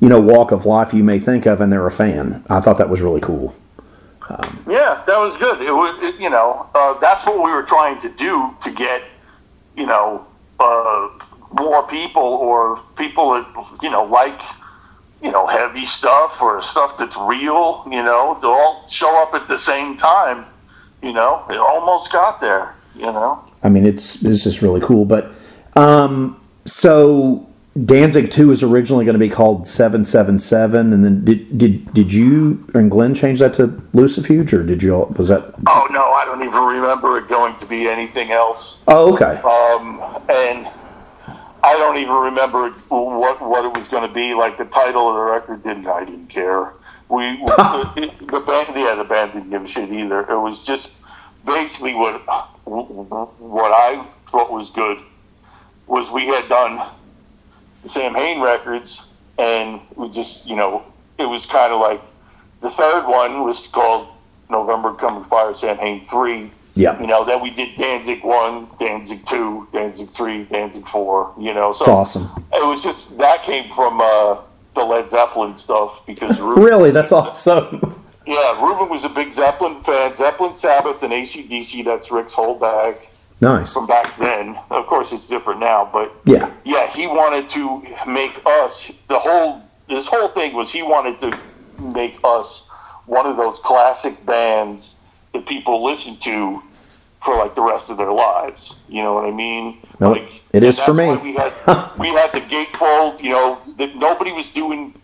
[0.00, 2.44] you know walk of life you may think of, and they're a fan.
[2.50, 3.56] I thought that was really cool.
[4.68, 5.60] Yeah, that was good.
[5.60, 9.02] It was, it, you know, uh, that's what we were trying to do to get,
[9.80, 10.26] you know,
[10.60, 11.08] uh,
[11.58, 14.38] more people or people that you know like,
[15.22, 17.82] you know, heavy stuff or stuff that's real.
[17.86, 20.44] You know, to all show up at the same time.
[21.02, 22.74] You know, it almost got there.
[22.94, 23.42] You know.
[23.62, 25.06] I mean, it's it's just really cool.
[25.06, 25.32] But
[25.76, 27.48] um, so
[27.86, 31.94] Danzig Two is originally going to be called Seven Seven Seven, and then did did
[31.94, 34.94] did you and Glenn change that to Lucifuge, or did you?
[34.94, 35.54] all Was that?
[35.68, 38.78] Oh no, I don't even remember it going to be anything else.
[38.88, 39.36] Oh, okay.
[39.36, 40.66] um, and
[41.62, 44.34] I don't even remember what what it was going to be.
[44.34, 45.86] Like the title of the record didn't.
[45.86, 46.72] I didn't care.
[47.08, 50.28] We the, the band, yeah, the band didn't give a shit either.
[50.28, 50.90] It was just
[51.46, 52.20] basically what
[52.64, 54.98] what I thought was good
[55.86, 56.90] was we had done
[57.84, 59.06] Samhain records,
[59.38, 60.84] and we just you know
[61.18, 62.02] it was kind of like
[62.60, 64.08] the third one was called
[64.48, 66.50] November Coming Fire Samhain three.
[66.76, 66.98] Yeah.
[67.00, 71.34] You know, then we did Danzig one, Danzig two, Danzig three, Danzig four.
[71.38, 72.28] You know, so awesome.
[72.52, 74.38] it was just that came from uh,
[74.74, 78.00] the Led Zeppelin stuff because Rubin, Really, that's awesome.
[78.26, 80.14] yeah, Rubin was a big Zeppelin fan.
[80.14, 81.84] Zeppelin, Sabbath, and ACDC.
[81.84, 82.94] That's Rick's whole bag
[83.40, 83.72] Nice.
[83.72, 84.58] from back then.
[84.70, 86.50] Of course, it's different now, but Yeah.
[86.64, 89.62] yeah, he wanted to make us the whole.
[89.88, 91.36] This whole thing was he wanted to
[91.94, 92.64] make us
[93.06, 94.94] one of those classic bands
[95.32, 96.62] that people listen to
[97.22, 98.74] for like the rest of their lives.
[98.88, 99.78] You know what I mean?
[99.98, 101.16] No, like it is for me.
[101.16, 101.52] We had
[101.98, 103.22] we had the gatefold.
[103.22, 104.94] You know, that nobody was doing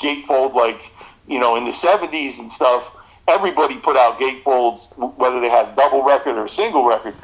[0.00, 0.90] gatefold like
[1.26, 2.90] you know in the seventies and stuff.
[3.26, 7.14] Everybody put out gatefolds, whether they had double record or single record,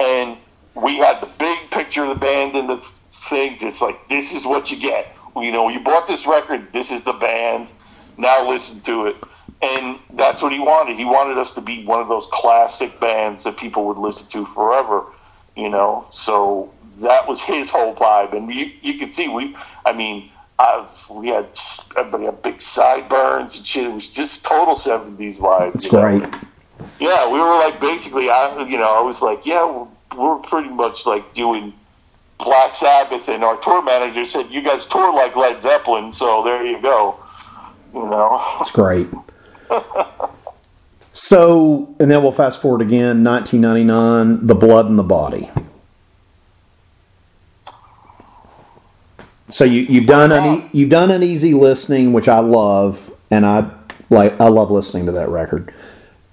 [0.00, 0.36] and
[0.74, 2.78] we had the big picture of the band in the
[3.10, 3.58] thing.
[3.60, 5.16] It's like this is what you get.
[5.36, 6.72] You know, you bought this record.
[6.72, 7.68] This is the band.
[8.18, 9.16] Now listen to it.
[9.62, 10.96] And that's what he wanted.
[10.96, 14.46] He wanted us to be one of those classic bands that people would listen to
[14.46, 15.04] forever.
[15.56, 18.34] You know, so that was his whole vibe.
[18.34, 19.56] And you you could see we.
[19.84, 21.46] I mean, I've, we had
[21.96, 23.86] everybody had big sideburns and shit.
[23.86, 25.72] It was just total seventies vibe.
[25.72, 26.40] That's you know?
[27.00, 30.68] Yeah, we were like basically, I you know, I was like, yeah, we're, we're pretty
[30.68, 31.72] much like doing
[32.38, 36.64] Black Sabbath, and our tour manager said, you guys tour like Led Zeppelin, so there
[36.64, 37.18] you go.
[37.94, 39.08] You know, That's great.
[41.12, 45.50] So, and then we'll fast forward again, 1999, The Blood and the Body.
[49.48, 53.70] So you you've done an you've done Uneasy Listening, which I love, and I
[54.08, 55.74] like I love listening to that record.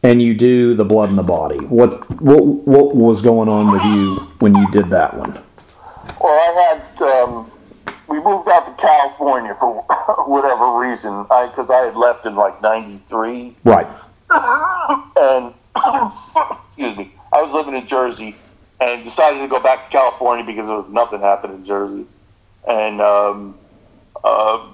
[0.04, 1.58] And you do the blood and the body.
[1.58, 5.42] What what what was going on with you when you did that one?
[6.22, 7.52] Well, I had um,
[8.08, 9.82] we moved out to California for
[10.28, 13.88] whatever reason, because I, had left in like '93, Right.
[14.30, 15.54] and
[16.68, 18.36] excuse me, I was living in Jersey,
[18.80, 22.06] and decided to go back to California because there was nothing happening in Jersey,
[22.68, 23.58] and um,
[24.24, 24.68] uh,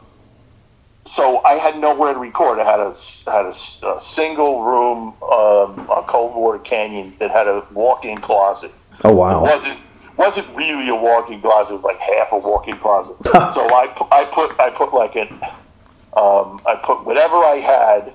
[1.05, 2.59] so I had nowhere to record.
[2.59, 2.93] I had a
[3.29, 8.71] had a, a single room um, Coldwater Canyon that had a walk-in closet.
[9.03, 9.41] Oh It wow.
[9.41, 9.79] wasn't
[10.17, 11.71] wasn't really a walk-in closet.
[11.71, 13.17] It was like half a walk-in closet.
[13.25, 13.31] so
[13.73, 15.27] I I put I put like an
[16.15, 18.13] um, I put whatever I had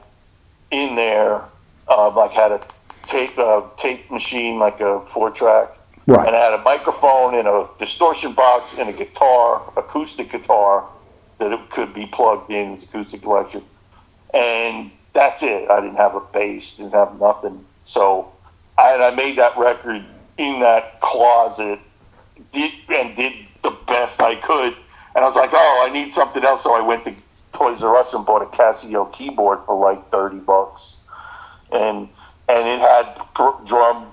[0.71, 1.45] in there.
[1.89, 2.61] Um, like had a
[3.07, 5.71] tape uh, tape machine, like a four track,
[6.07, 6.27] Right.
[6.27, 10.85] and I had a microphone and a distortion box and a guitar, acoustic guitar
[11.39, 13.63] that it could be plugged in, it's acoustic collection,
[14.35, 15.71] and that's it.
[15.71, 17.65] I didn't have a bass, didn't have nothing.
[17.85, 18.33] So
[18.77, 20.05] I, and I made that record
[20.37, 21.81] in that closet,
[22.53, 24.75] did and did the best I could.
[25.15, 26.63] And I was like, oh, I need something else.
[26.63, 27.15] So I went to
[27.53, 30.97] Toys R Us and bought a Casio keyboard for like thirty bucks,
[31.73, 32.09] and
[32.49, 34.07] and it had pro- drum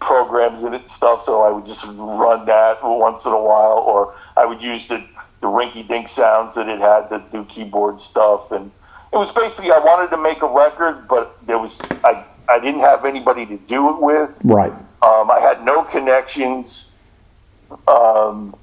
[0.00, 1.22] programs in it and stuff.
[1.22, 5.04] So I would just run that once in a while, or I would use the
[5.40, 8.52] the rinky dink sounds that it had to do keyboard stuff.
[8.52, 8.70] And
[9.12, 12.80] it was basically I wanted to make a record, but there was I I didn't
[12.80, 14.40] have anybody to do it with.
[14.44, 14.72] Right.
[15.02, 16.90] Um, I had no connections,
[17.88, 18.54] um,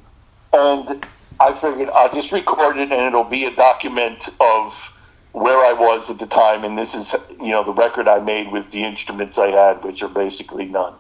[0.53, 1.05] and
[1.39, 4.93] I figured I'll just record it, and it'll be a document of
[5.31, 6.63] where I was at the time.
[6.63, 10.03] And this is, you know, the record I made with the instruments I had, which
[10.03, 10.93] are basically none.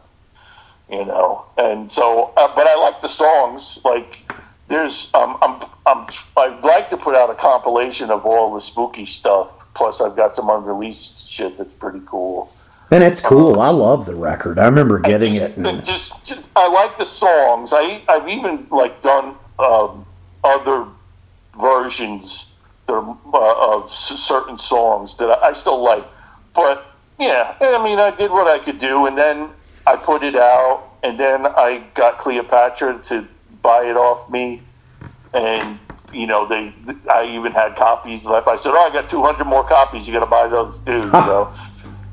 [0.89, 3.77] You know, and so, uh, but I like the songs.
[3.83, 4.31] Like,
[4.67, 6.07] there's, um, I'm, I'm,
[6.37, 9.49] I'd like to put out a compilation of all the spooky stuff.
[9.73, 12.51] Plus, I've got some unreleased shit that's pretty cool.
[12.89, 13.59] And it's cool.
[13.59, 14.57] I love the record.
[14.57, 15.55] I remember getting it.
[15.55, 17.71] Just, And, just, just, I like the songs.
[17.73, 20.05] I, I've even like done um,
[20.43, 20.85] other
[21.59, 22.45] versions
[22.87, 26.05] that are, uh, of s- certain songs that I, I still like.
[26.55, 26.85] But
[27.19, 29.49] yeah, I mean, I did what I could do, and then
[29.85, 33.27] I put it out, and then I got Cleopatra to
[33.67, 34.61] buy it off me,
[35.33, 35.77] and
[36.13, 36.73] you know, they,
[37.11, 38.47] I even had copies left.
[38.47, 40.07] I said, "Oh, I got 200 more copies.
[40.07, 41.53] You got to buy those too." You know.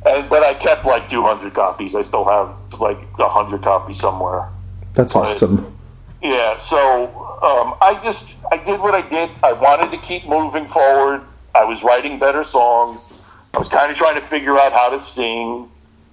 [0.07, 1.95] And, but I kept like 200 copies.
[1.95, 4.51] I still have like 100 copies somewhere.
[4.93, 5.75] that's awesome.
[6.21, 7.07] Yeah, so
[7.43, 9.31] um, I just I did what I did.
[9.43, 11.23] I wanted to keep moving forward.
[11.55, 13.09] I was writing better songs.
[13.55, 15.71] I was kind of trying to figure out how to sing.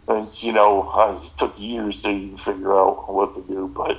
[0.07, 0.71] It's, you know,
[1.15, 3.71] it took years to even figure out what to do.
[3.75, 3.97] But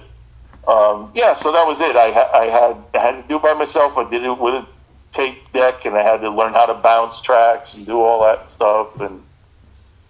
[0.68, 1.96] um, yeah, so that was it.
[1.96, 3.96] I, I had I had to do it by myself.
[3.96, 4.66] I did it with a
[5.12, 8.50] tape deck, and I had to learn how to bounce tracks and do all that
[8.50, 9.00] stuff.
[9.00, 9.22] And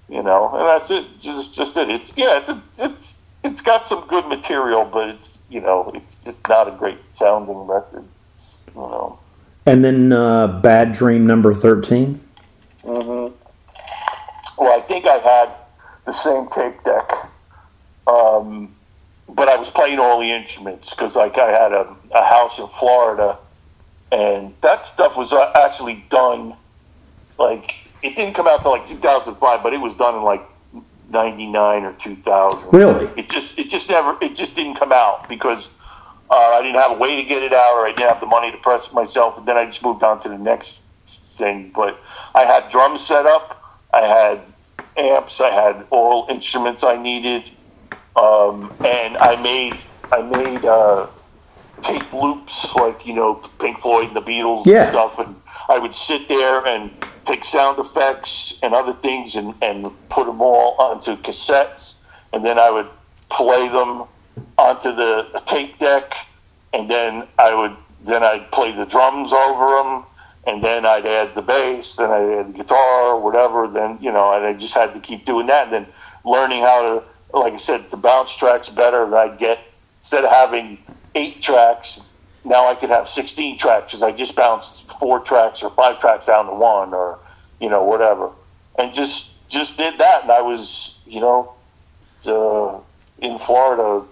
[0.09, 1.07] you know, and that's it.
[1.21, 1.89] Just just it.
[1.89, 6.47] It's yeah, it's it's it's got some good material, but it's you know, it's just
[6.49, 8.05] not a great sounding record.
[8.75, 9.19] You know.
[9.65, 12.21] And then uh, Bad Dream number 13.
[12.85, 13.35] Mm-hmm.
[14.59, 15.51] Well, I think I had
[16.05, 17.11] the same tape deck,
[18.07, 18.75] um,
[19.35, 22.69] but I was playing all the instruments because, like, I had a, a house in
[22.69, 23.39] Florida,
[24.11, 26.55] and that stuff was uh, actually done.
[27.39, 30.43] Like, it didn't come out till like 2005, but it was done in like
[31.11, 32.73] 99 or 2000.
[32.73, 33.11] Really?
[33.17, 35.69] It just, it just never, it just didn't come out because
[36.31, 38.27] uh, I didn't have a way to get it out, or I didn't have the
[38.27, 40.81] money to press it myself, and then I just moved on to the next
[41.37, 41.73] thing.
[41.75, 41.99] But
[42.35, 44.41] I had drums set up, I had
[44.97, 47.51] amps, I had all instruments I needed,
[48.17, 49.79] um, and I made
[50.13, 51.07] I made uh,
[51.83, 54.83] tape loops like you know Pink Floyd and the Beatles Yeah.
[54.83, 55.35] and stuff, and
[55.69, 56.91] I would sit there and
[57.25, 61.97] take sound effects and other things and, and put them all onto cassettes,
[62.33, 62.89] and then I would
[63.31, 64.05] play them
[64.59, 66.15] onto the tape deck,
[66.73, 70.05] and then I would then I'd play the drums over them,
[70.47, 73.69] and then I'd add the bass, then I'd add the guitar or whatever.
[73.69, 75.87] Then you know, and I just had to keep doing that, and then
[76.25, 77.03] learning how to,
[77.33, 79.05] like I said, the bounce tracks better.
[79.05, 79.59] And I'd get
[80.01, 80.79] instead of having
[81.15, 82.01] eight tracks,
[82.45, 86.27] now I could have sixteen tracks because I just bounced four tracks or five tracks
[86.27, 87.19] down to one, or
[87.61, 88.31] you know whatever,
[88.79, 91.53] and just just did that, and I was you know
[92.27, 92.79] uh,
[93.21, 94.05] in Florida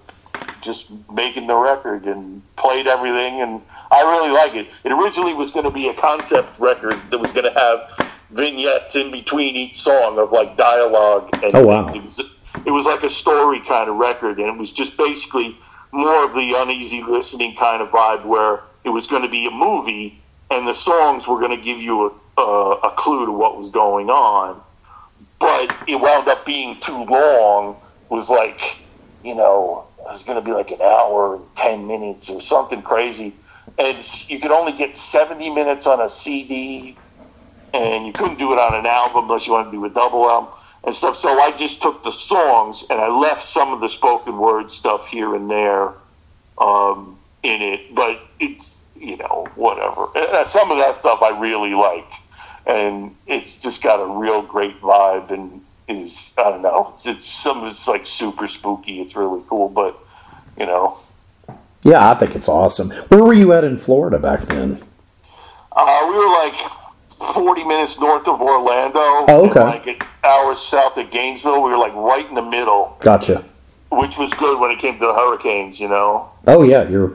[0.61, 4.69] just making the record and played everything and I really like it.
[4.85, 8.95] It originally was going to be a concept record that was going to have vignettes
[8.95, 11.93] in between each song of like dialogue and Oh, wow.
[12.67, 15.57] It was like a story kind of record and it was just basically
[15.93, 19.51] more of the uneasy listening kind of vibe where it was going to be a
[19.51, 20.21] movie
[20.51, 23.71] and the songs were going to give you a, a, a clue to what was
[23.71, 24.61] going on
[25.41, 27.77] but it wound up being too long.
[28.11, 28.77] It was like,
[29.25, 32.83] you know, it was going to be like an hour and 10 minutes or something
[32.83, 33.35] crazy.
[33.79, 33.99] And
[34.31, 36.97] you could only get 70 minutes on a CD,
[37.73, 40.29] and you couldn't do it on an album unless you wanted to do a double
[40.29, 40.53] album
[40.85, 41.17] and stuff.
[41.17, 45.09] So I just took the songs and I left some of the spoken word stuff
[45.09, 45.93] here and there
[46.59, 50.07] um, in it, but it's you know whatever.
[50.17, 52.11] Uh, Some of that stuff I really like,
[52.67, 56.93] and it's just got a real great vibe and is I don't know.
[56.95, 59.01] It's, it's some of it's like super spooky.
[59.01, 59.99] It's really cool, but
[60.59, 60.99] you know.
[61.83, 62.91] Yeah, I think it's awesome.
[63.09, 64.79] Where were you at in Florida back then?
[65.73, 66.55] Uh, we were like
[67.21, 68.99] 40 minutes north of Orlando.
[69.01, 69.61] Oh, okay.
[69.61, 71.63] Like an hour south of Gainesville.
[71.63, 73.45] We were like right in the middle, Gotcha.
[73.91, 76.31] which was good when it came to the hurricanes, you know?
[76.47, 77.13] Oh yeah, you're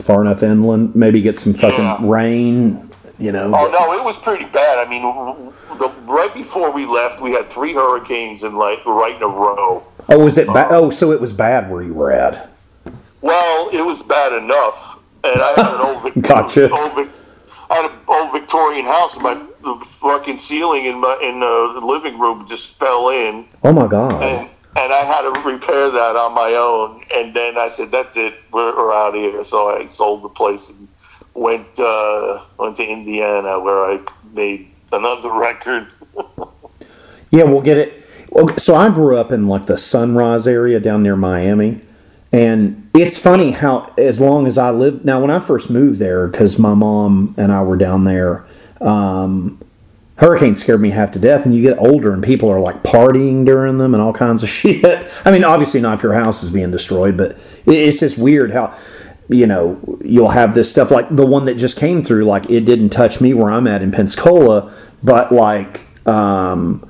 [0.00, 0.94] far enough inland.
[0.94, 1.98] Maybe get some fucking Yeah.
[2.02, 2.90] rain.
[3.16, 3.44] You know.
[3.54, 4.84] Oh, no, it was pretty bad.
[4.84, 5.02] I mean,
[5.78, 9.84] the, right before we left, we had three hurricanes in like right in a row.
[10.08, 10.48] Oh, was it?
[10.48, 12.50] Ba- uh, oh, so it was bad where you were at.
[13.20, 14.98] Well, it was bad enough.
[15.22, 16.68] And I had an Vic- Gotcha.
[16.70, 17.10] old Vic- I
[17.74, 19.16] had an old Victorian house.
[19.16, 23.46] My the fucking ceiling in my in the living room just fell in.
[23.62, 24.22] Oh my god.
[24.22, 27.02] and, and I had to repair that on my own.
[27.14, 30.28] And then I said, "That's it, we're, we're out of here." So I sold the
[30.28, 30.88] place and
[31.34, 34.00] went uh, went to Indiana, where I
[34.32, 35.88] made another record.
[37.30, 38.04] Yeah, we'll get it.
[38.58, 41.80] So I grew up in like the Sunrise area down near Miami,
[42.34, 46.26] and it's funny how as long as I lived now when I first moved there
[46.26, 48.44] because my mom and I were down there,
[48.80, 49.60] um,
[50.16, 51.44] hurricanes scared me half to death.
[51.44, 54.48] And you get older and people are like partying during them and all kinds of
[54.60, 54.84] shit.
[55.24, 58.76] I mean, obviously not if your house is being destroyed, but it's just weird how.
[59.26, 62.26] You know, you'll have this stuff like the one that just came through.
[62.26, 64.70] Like it didn't touch me where I'm at in Pensacola,
[65.02, 66.86] but like um,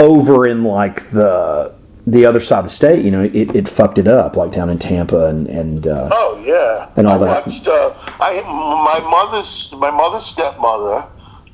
[0.00, 1.77] over in like the
[2.10, 4.70] the other side of the state, you know, it, it fucked it up, like down
[4.70, 7.46] in Tampa and and uh, Oh yeah, And all I that.
[7.46, 11.06] Watched, uh, I my mother's my mother's stepmother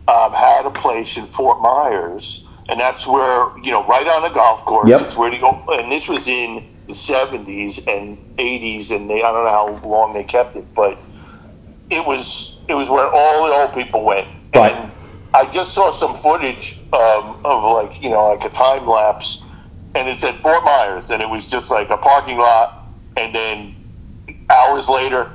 [0.09, 4.28] um, had a place in Fort Myers, and that's where you know, right on the
[4.28, 4.89] golf course.
[4.89, 5.02] Yep.
[5.02, 9.32] It's where to go, and this was in the seventies and eighties, and they I
[9.32, 9.51] don't know
[9.81, 10.98] how long they kept it, but
[11.90, 14.28] it was it was where all the old people went.
[14.55, 14.72] Right.
[14.72, 14.93] And
[15.32, 19.43] I just saw some footage um, of like you know like a time lapse,
[19.94, 23.74] and it said Fort Myers, and it was just like a parking lot, and then
[24.50, 25.30] hours later,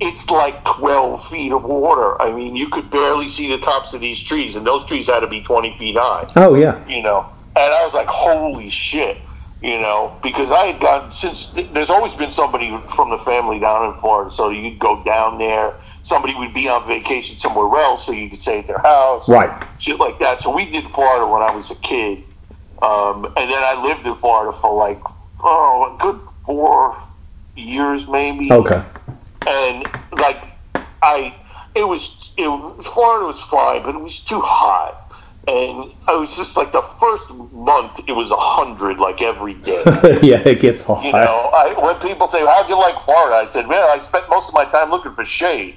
[0.00, 2.20] it's like twelve feet of water.
[2.20, 5.20] I mean, you could barely see the tops of these trees, and those trees had
[5.20, 7.26] to be twenty feet high oh yeah, you know.
[7.56, 9.18] And I was like, holy shit,
[9.62, 13.94] you know, because I had gone since there's always been somebody from the family down
[13.94, 15.74] in Florida, so you'd go down there.
[16.02, 19.66] Somebody would be on vacation somewhere else, so you could stay at their house, Right.
[19.78, 20.38] Shit like that.
[20.38, 22.22] So we did Florida when I was a kid,
[22.84, 25.00] um, and then I lived in Florida for like
[25.40, 26.96] oh, a good four
[27.56, 28.84] years maybe okay,
[29.46, 30.42] and like
[31.02, 31.34] I,
[31.74, 35.12] it was it Florida was fine, but it was too hot,
[35.48, 39.82] and I was just like the first month it was a hundred like every day.
[40.22, 41.04] yeah, it gets hot.
[41.04, 44.28] You know, I, when people say, "How'd you like Florida?" I said, "Man, I spent
[44.28, 45.76] most of my time looking for shade."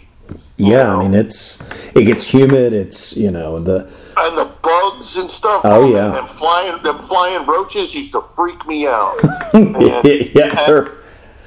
[0.57, 1.61] yeah, I mean it's
[1.95, 2.73] it gets humid.
[2.73, 3.89] It's you know the
[4.19, 5.61] And the bugs and stuff.
[5.64, 6.10] Oh, yeah.
[6.10, 9.15] them flying, them flying roaches used to freak me out.
[9.53, 10.91] And- yeah, they're-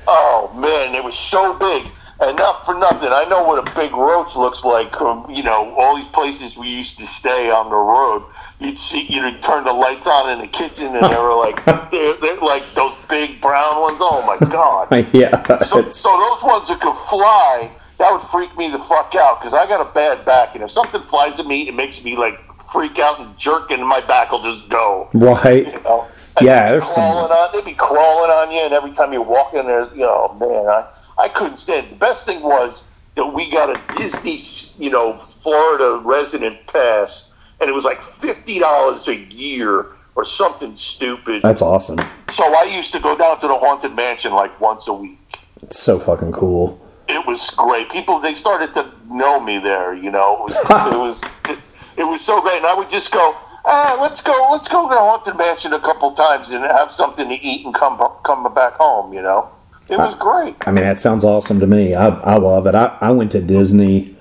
[0.06, 1.84] Oh man, it was so big.
[2.20, 5.00] And not for nothing, I know what a big roach looks like.
[5.00, 8.24] Um, you know, all these places we used to stay on the road.
[8.58, 12.14] You'd see, you'd turn the lights on in the kitchen, and they were like, they're,
[12.20, 13.98] they're like those big brown ones.
[14.00, 14.88] Oh my god!
[15.14, 19.38] yeah, So, so those ones that could fly, that would freak me the fuck out
[19.40, 22.16] because I got a bad back, and if something flies at me, it makes me
[22.16, 22.38] like
[22.72, 25.08] freak out and jerk, and my back will just go.
[25.14, 25.66] right.
[25.66, 26.08] You know?
[26.40, 27.52] Yeah, they'd be there's some- crawling on.
[27.52, 30.66] They'd be crawling on you, and every time you walk in there, you know, man,
[30.66, 30.86] I,
[31.24, 31.86] I couldn't stand.
[31.86, 31.90] it.
[31.90, 32.82] The best thing was
[33.16, 34.38] that we got a Disney,
[34.82, 37.28] you know, Florida resident pass,
[37.60, 41.42] and it was like fifty dollars a year or something stupid.
[41.42, 41.98] That's awesome.
[42.30, 45.18] So I used to go down to the haunted mansion like once a week.
[45.62, 46.80] It's so fucking cool.
[47.08, 47.90] It was great.
[47.90, 49.92] People they started to know me there.
[49.94, 51.18] You know, it was it was,
[51.50, 51.58] it,
[52.00, 52.56] it was so great.
[52.56, 55.80] And I would just go, ah, let's go, let's go to the haunted mansion a
[55.80, 59.12] couple times and have something to eat and come come back home.
[59.12, 59.50] You know,
[59.88, 60.56] it was great.
[60.66, 61.94] I mean, that sounds awesome to me.
[61.94, 62.74] I, I love it.
[62.74, 64.16] I, I went to Disney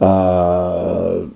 [0.00, 1.26] uh,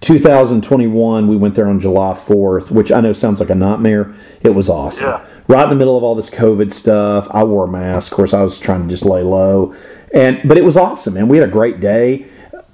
[0.00, 1.28] 2021.
[1.28, 4.14] We went there on July 4th, which I know sounds like a nightmare.
[4.40, 5.06] It was awesome.
[5.06, 5.26] Yeah.
[5.48, 7.28] Right in the middle of all this COVID stuff.
[7.30, 8.10] I wore a mask.
[8.10, 9.74] Of course, I was trying to just lay low.
[10.12, 12.26] and But it was awesome, and We had a great day.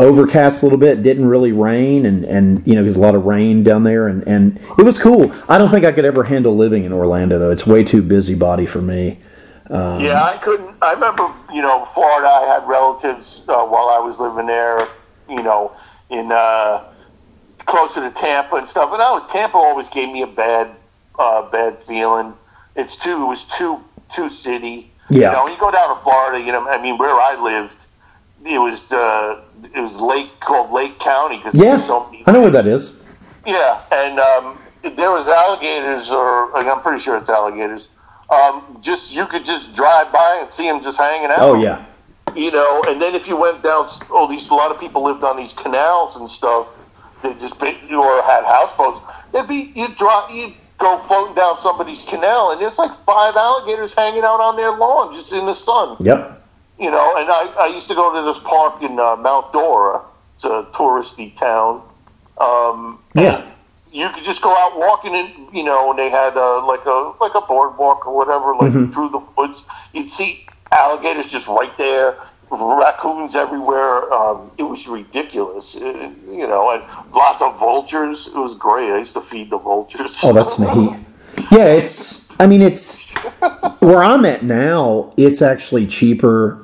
[0.03, 1.03] Overcast a little bit.
[1.03, 4.27] Didn't really rain, and and you know there's a lot of rain down there, and
[4.27, 5.33] and it was cool.
[5.49, 7.51] I don't think I could ever handle living in Orlando though.
[7.51, 9.19] It's way too busybody for me.
[9.71, 10.77] yeah, I couldn't.
[10.83, 12.29] I remember, you know, Florida.
[12.29, 14.87] I had relatives uh, while I was living there.
[15.29, 15.75] You know,
[16.11, 16.85] in uh,
[17.65, 18.91] closer to Tampa and stuff.
[18.91, 20.77] And that was Tampa always gave me a bad,
[21.19, 22.35] uh, bad feeling.
[22.77, 23.23] It's too.
[23.23, 24.91] It was too too city.
[25.11, 25.31] Yeah.
[25.31, 27.77] You know, when you go down to Florida, you know, I mean, where I lived,
[28.45, 29.43] it was uh,
[29.75, 33.03] it was Lake called Lake County because Yeah, so I know where that is.
[33.47, 37.89] yeah, and um, there was alligators, or like, I'm pretty sure it's alligators.
[38.31, 41.41] Um, just you could just drive by and see them just hanging out.
[41.41, 41.85] Oh yeah,
[42.35, 42.83] you know.
[42.87, 45.53] And then if you went down, oh, these a lot of people lived on these
[45.53, 46.69] canals and stuff.
[47.23, 49.01] They just or had houseboats.
[49.33, 53.95] There'd be you drive you go floating down somebody's canal, and there's like five alligators
[53.95, 56.42] hanging out on their lawn just in the sun yep.
[56.83, 60.03] You know, and I, I used to go to this park in uh, Mount Dora.
[60.35, 61.83] It's a touristy town.
[62.39, 63.45] Um, Yeah.
[63.93, 67.13] you could just go out walking and you know, and they had uh, like a
[67.21, 68.93] like a boardwalk or whatever, like Mm-hmm.
[68.93, 69.63] through the woods.
[69.93, 72.17] You'd see alligators just right there,
[72.51, 74.13] raccoons everywhere.
[74.13, 76.83] Um, it was ridiculous, uh, you know, and
[77.15, 78.27] lots of vultures.
[78.27, 78.91] It was great.
[78.91, 80.19] I used to feed the vultures.
[80.25, 80.99] Oh, that's neat.
[81.53, 82.29] Yeah, it's.
[82.41, 83.11] I mean, it's
[83.81, 85.13] where I'm at now.
[85.17, 86.62] It's actually cheaper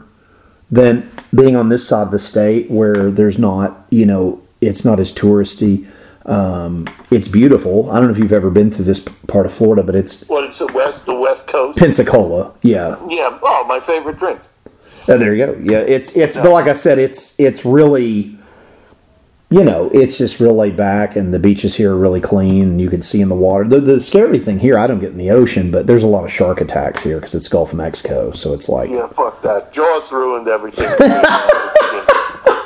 [0.71, 3.87] than being on this side of the state, where there's not.
[3.91, 5.87] You know, it's not as touristy.
[6.27, 7.91] Um, it's beautiful.
[7.91, 10.45] I don't know if you've ever been through this part of Florida, but it's what
[10.45, 11.07] is the west?
[11.07, 11.79] The west coast.
[11.79, 12.53] Pensacola.
[12.63, 13.39] Yeah, Yeah.
[13.43, 14.41] Oh, my favorite drink.
[15.09, 15.59] Oh, there you go.
[15.63, 18.39] Yeah, it's it's but like I said, it's it's really
[19.51, 22.81] you know, it's just real laid back and the beaches here are really clean and
[22.81, 23.65] you can see in the water.
[23.65, 26.25] The, the scary thing here, I don't get in the ocean, but there's a lot
[26.25, 29.73] of shark attacks here because it's Gulf of Mexico, so it's like Yeah, fuck that.
[29.73, 30.87] Jaws ruined everything.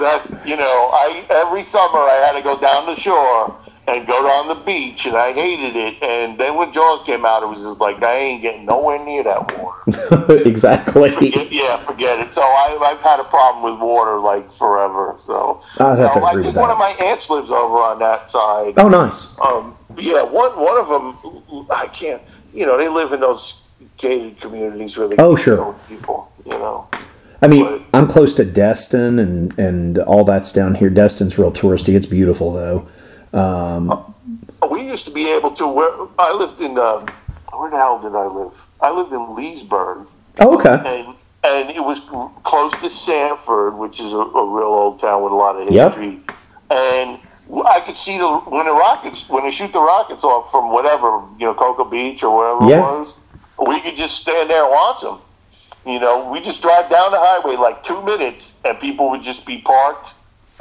[0.00, 3.56] That's you know, I every summer I had to go down the shore
[3.88, 6.02] and go down the beach, and I hated it.
[6.02, 9.24] And then when Jaws came out, it was just like I ain't getting nowhere near
[9.24, 10.42] that water.
[10.46, 11.10] exactly.
[11.20, 12.32] Yeah, yeah, forget it.
[12.32, 15.16] So I, I've had a problem with water like forever.
[15.24, 17.98] So I'd have to know, I agree think one of my aunts lives over on
[17.98, 18.74] that side.
[18.76, 19.36] Oh, nice.
[19.40, 22.22] Um, yeah, one one of them, I can't.
[22.54, 23.60] You know, they live in those
[23.96, 25.74] gated communities where they Oh, sure.
[25.88, 26.30] people.
[26.44, 26.88] You know.
[27.40, 30.88] I mean, But- I'm close to Destin and and all that's down here.
[30.90, 31.94] Destin's real touristy.
[31.96, 32.86] It's beautiful though.
[34.70, 35.66] We used to be able to.
[35.66, 37.06] Where I lived in, um,
[37.52, 38.52] where the hell did I live?
[38.80, 40.06] I lived in Leesburg,
[40.38, 40.74] Oh, okay.
[40.86, 42.00] and and it was
[42.44, 45.94] close to Sanford, which is a, a real old town with a lot of Yep.
[45.94, 46.20] history.
[46.70, 47.18] And
[47.66, 51.22] I could see the when the rockets when they shoot the rockets off from whatever
[51.38, 52.78] you know Cocoa Beach or wherever Yeah.
[52.78, 53.14] it was.
[53.66, 55.18] We could just stand there and watch them.
[55.84, 59.44] You know, we just drive down the highway like two minutes, and people would just
[59.44, 60.10] be parked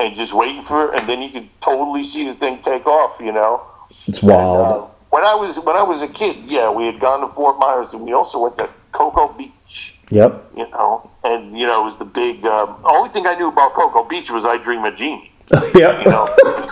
[0.02, 3.20] and just waiting for, it, and then you could totally see the thing take off.
[3.20, 3.62] You know.
[4.08, 4.90] It's Uh, wild.
[5.10, 7.94] when I was when I was a kid, yeah, we had gone to Fort Myers,
[7.94, 9.96] and we also went to Cocoa Beach.
[10.10, 10.52] Yep.
[10.58, 12.46] You know, and you know it was the big.
[12.46, 15.32] Um, only thing I knew about Cocoa Beach was I Dream of Jeannie.
[15.76, 16.04] yep.
[16.06, 16.26] You know,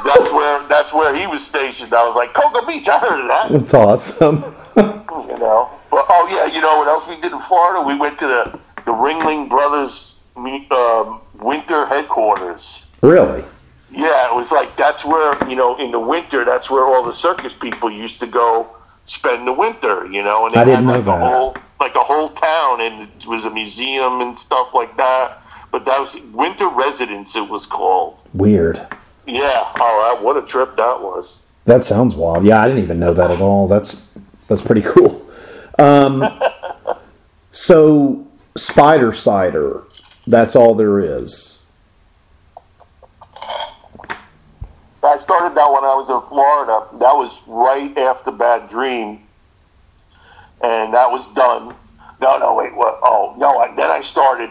[0.06, 1.94] that's where that's where he was stationed.
[1.94, 2.88] I was like Cocoa Beach.
[2.88, 3.52] I heard of that.
[3.62, 4.44] It's awesome.
[5.30, 7.82] You know, but oh yeah, you know what else we did in Florida?
[7.86, 12.86] We went to the the Ringling Brothers um, winter headquarters.
[13.02, 13.44] Really?
[13.92, 17.14] Yeah, it was like that's where you know in the winter that's where all the
[17.14, 20.06] circus people used to go spend the winter.
[20.06, 21.22] You know, and they I didn't had know like that.
[21.22, 25.42] a whole like a whole town, and it was a museum and stuff like that.
[25.72, 27.36] But that was winter residence.
[27.36, 28.20] It was called.
[28.34, 28.78] Weird.
[29.28, 29.72] Yeah.
[29.80, 30.20] All right.
[30.22, 31.40] what a trip that was.
[31.66, 32.44] That sounds wild.
[32.46, 33.68] Yeah, I didn't even know that at all.
[33.68, 34.08] That's
[34.48, 35.26] that's pretty cool.
[35.78, 36.42] Um,
[37.52, 38.28] so
[38.58, 39.84] spider cider,
[40.28, 41.49] that's all there is.
[45.04, 46.88] I started that when I was in Florida.
[47.00, 49.22] That was right after Bad Dream,
[50.62, 51.74] and that was done.
[52.22, 53.00] No, no, wait, what?
[53.02, 53.60] Oh, no.
[53.60, 54.50] I, then I started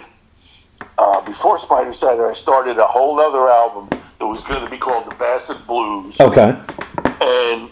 [0.97, 2.27] uh, before Spider Cider.
[2.31, 3.89] I started a whole other album
[4.19, 6.59] that was going to be called The Bastard Blues, Okay.
[7.21, 7.69] and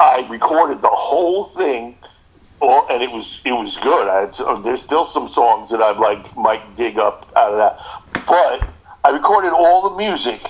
[0.00, 1.96] I recorded the whole thing.
[2.62, 4.08] Well, and it was it was good.
[4.08, 7.56] I had, so- there's still some songs that I like might dig up out of
[7.56, 7.78] that,
[8.26, 8.66] but
[9.04, 10.42] I recorded all the music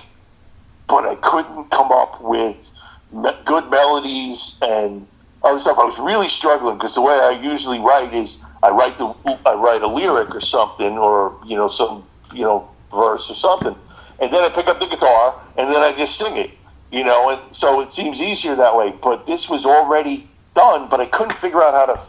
[0.90, 2.72] but I couldn't come up with
[3.12, 5.06] me- good melodies and
[5.42, 5.78] other stuff.
[5.78, 9.06] I was really struggling because the way I usually write is I write the
[9.46, 12.04] I write a lyric or something or you know some
[12.34, 13.74] you know verse or something,
[14.18, 16.50] and then I pick up the guitar and then I just sing it.
[16.90, 18.90] You know, and so it seems easier that way.
[18.90, 22.00] But this was already done, but I couldn't figure out how to,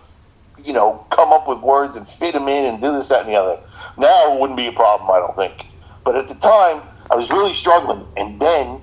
[0.64, 3.30] you know, come up with words and fit them in and do this, that, and
[3.30, 3.60] the other.
[4.00, 5.68] Now it wouldn't be a problem, I don't think.
[6.04, 6.82] But at the time,
[7.12, 8.80] I was really struggling, and then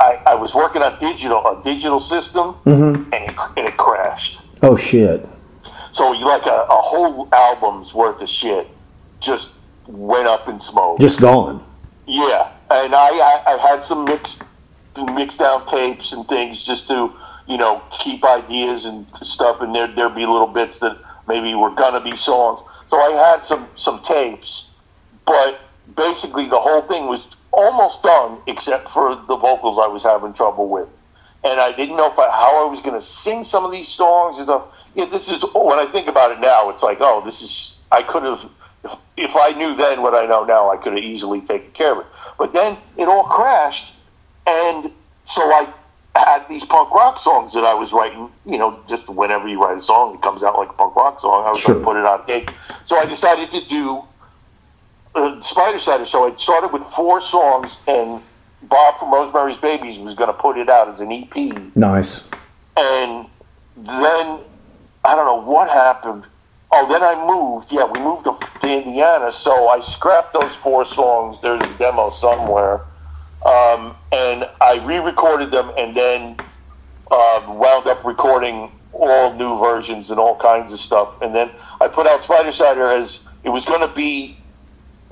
[0.00, 3.12] I, I was working on digital a digital system, mm-hmm.
[3.12, 4.40] and, it, and it crashed.
[4.62, 5.26] Oh shit.
[5.92, 8.66] So you like a, a whole album's worth of shit
[9.20, 9.52] just
[9.86, 10.98] went up in smoke.
[10.98, 11.62] Just gone.
[12.06, 14.42] Yeah, and I, I, I had some mixed
[15.14, 17.12] mixed down tapes and things just to
[17.46, 20.98] you know keep ideas and stuff, and there there'd be little bits that
[21.28, 22.60] maybe were gonna be songs.
[22.88, 24.70] So I had some some tapes,
[25.24, 25.60] but
[25.94, 30.68] basically the whole thing was almost done except for the vocals I was having trouble
[30.68, 30.88] with,
[31.42, 34.36] and I didn't know if I, how I was gonna sing some of these songs
[34.36, 34.66] and stuff.
[34.94, 37.78] Yeah, this is oh, when I think about it now, it's like oh, this is
[37.90, 38.48] I could have
[38.84, 41.92] if, if I knew then what I know now, I could have easily taken care
[41.92, 42.06] of it.
[42.38, 43.94] But then it all crashed,
[44.46, 44.92] and
[45.24, 45.72] so I
[46.14, 48.30] had these punk rock songs that I was writing.
[48.44, 51.20] You know, just whenever you write a song, it comes out like a punk rock
[51.20, 51.46] song.
[51.46, 52.50] I was going to put it on tape.
[52.84, 54.02] So I decided to do
[55.16, 56.04] uh, Spider Cider.
[56.04, 58.20] So I started with four songs, and
[58.62, 61.34] Bob from Rosemary's Babies was going to put it out as an EP
[61.76, 62.28] Nice.
[62.76, 63.26] and
[63.76, 64.40] then
[65.04, 66.24] I don't know what happened.
[66.72, 67.70] Oh, then I moved.
[67.72, 71.40] Yeah, we moved to, to Indiana, so I scrapped those four songs.
[71.40, 72.80] There's a demo somewhere,
[73.46, 76.36] um, and I re-recorded them, and then
[77.10, 81.20] uh, wound up recording all new versions and all kinds of stuff.
[81.22, 84.36] And then I put out Spider Cider as it was going to be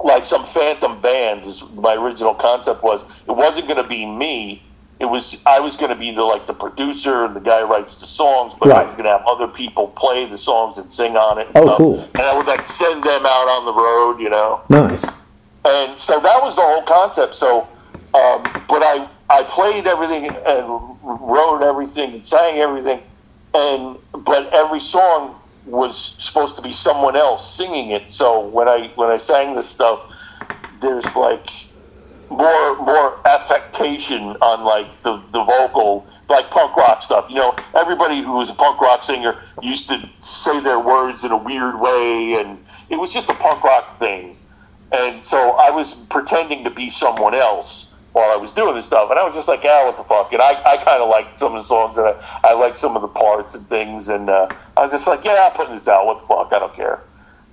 [0.05, 1.45] like some phantom band.
[1.45, 3.03] Is my original concept was.
[3.27, 4.63] It wasn't going to be me.
[5.01, 7.67] It was I was going to be the like the producer and the guy who
[7.67, 10.93] writes the songs, but I was going to have other people play the songs and
[10.93, 11.49] sing on it.
[11.49, 11.77] and Oh, stuff.
[11.79, 12.01] cool.
[12.15, 14.61] And I would like send them out on the road, you know.
[14.69, 15.05] Nice.
[15.65, 17.35] And so that was the whole concept.
[17.35, 17.63] So,
[18.15, 23.01] um, but I I played everything and wrote everything and sang everything,
[23.55, 25.35] and but every song
[25.67, 28.11] was supposed to be someone else singing it.
[28.11, 30.01] So when I when I sang this stuff,
[30.81, 31.51] there's like
[32.31, 37.27] more more affectation on like the the vocal like punk rock stuff.
[37.29, 41.33] You know everybody who was a punk rock singer used to say their words in
[41.33, 42.59] a weird way and
[42.91, 44.37] it was just a punk rock thing.
[44.93, 49.11] And so i was pretending to be someone else while i was doing this stuff
[49.11, 51.37] and i was just like ah what the fuck and i, I kind of liked
[51.37, 54.31] some of the songs and i, I liked some of the parts and things and
[54.31, 56.75] uh, i was just like yeah i'm putting this out what the fuck i don't
[56.75, 57.03] care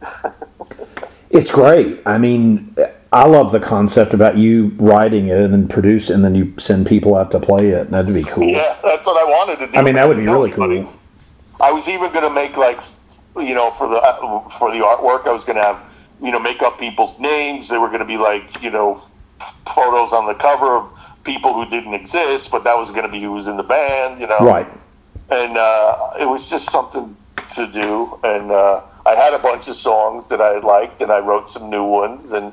[1.32, 2.02] It's great.
[2.06, 2.76] I mean,
[3.14, 6.88] I love the concept about you writing it and then produce and then you send
[6.88, 7.90] people out to play it.
[7.90, 8.50] That'd be cool.
[8.50, 10.94] yeah that's what i wanted to do I mean, that would be really cool.
[11.62, 12.82] I was even going to make like,
[13.38, 14.00] you know, for the
[14.58, 15.80] for the artwork, I was going to have,
[16.22, 17.70] you know, make up people's names.
[17.70, 19.02] They were going to be like, you know,
[19.74, 20.90] photos on the cover of
[21.24, 24.20] people who didn't exist, but that was going to be who was in the band,
[24.20, 24.40] you know.
[24.40, 24.68] Right.
[25.30, 27.16] And uh, it was just something
[27.56, 28.20] to do.
[28.24, 31.70] And uh, I had a bunch of songs that I liked, and I wrote some
[31.70, 32.52] new ones, and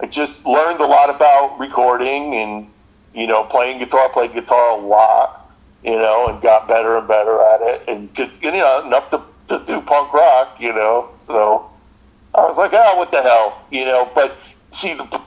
[0.00, 2.68] I just learned a lot about recording and,
[3.14, 4.08] you know, playing guitar.
[4.10, 5.46] Played guitar a lot
[5.86, 9.22] you know, and got better and better at it, and could, you know, enough to,
[9.48, 11.08] to do punk rock, you know.
[11.16, 11.70] So
[12.34, 14.10] I was like, oh, what the hell, you know.
[14.12, 14.36] But
[14.72, 15.20] see, the,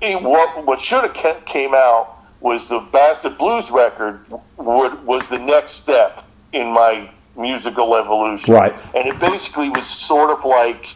[0.00, 4.20] it, what what should have came out was the Bastard Blues record.
[4.56, 8.74] Would was the next step in my musical evolution, Right.
[8.94, 10.94] And it basically was sort of like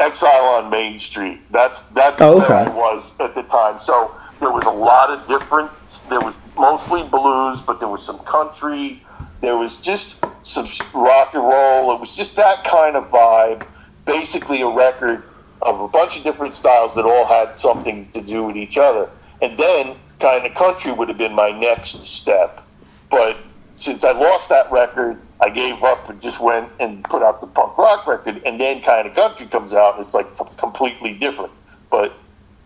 [0.00, 1.40] Exile on Main Street.
[1.50, 2.54] That's that's Oh, okay.
[2.54, 3.78] I was at the time.
[3.78, 5.70] So there was a lot of different.
[6.08, 9.02] There was mostly blues, but there was some country.
[9.40, 11.94] There was just some rock and roll.
[11.94, 13.66] It was just that kind of vibe.
[14.04, 15.22] Basically, a record
[15.62, 19.10] of a bunch of different styles that all had something to do with each other.
[19.42, 22.64] And then, kind of country would have been my next step.
[23.10, 23.36] But
[23.74, 27.46] since I lost that record, I gave up and just went and put out the
[27.46, 28.42] punk rock record.
[28.46, 30.26] And then, kind of country comes out, and it's like
[30.56, 31.52] completely different.
[31.90, 32.12] But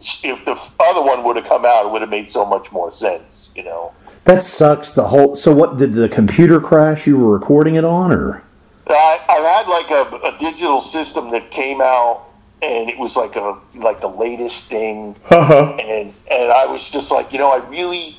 [0.01, 2.93] if the other one would have come out, it would have made so much more
[2.93, 3.93] sense, you know.
[4.25, 4.93] That sucks.
[4.93, 5.37] The whole.
[5.37, 8.43] So, what did the computer crash you were recording it on, or?
[8.87, 12.27] I, I had like a, a digital system that came out,
[12.63, 15.77] and it was like a like the latest thing, Uh-huh.
[15.81, 18.17] and and I was just like, you know, I really,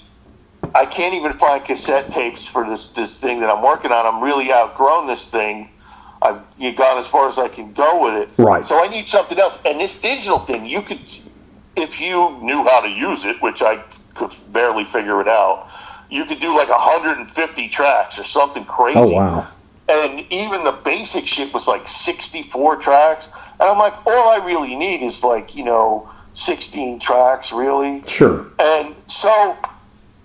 [0.74, 4.06] I can't even find cassette tapes for this this thing that I'm working on.
[4.06, 5.70] I'm really outgrown this thing.
[6.22, 8.30] I've you gone as far as I can go with it.
[8.42, 8.66] Right.
[8.66, 9.58] So I need something else.
[9.66, 11.00] And this digital thing, you could,
[11.76, 15.68] if you knew how to use it, which I could barely figure it out,
[16.12, 19.48] you could do like 150 tracks or something crazy Oh wow.
[19.92, 23.28] And even the basic shit was like 64 tracks
[23.60, 28.48] and i'm like all i really need is like you know 16 tracks really Sure.
[28.60, 29.58] and so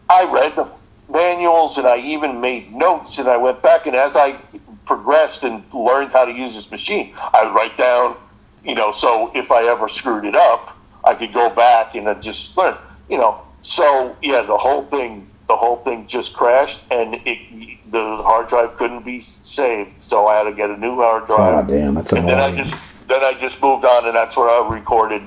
[0.08, 0.68] i read the
[1.12, 4.32] manuals and i even made notes and i went back and as i
[4.86, 8.16] progressed and learned how to use this machine i would write down
[8.64, 10.72] you know so if i ever screwed it up
[11.06, 12.76] I could go back and then just learn.
[13.08, 18.22] You know, so yeah, the whole thing, the whole thing just crashed, and it the
[18.22, 21.66] hard drive couldn't be saved, so I had to get a new hard drive.
[21.66, 24.48] God damn, that's and then I just then I just moved on, and that's where
[24.48, 25.22] I recorded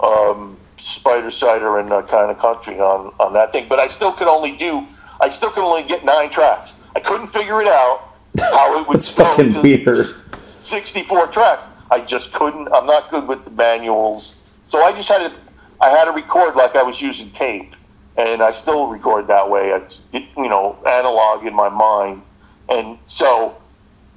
[0.00, 3.66] um, Spider Cider and uh, kind of country on on that thing.
[3.68, 4.86] But I still could only do,
[5.20, 6.74] I still could only get nine tracks.
[6.94, 8.94] I couldn't figure it out how it would.
[9.00, 10.06] That's fucking weird.
[10.40, 11.64] Sixty-four tracks.
[11.90, 12.72] I just couldn't.
[12.72, 15.32] I'm not good with the manuals, so I just had to.
[15.80, 17.74] I had to record like I was using tape,
[18.16, 19.70] and I still record that way.
[19.70, 22.22] It's you know analog in my mind,
[22.68, 23.56] and so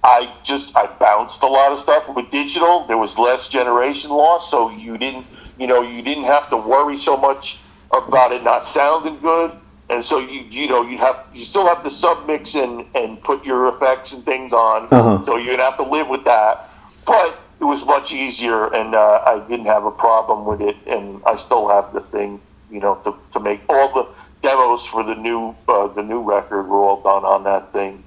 [0.03, 2.85] I just I bounced a lot of stuff with digital.
[2.85, 5.25] There was less generation loss, so you didn't
[5.57, 7.59] you know you didn't have to worry so much
[7.91, 9.51] about it not sounding good.
[9.89, 13.45] And so you you know you have you still have to submix and and put
[13.45, 14.87] your effects and things on.
[14.91, 15.23] Uh-huh.
[15.25, 16.69] So you're gonna have to live with that.
[17.05, 20.75] But it was much easier, and uh, I didn't have a problem with it.
[20.87, 22.41] And I still have the thing,
[22.75, 24.05] you know, to, to make all the
[24.41, 28.03] demos for the new uh, the new record were all done on that thing.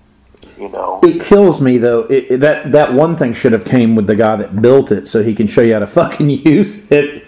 [0.58, 1.00] You know.
[1.02, 2.02] It kills me though.
[2.02, 5.08] It, it- that that one thing should have came with the guy that built it,
[5.08, 7.24] so he can show you how to fucking use it.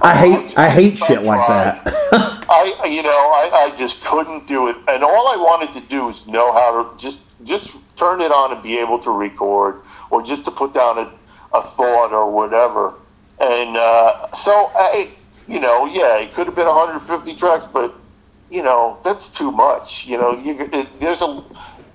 [0.00, 1.82] I hate I hate shit like that.
[2.50, 6.08] I, you know, I, I just couldn't do it, and all I wanted to do
[6.08, 10.22] is know how to just just turn it on and be able to record, or
[10.22, 11.12] just to put down a,
[11.52, 12.94] a thought or whatever.
[13.40, 15.08] And uh, so I,
[15.48, 17.94] you know, yeah, it could have been 150 tracks, but
[18.50, 20.06] you know, that's too much.
[20.06, 21.42] You know, you it, there's a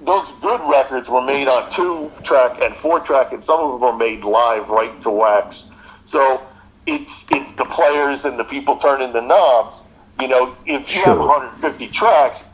[0.02, 3.82] those good records were made on two track and four track, and some of them
[3.82, 5.66] were made live right to wax.
[6.06, 6.42] So
[6.86, 9.84] it's it's the players and the people turning the knobs.
[10.20, 12.46] You know, if you have 150 tracks,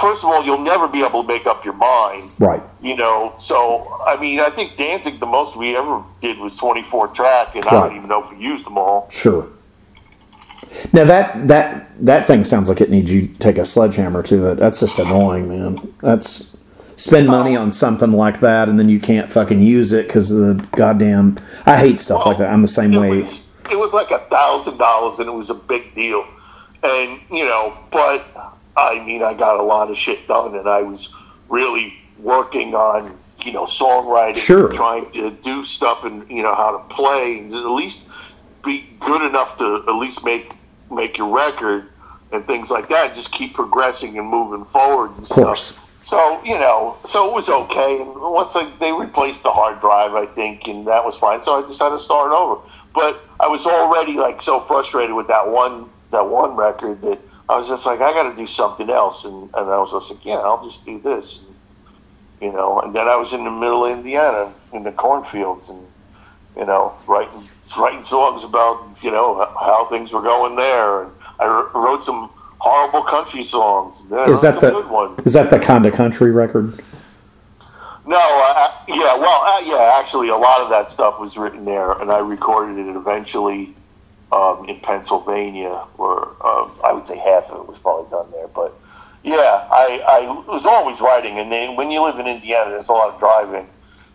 [0.00, 2.30] first of all, you'll never be able to make up your mind.
[2.38, 2.62] right.
[2.80, 7.08] You know, so I mean, I think Danzig, the most we ever did was 24
[7.08, 9.08] track, and I don't even know if we used them all.
[9.10, 9.48] Sure.
[10.92, 14.48] Now that that that thing sounds like it needs you to take a sledgehammer to
[14.48, 14.56] it.
[14.56, 15.78] That's just annoying, man.
[16.00, 16.56] That's
[16.96, 20.54] spend money on something like that and then you can't fucking use it because the
[20.76, 21.38] goddamn.
[21.66, 22.52] I hate stuff like that.
[22.52, 23.22] I'm the same it way.
[23.22, 26.26] Was, it was like a thousand dollars, and it was a big deal.
[26.82, 28.24] And you know, but
[28.76, 31.08] I mean, I got a lot of shit done, and I was
[31.48, 34.72] really working on you know songwriting, Sure.
[34.72, 38.06] trying to do stuff, and you know how to play, and at least
[38.64, 40.50] be good enough to at least make
[40.90, 41.88] make your record
[42.32, 43.14] and things like that.
[43.14, 45.10] Just keep progressing and moving forward.
[45.12, 45.64] And Of course.
[45.66, 45.80] Stuff.
[46.04, 48.02] So you know, so it was okay.
[48.02, 51.42] And once I, they replaced the hard drive, I think, and that was fine.
[51.42, 52.60] So I decided to start over.
[52.94, 57.56] But I was already like so frustrated with that one that one record that I
[57.56, 59.24] was just like, I got to do something else.
[59.24, 61.40] And, and I was just like, yeah, I'll just do this.
[61.40, 61.54] And,
[62.40, 62.80] you know.
[62.80, 65.86] And then I was in the middle of Indiana in the cornfields, and
[66.56, 67.42] you know, writing
[67.76, 71.02] writing songs about you know how things were going there.
[71.02, 74.02] And I wrote some horrible country songs.
[74.12, 75.20] I Is that the good ones.
[75.26, 76.80] is that the kind of country record?
[78.06, 81.92] No, uh, yeah, well, uh, yeah, actually, a lot of that stuff was written there,
[81.92, 83.74] and I recorded it eventually
[84.30, 88.48] um, in Pennsylvania, where um, I would say half of it was probably done there.
[88.48, 88.74] But
[89.22, 92.92] yeah, I, I was always writing, and then when you live in Indiana, there's a
[92.92, 93.66] lot of driving,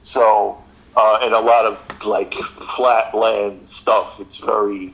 [0.03, 0.61] so
[0.99, 4.19] uh, and a lot of like flat land stuff.
[4.19, 4.93] It's very,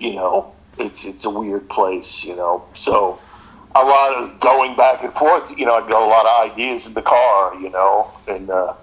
[0.00, 3.20] you know, it's it's a weird place, you know, so
[3.76, 5.56] a lot of going back and forth.
[5.56, 7.54] You know, I got a lot of ideas in the car.
[7.54, 8.74] You know, and uh,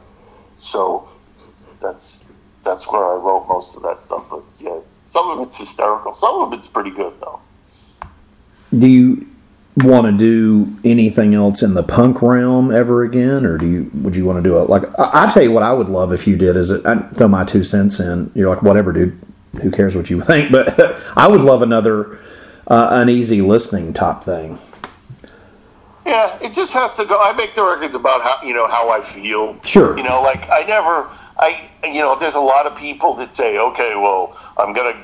[0.55, 1.09] so
[1.81, 2.25] that's
[2.63, 4.29] that's where I wrote most of that stuff.
[4.29, 6.15] But yeah, some of it's hysterical.
[6.15, 7.41] Some of it's pretty good though.
[8.77, 9.30] Do you
[9.77, 14.15] want to do anything else in the punk realm ever again, or do you would
[14.15, 14.69] you want to do it?
[14.69, 16.99] Like I, I tell you what, I would love if you did is it, I
[17.09, 18.31] throw my two cents in.
[18.35, 19.19] You're like whatever, dude.
[19.61, 20.51] Who cares what you think?
[20.51, 20.79] But
[21.15, 22.19] I would love another
[22.67, 24.59] uh, uneasy listening top thing.
[26.05, 27.19] Yeah, it just has to go.
[27.21, 29.61] I make the records about how you know how I feel.
[29.63, 29.95] Sure.
[29.97, 33.57] You know, like I never, I you know, there's a lot of people that say,
[33.57, 34.97] okay, well, I'm gonna,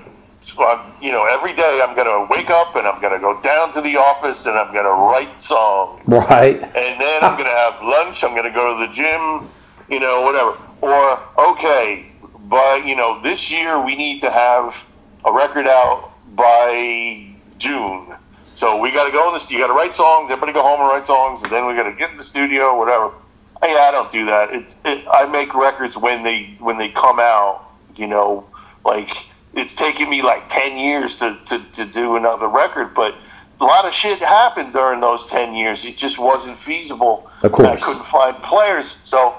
[0.60, 3.82] uh, you know, every day I'm gonna wake up and I'm gonna go down to
[3.82, 6.02] the office and I'm gonna write songs.
[6.08, 6.62] Right.
[6.62, 8.24] and then I'm gonna have lunch.
[8.24, 9.48] I'm gonna go to the gym,
[9.90, 10.58] you know, whatever.
[10.82, 11.20] Or
[11.52, 12.12] okay,
[12.50, 14.76] but you know, this year we need to have
[15.26, 17.28] a record out by
[17.58, 18.16] June.
[18.56, 19.50] So we got to go in this.
[19.52, 20.32] You got to write songs.
[20.32, 22.76] Everybody go home and write songs, and then we got to get in the studio,
[22.76, 23.12] whatever.
[23.62, 24.52] Hey, I don't do that.
[24.52, 27.66] It's it, I make records when they when they come out.
[27.96, 28.48] You know,
[28.86, 29.12] like
[29.54, 33.16] it's taken me like ten years to, to, to do another record, but
[33.60, 35.86] a lot of shit happened during those ten years.
[35.86, 37.30] It just wasn't feasible.
[37.44, 37.82] Of course.
[37.82, 39.36] I couldn't find players, so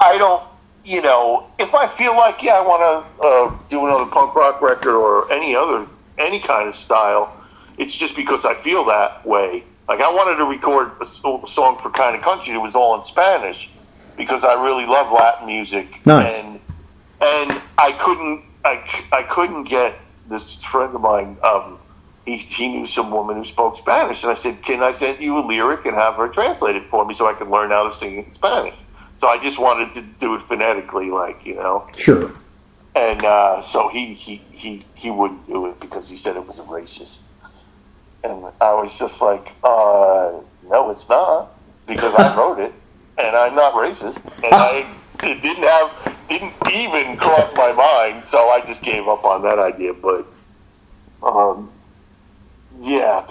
[0.00, 0.42] I don't.
[0.86, 4.60] You know, if I feel like yeah, I want to uh, do another punk rock
[4.60, 5.86] record or any other
[6.18, 7.40] any kind of style.
[7.76, 9.64] It's just because I feel that way.
[9.88, 13.04] Like I wanted to record a song for Kind of Country It was all in
[13.04, 13.70] Spanish
[14.16, 16.04] because I really love Latin music.
[16.06, 16.38] Nice.
[16.38, 16.60] And
[17.20, 19.94] and I couldn't I, I couldn't get
[20.28, 21.36] this friend of mine.
[21.42, 21.78] Um,
[22.24, 25.38] he, he knew some woman who spoke Spanish, and I said, "Can I send you
[25.38, 27.92] a lyric and have her translate it for me so I can learn how to
[27.92, 28.74] sing in Spanish?"
[29.18, 31.86] So I just wanted to do it phonetically, like you know.
[31.96, 32.32] Sure.
[32.94, 36.58] And uh, so he, he he he wouldn't do it because he said it was
[36.58, 37.20] a racist.
[38.22, 41.54] And I was just like, uh, "No, it's not,"
[41.86, 42.72] because I wrote it,
[43.18, 44.86] and I'm not racist, and I
[45.28, 48.26] it didn't have didn't even cross my mind.
[48.26, 49.92] So I just gave up on that idea.
[49.94, 50.26] But
[51.22, 51.70] um,
[52.80, 53.24] yeah,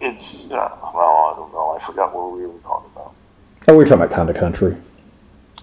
[0.00, 1.76] it's uh, well, I don't know.
[1.78, 3.14] I forgot what we were talking about.
[3.68, 4.76] Oh, we were talking about kind of country.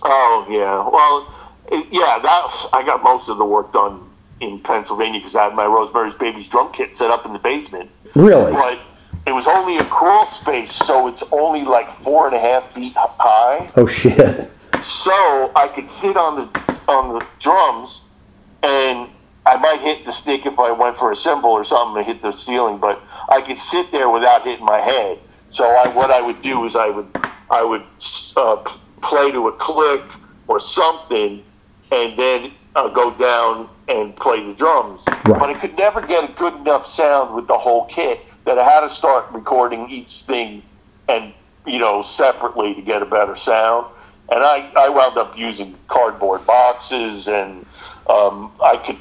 [0.04, 1.34] Oh yeah, well,
[1.72, 2.20] it, yeah.
[2.20, 4.10] That I got most of the work done
[4.40, 7.90] in Pennsylvania because I had my Rosemary's Babies drum kit set up in the basement.
[8.16, 8.52] Really?
[8.52, 8.80] But
[9.26, 12.94] it was only a crawl space, so it's only like four and a half feet
[12.96, 13.70] high.
[13.76, 14.50] Oh shit.
[14.82, 18.02] So I could sit on the on the drums,
[18.64, 19.10] and
[19.46, 22.22] I might hit the stick if I went for a cymbal or something to hit
[22.22, 25.20] the ceiling, but I could sit there without hitting my head.
[25.50, 27.08] So I, what I would do is I would
[27.50, 27.84] I would
[28.36, 28.58] uh,
[29.02, 30.04] play to a click
[30.48, 31.44] or something,
[31.92, 35.02] and then uh, go down and play the drums.
[35.08, 35.26] Right.
[35.26, 38.64] But I could never get a good enough sound with the whole kit that I
[38.64, 40.64] had to start recording each thing
[41.10, 41.34] and
[41.66, 43.88] you know separately to get a better sound.
[44.30, 47.66] And I, I wound up using cardboard boxes, and
[48.10, 48.98] um, I could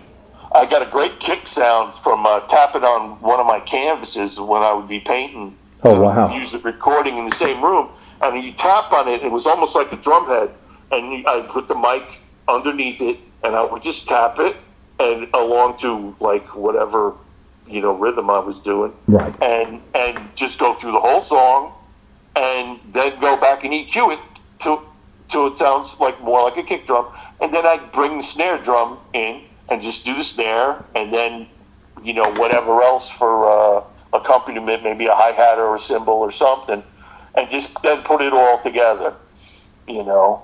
[0.54, 4.62] I got a great kick sound from uh, tapping on one of my canvases when
[4.62, 5.56] I would be painting.
[5.82, 6.34] Oh, wow.
[6.34, 7.88] Use it recording in the same room,
[8.22, 9.22] and you tap on it.
[9.22, 10.50] It was almost like a drum head,
[10.92, 14.56] and you, I put the mic underneath it, and I would just tap it,
[15.00, 17.14] and along to like whatever
[17.66, 19.34] you know rhythm I was doing Right.
[19.42, 21.72] and and just go through the whole song,
[22.36, 24.20] and then go back and EQ it
[24.62, 24.80] to
[25.28, 27.06] till it sounds like more like a kick drum,
[27.40, 31.46] and then I bring the snare drum in and just do the snare, and then
[32.02, 33.82] you know whatever else for uh,
[34.12, 36.82] accompaniment, maybe a hi hat or a cymbal or something,
[37.34, 39.14] and just then put it all together,
[39.88, 40.42] you know.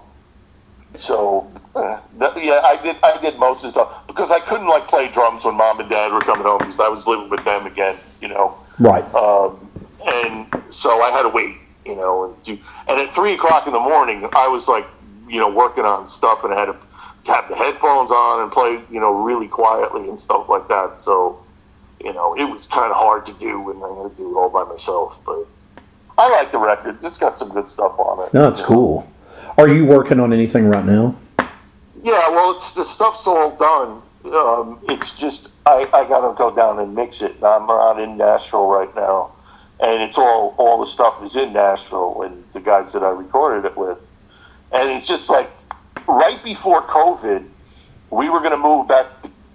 [0.99, 2.97] So uh, that, yeah, I did.
[3.03, 5.89] I did most of the stuff because I couldn't like play drums when mom and
[5.89, 9.05] dad were coming home because I was living with them again, you know Right.
[9.15, 9.71] um,
[10.07, 12.59] and so I had to wait, you know, and do.
[12.89, 14.87] And at three o'clock in the morning, I was like,
[15.29, 16.77] you know, working on stuff, and I had to
[17.33, 20.99] have the headphones on and play, you know, really quietly and stuff like that.
[20.99, 21.45] So,
[22.05, 24.41] you know, it was kind of hard to do, and I had to do it
[24.41, 25.21] all by myself.
[25.25, 25.47] But
[26.19, 28.35] I like the record; it's got some good stuff on it.
[28.35, 29.09] No, it's cool.
[29.59, 31.15] Are you working on anything right now?
[32.03, 34.03] Yeah, well, it's the stuff's all done.
[34.25, 37.35] Um, it's just I, I got to go down and mix it.
[37.43, 39.33] I'm not in Nashville right now,
[39.83, 43.65] and it's all all the stuff is in Nashville and the guys that I recorded
[43.67, 44.11] it with,
[44.73, 45.51] and it's just like
[46.09, 47.45] right before COVID,
[48.11, 49.07] we were going to move back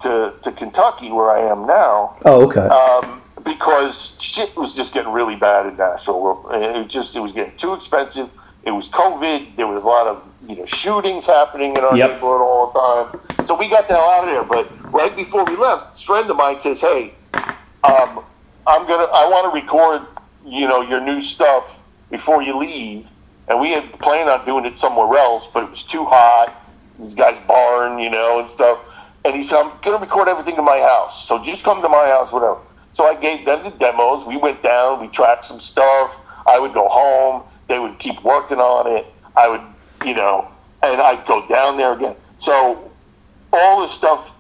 [0.02, 2.68] to to Kentucky where I am now Oh, okay.
[2.68, 6.50] um, because shit was just getting really bad in Nashville.
[6.54, 8.30] It was just it was getting too expensive.
[8.64, 9.56] It was COVID.
[9.56, 12.10] There was a lot of you know shootings happening in our Yep.
[12.12, 13.46] neighborhood all the time.
[13.48, 14.44] So we got the hell out of there.
[14.44, 17.14] But right before we left, this friend of mine says, "Hey,
[17.84, 18.20] um,
[18.68, 20.02] I'm gonna I want to record
[20.48, 21.78] you know your new stuff
[22.10, 23.08] before you leave."
[23.48, 26.56] And we had planned on doing it somewhere else, but it was too hot.
[27.00, 28.80] This guy's barn, you know, and stuff.
[29.24, 31.28] And he said, I'm going to record everything in my house.
[31.28, 32.60] So just come to my house, whatever.
[32.94, 34.26] So I gave them the demos.
[34.26, 36.12] We went down, we tracked some stuff.
[36.46, 37.44] I would go home.
[37.68, 39.06] They would keep working on it.
[39.36, 39.62] I would,
[40.06, 40.50] you know,
[40.82, 42.16] and I'd go down there again.
[42.40, 42.92] So
[43.54, 44.32] all this stuff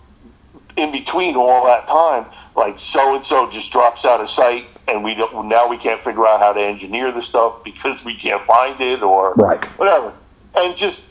[0.75, 2.25] in between all that time,
[2.55, 6.01] like so and so just drops out of sight, and we don't, now we can't
[6.03, 9.63] figure out how to engineer the stuff because we can't find it or Right.
[9.77, 10.13] whatever.
[10.55, 11.03] And just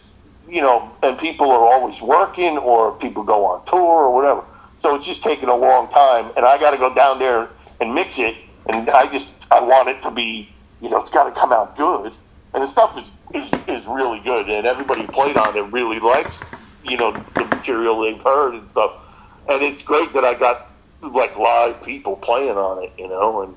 [0.49, 4.45] you know, and people are always working or people go on tour or whatever.
[4.79, 7.51] So it's just taking a long time, and I got to go down there
[7.81, 8.37] and mix it,
[8.69, 11.77] and I just I want it to be, you know, it's got to come out
[11.77, 12.15] good,
[12.55, 16.45] and the stuff is, is is really good, and everybody played on it really likes,
[16.83, 18.93] you know, the material they've heard and stuff,
[19.49, 20.59] and it's great that I got
[21.03, 23.55] like live people playing on it, you know, and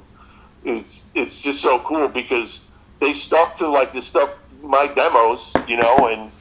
[0.64, 2.60] it's it's just so cool because
[2.99, 4.30] they stuck to like the stuff
[4.61, 6.31] my demos, you know, and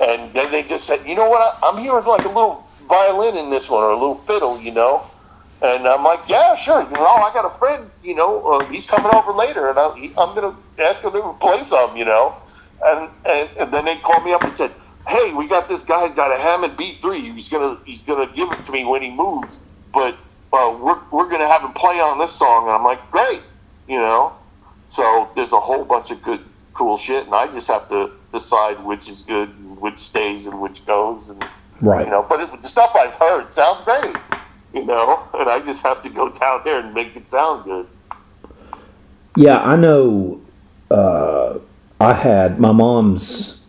[0.00, 3.50] and then they just said, you know what, I'm hearing like a little violin in
[3.50, 5.04] this one or a little fiddle, you know,
[5.62, 8.86] and I'm like, yeah, sure, you know, I got a friend, you know, uh, he's
[8.86, 9.88] coming over later, and I,
[10.18, 12.36] I'm gonna ask him to play some, you know,
[12.84, 14.72] and, and and then they called me up and said,
[15.08, 18.64] hey, we got this guy got a Hammond B3, he's gonna he's gonna give it
[18.66, 19.58] to me when he moves,
[19.92, 20.16] but
[20.52, 23.42] uh, we're we're gonna have him play on this song, and I'm like, great,
[23.88, 24.32] you know.
[24.88, 26.40] So there's a whole bunch of good,
[26.74, 30.60] cool shit, and I just have to decide which is good, and which stays, and
[30.60, 31.44] which goes, and
[31.80, 32.06] Right.
[32.06, 32.24] you know.
[32.28, 34.16] But it, the stuff I've heard sounds great,
[34.72, 37.86] you know, and I just have to go down there and make it sound good.
[39.36, 40.40] Yeah, I know.
[40.90, 41.58] Uh,
[42.00, 43.62] I had my mom's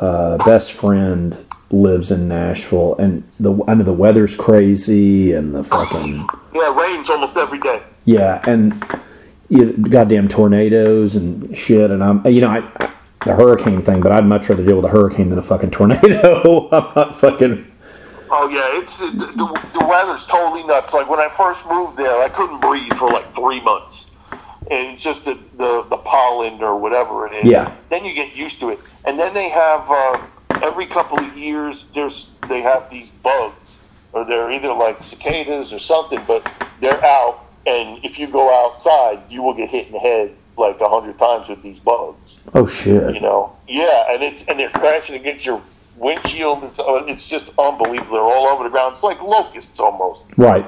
[0.00, 1.36] uh, best friend
[1.70, 6.76] lives in Nashville, and the I know the weather's crazy, and the fucking Yeah, it
[6.76, 7.82] rains almost every day.
[8.04, 8.82] Yeah, and
[9.48, 11.90] you, goddamn tornadoes and shit.
[11.90, 12.90] And I'm you know I,
[13.24, 16.68] the hurricane thing, but I'd much rather deal with a hurricane than a fucking tornado.
[16.72, 17.72] I'm not fucking
[18.34, 20.94] Oh yeah, it's the, the, the weather's totally nuts.
[20.94, 24.06] Like when I first moved there, I couldn't breathe for like three months,
[24.70, 27.44] and it's just the the, the pollen or whatever it is.
[27.44, 27.76] Yeah.
[27.90, 30.26] Then you get used to it, and then they have uh,
[30.62, 33.78] every couple of years there's they have these bugs,
[34.14, 36.50] or they're either like cicadas or something, but
[36.80, 40.80] they're out, and if you go outside, you will get hit in the head like
[40.80, 43.14] a hundred times with these bugs oh shit.
[43.14, 43.56] you know.
[43.68, 45.60] Yeah, and it's and they're crashing against your
[45.96, 46.64] windshield.
[46.64, 48.12] It's, uh, it's just unbelievable.
[48.12, 48.92] They're all over the ground.
[48.92, 50.24] It's like locusts almost.
[50.36, 50.66] Right.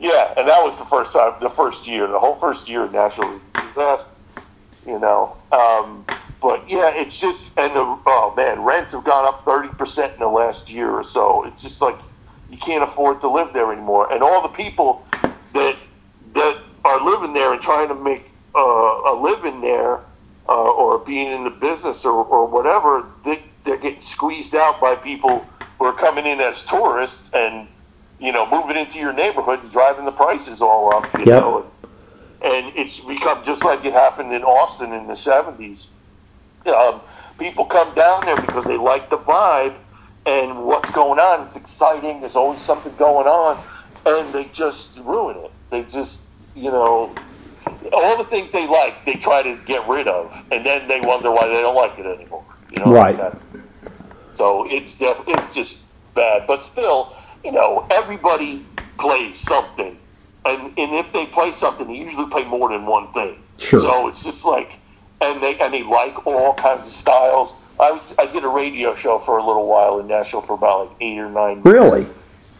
[0.00, 2.92] Yeah, and that was the first time, the first year, the whole first year of
[2.92, 4.10] Nashville was a disaster.
[4.86, 6.04] You know, um,
[6.42, 10.20] but yeah, it's just and the oh man, rents have gone up thirty percent in
[10.20, 11.44] the last year or so.
[11.46, 11.96] It's just like
[12.50, 15.06] you can't afford to live there anymore, and all the people
[15.54, 15.76] that
[16.34, 20.00] that are living there and trying to make uh, a living there
[20.48, 24.96] uh, or being in the business or, or whatever, they, they're getting squeezed out by
[24.96, 27.68] people who are coming in as tourists and
[28.18, 31.14] you know moving into your neighborhood and driving the prices all up.
[31.18, 31.26] You Yep.
[31.26, 31.72] know,
[32.42, 35.88] and it's become just like it happened in Austin in the seventies.
[36.66, 37.02] Um,
[37.38, 39.78] people come down there because they like the vibe
[40.26, 41.46] and what's going on.
[41.46, 42.20] It's exciting.
[42.20, 43.64] There's always something going on,
[44.06, 45.52] and they just ruin it.
[45.70, 46.22] They just,
[46.54, 47.14] you know,
[47.92, 51.30] all the things they like, they try to get rid of, and then they wonder
[51.30, 52.44] why they don't like it anymore.
[52.70, 53.18] You know, Right.
[53.18, 53.34] like.
[54.32, 55.78] So it's def- it's just
[56.14, 57.14] bad, but still,
[57.44, 58.64] you know, everybody
[58.98, 59.96] plays something,
[60.44, 63.38] and and if they play something, they usually play more than one thing.
[63.58, 63.80] Sure.
[63.80, 64.72] So it's just like,
[65.20, 67.54] and they and they like all kinds of styles.
[67.78, 70.88] I was I did a radio show for a little while in Nashville for about
[70.88, 71.60] like eight or nine.
[71.62, 72.08] Really?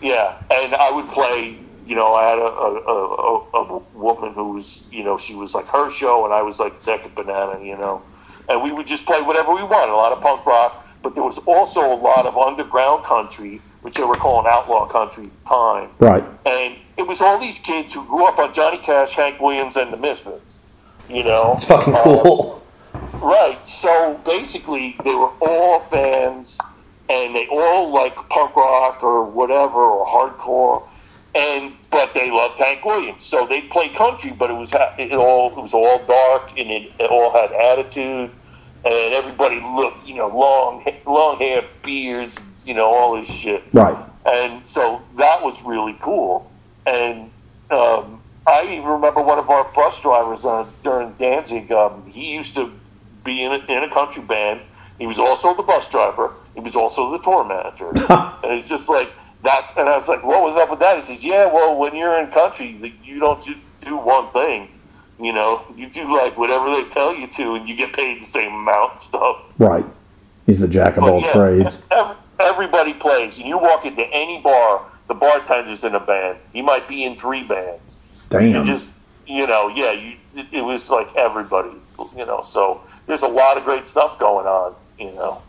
[0.00, 1.56] Yeah, and I would play.
[1.86, 5.54] You know, I had a, a, a, a, woman who was, you know, she was
[5.54, 7.62] like her show, and I was like second banana.
[7.62, 8.02] You know,
[8.48, 9.92] and we would just play whatever we wanted.
[9.92, 13.94] A lot of punk rock, but there was also a lot of underground country, which
[13.94, 15.90] they were calling outlaw country time.
[15.98, 16.24] Right.
[16.46, 19.92] And it was all these kids who grew up on Johnny Cash, Hank Williams, and
[19.92, 20.54] the Misfits.
[21.08, 22.62] You know, It's fucking Uh, cool.
[23.14, 23.58] Right.
[23.66, 26.58] So basically, they were all fans,
[27.10, 30.82] and they all like punk rock or whatever or hardcore,
[31.34, 33.24] and but they loved Hank Williams.
[33.24, 36.70] So they played country, but it was ha- it all it was all dark and
[36.70, 38.30] it, it all had attitude,
[38.84, 44.04] and everybody looked you know long long hair, beards, you know all this shit right.
[44.26, 46.50] and so that was really cool.
[46.86, 47.30] And
[47.70, 51.72] um, I even remember one of our bus drivers uh, during Danzig.
[51.72, 52.70] Um, he used to
[53.24, 54.60] be in a, in a country band.
[54.98, 56.34] He was also the bus driver.
[56.54, 57.88] He was also the tour manager.
[58.44, 59.10] and it's just like
[59.44, 59.72] that's.
[59.76, 62.16] And I was like, "What was up with that?" He says, "Yeah, well, when you're
[62.18, 64.68] in country, you don't just do one thing.
[65.20, 68.26] You know, you do like whatever they tell you to, and you get paid the
[68.26, 69.84] same amount and stuff." Right.
[70.46, 71.82] He's the jack of But all yeah, trades.
[71.90, 76.38] ev- Everybody plays, and you walk into any bar, the bartender's in a band.
[76.52, 78.00] He might be in three bands.
[78.32, 78.64] You Damn.
[78.64, 78.92] just,
[79.26, 80.16] you know, yeah, you.
[80.34, 81.70] It, it was like everybody,
[82.16, 82.42] you know.
[82.42, 85.42] So there's a lot of great stuff going on, you know.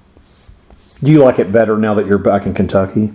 [1.03, 3.11] Do you like it better now that you're back in Kentucky?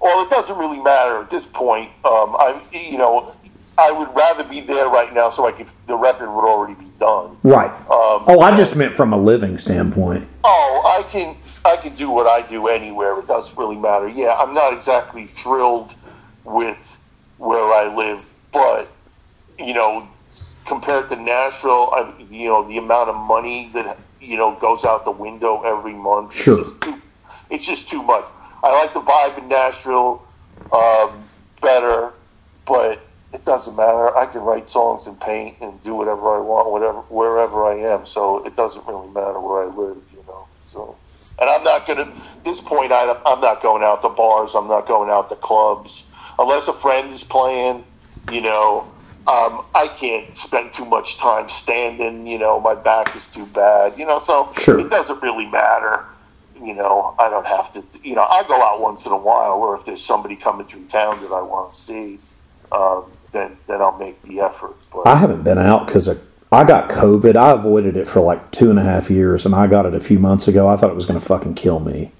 [0.00, 1.90] Well, it doesn't really matter at this point.
[2.04, 3.34] Um, I'm, you know,
[3.78, 5.66] I would rather be there right now, so I could.
[5.86, 7.36] The record would already be done.
[7.42, 7.70] Right.
[7.82, 10.26] Um, oh, I just meant from a living standpoint.
[10.44, 13.18] Oh, I can I can do what I do anywhere.
[13.18, 14.08] It doesn't really matter.
[14.08, 15.92] Yeah, I'm not exactly thrilled
[16.44, 16.96] with
[17.38, 18.90] where I live, but
[19.58, 20.08] you know,
[20.66, 25.04] compared to Nashville, I, you know, the amount of money that you know goes out
[25.04, 26.30] the window every month.
[26.32, 26.64] it's Sure.
[26.64, 27.02] just too-
[27.50, 28.24] it's just too much.
[28.62, 30.22] I like the vibe in Nashville
[30.72, 31.10] um,
[31.62, 32.12] better,
[32.66, 33.00] but
[33.32, 34.14] it doesn't matter.
[34.16, 38.04] I can write songs and paint and do whatever I want, whatever wherever I am.
[38.06, 40.46] So it doesn't really matter where I live, you know.
[40.66, 40.96] So,
[41.40, 42.02] and I'm not gonna.
[42.02, 44.54] At this point, I, I'm not going out to bars.
[44.54, 46.04] I'm not going out to clubs
[46.38, 47.84] unless a friend is playing.
[48.30, 48.80] You know,
[49.26, 52.26] um, I can't spend too much time standing.
[52.26, 53.98] You know, my back is too bad.
[53.98, 54.78] You know, so Sure.
[54.80, 56.04] it doesn't really matter
[56.62, 57.84] you know, I don't have to.
[58.02, 60.86] You know, I go out once in a while, or if there's somebody coming through
[60.86, 62.18] town that I want to see,
[62.72, 64.76] uh, then then I'll make the effort.
[64.92, 66.08] But I haven't been out because
[66.52, 67.36] I got COVID.
[67.36, 70.00] I avoided it for like two and a half years, and I got it a
[70.00, 70.68] few months ago.
[70.68, 72.12] I thought it was going to fucking kill me.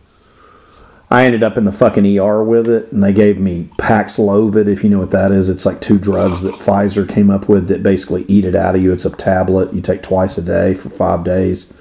[1.12, 4.84] I ended up in the fucking ER with it, and they gave me Paxlovid, if
[4.84, 5.48] you know what that is.
[5.48, 8.82] It's like two drugs that Pfizer came up with that basically eat it out of
[8.82, 8.92] you.
[8.92, 11.76] It's a tablet you take twice a day for five days.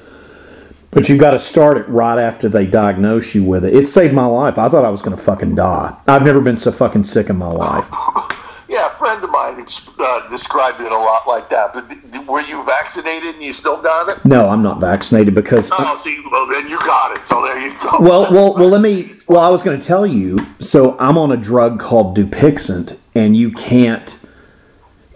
[0.91, 3.75] But you've got to start it right after they diagnose you with it.
[3.75, 4.57] It saved my life.
[4.57, 5.95] I thought I was going to fucking die.
[6.07, 7.87] I've never been so fucking sick in my life.
[8.69, 9.63] yeah, a friend of mine
[9.99, 11.73] uh, described it a lot like that.
[11.73, 14.25] But th- were you vaccinated and you still got it?
[14.25, 15.69] No, I'm not vaccinated because.
[15.71, 17.25] Oh, see, well then you got it.
[17.27, 17.97] So there you go.
[17.99, 18.69] Well, well, well.
[18.69, 19.15] Let me.
[19.27, 20.39] Well, I was going to tell you.
[20.59, 24.19] So I'm on a drug called Dupixent, and you can't.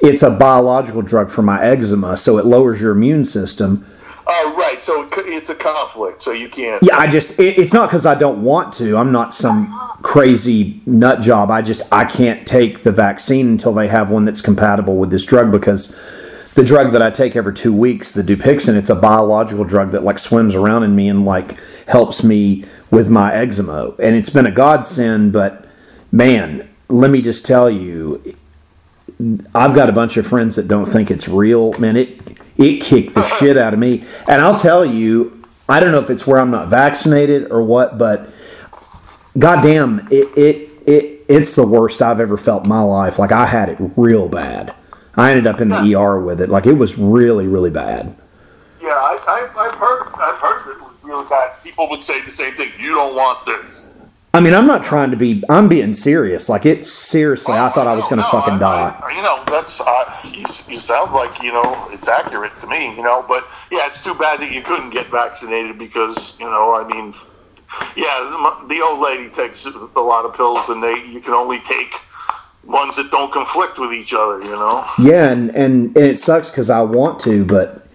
[0.02, 3.88] It's a biological drug for my eczema, so it lowers your immune system.
[4.26, 4.82] Oh, right.
[4.82, 6.22] So it's a conflict.
[6.22, 6.82] So you can't.
[6.84, 7.40] Yeah, I just.
[7.40, 8.98] It, it's not because I don't want to.
[8.98, 11.52] I'm not some crazy nut job.
[11.52, 11.82] I just.
[11.92, 15.98] I can't take the vaccine until they have one that's compatible with this drug because
[16.56, 20.04] the drug that I take every two weeks, the Dupixent, it's a biological drug that
[20.04, 23.90] like swims around in me and like helps me with my eczema.
[24.00, 25.68] And it's been a godsend, but
[26.12, 28.36] man, let me just tell you,
[29.56, 31.74] I've got a bunch of friends that don't think it's real.
[31.74, 32.23] Man, it
[32.58, 34.04] it kicked the shit out of me.
[34.28, 37.98] And I'll tell you, I don't know if it's where I'm not vaccinated or what,
[37.98, 38.30] but
[39.38, 43.18] goddamn, it it it it's the worst I've ever felt in my life.
[43.20, 44.76] Like I had it real bad.
[45.16, 46.50] I ended up in the ER with it.
[46.50, 48.16] Like it was really really bad.
[48.82, 50.08] Yeah, I, I, I've heard.
[50.16, 51.54] I've heard it was really bad.
[51.64, 52.72] People would say the same thing.
[52.78, 53.86] You don't want this.
[54.36, 55.44] I mean, I'm not trying to be.
[55.48, 56.50] I'm being serious.
[56.50, 57.54] Like it's seriously.
[57.54, 59.00] I thought I was going to no, fucking I- die.
[59.04, 62.96] I- you know, that's uh, you, you sound like you know it's accurate to me.
[62.96, 66.74] You know, but yeah, it's too bad that you couldn't get vaccinated because you know,
[66.74, 67.14] I mean,
[67.96, 69.70] yeah, the, the old lady takes a
[70.02, 71.94] lot of pills, and they you can only take
[72.64, 74.42] ones that don't conflict with each other.
[74.42, 74.84] You know.
[74.98, 77.86] Yeah, and and, and it sucks because I want to, but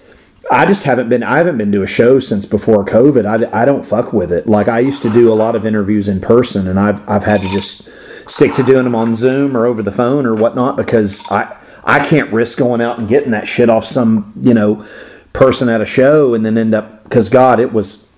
[0.51, 1.23] I just haven't been.
[1.23, 3.27] I haven't been to a show since before COVID.
[3.27, 4.47] I, I don't fuck with it.
[4.47, 7.43] Like I used to do a lot of interviews in person, and I've I've had
[7.43, 7.89] to just
[8.31, 12.07] stick to doing them on Zoom or over the phone or whatnot because I I
[12.07, 14.87] can't risk going out and getting that shit off some you know
[15.33, 18.09] person at a show and then end up because God it was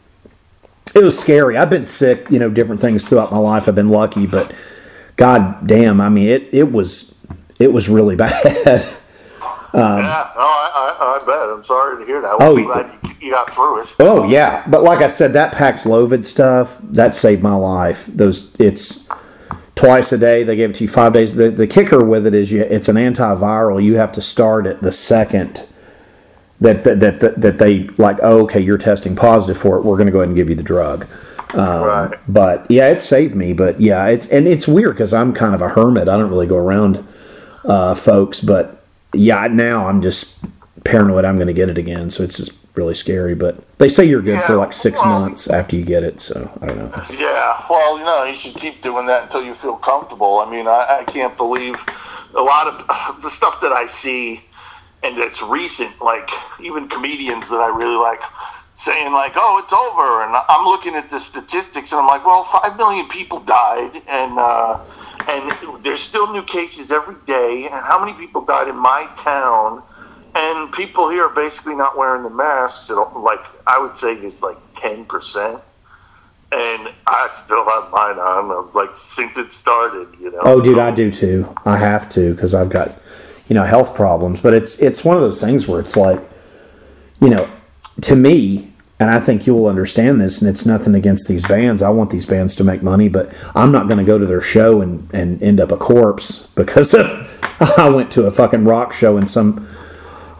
[0.95, 1.57] it was scary.
[1.57, 3.69] I've been sick, you know, different things throughout my life.
[3.69, 4.53] I've been lucky, but
[5.17, 7.15] God damn, I mean it it was
[7.59, 8.89] it was really bad.
[9.75, 10.33] Yeah.
[10.35, 11.49] No, I, I, I bet.
[11.49, 12.37] I'm sorry to hear that.
[12.41, 13.95] Oh, I'm glad you, you got through it.
[13.99, 18.07] Oh yeah, but like I said, that Paxlovid stuff that saved my life.
[18.07, 19.09] Those it's
[19.75, 20.43] twice a day.
[20.45, 21.35] They gave it to you five days.
[21.35, 23.83] The the kicker with it is you, it's an antiviral.
[23.83, 25.67] You have to start it the second
[26.61, 28.19] that that that, that, that they like.
[28.23, 29.85] Oh, okay, you're testing positive for it.
[29.85, 31.07] We're going to go ahead and give you the drug.
[31.55, 32.19] right.
[32.29, 33.53] But yeah, it saved me.
[33.53, 36.09] But yeah, it's and it's weird because I'm kind of a hermit.
[36.09, 37.07] I don't really go around
[37.65, 38.41] uh, folks.
[38.41, 38.80] But
[39.13, 40.39] yeah, now I'm just
[40.85, 41.25] paranoid.
[41.25, 42.11] I'm going to get it again.
[42.11, 43.35] So it's just really scary.
[43.35, 46.21] But they say you're good for like six well- months after you get it.
[46.21, 47.05] So I don't know.
[47.19, 50.39] Yeah, well, you know, you should keep doing that until you feel comfortable.
[50.39, 51.77] I mean, I, I can't believe
[52.35, 54.43] a lot of the stuff that I see,
[55.03, 56.01] and that's recent.
[56.01, 56.31] Like
[56.61, 58.21] even comedians that I really like
[58.75, 62.45] saying, like, "Oh, it's over," and I'm looking at the statistics, and I'm like, "Well,
[62.45, 64.81] five million people died, and uh,
[65.29, 69.83] and there's still new cases every day, and how many people died in my town?"
[70.35, 72.89] And people here are basically not wearing the masks.
[72.91, 75.61] Like I would say, it's like ten percent
[76.53, 80.09] and I still have mine on, like since it started.
[80.21, 80.41] You know.
[80.43, 81.53] Oh, dude, I do too.
[81.65, 83.01] I have to because I've got
[83.49, 84.41] you know health problems.
[84.41, 86.21] But it's it's one of those things where it's like,
[87.21, 87.49] you know,
[88.03, 88.70] to me,
[89.01, 90.41] and I think you will understand this.
[90.41, 91.81] And it's nothing against these bands.
[91.81, 94.43] I want these bands to make money, but I'm not going to go to their
[94.43, 97.07] show and and end up a corpse because of
[97.79, 99.67] I went to a fucking rock show and some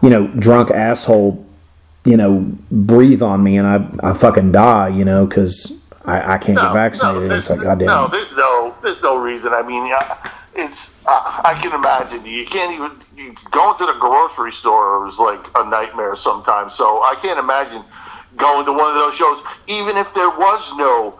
[0.01, 1.45] you know drunk asshole
[2.05, 4.89] you know breathe on me and I I fucking die.
[4.89, 5.79] You know because.
[6.03, 7.31] I, I can't get vaccinated.
[7.31, 7.85] it's like, goddamn.
[7.85, 9.53] no, there's no, there's no reason.
[9.53, 9.87] I mean,
[10.55, 11.05] it's.
[11.05, 16.15] I can imagine you can't even going to the grocery store is like a nightmare
[16.15, 16.73] sometimes.
[16.73, 17.83] So I can't imagine
[18.37, 21.19] going to one of those shows, even if there was no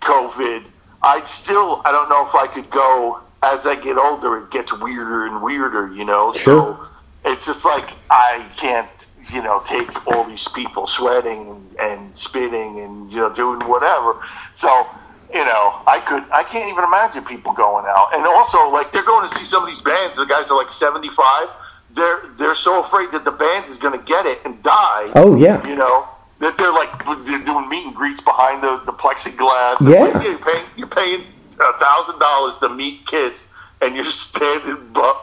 [0.00, 0.64] COVID.
[1.02, 1.82] I'd still.
[1.84, 3.20] I don't know if I could go.
[3.42, 5.92] As I get older, it gets weirder and weirder.
[5.92, 6.32] You know.
[6.32, 6.42] Sure.
[6.44, 6.86] So
[7.24, 8.90] it's just like I can't
[9.32, 14.20] you know, take all these people sweating and, and spitting and you know doing whatever.
[14.54, 14.86] So
[15.32, 18.14] you know, I could, I can't even imagine people going out.
[18.14, 20.16] And also, like they're going to see some of these bands.
[20.16, 21.48] The guys are like seventy five.
[21.94, 25.08] They're they're so afraid that the band is going to get it and die.
[25.14, 25.66] Oh, yeah.
[25.66, 26.08] You know,
[26.42, 26.90] that they're like
[27.24, 29.76] they're doing meet and greets behind the, the plexiglass.
[29.80, 30.12] Yeah.
[30.12, 31.24] Like, you're paying you're paying
[31.60, 33.46] a thousand dollars to meet Kiss,
[33.80, 34.76] and you're standing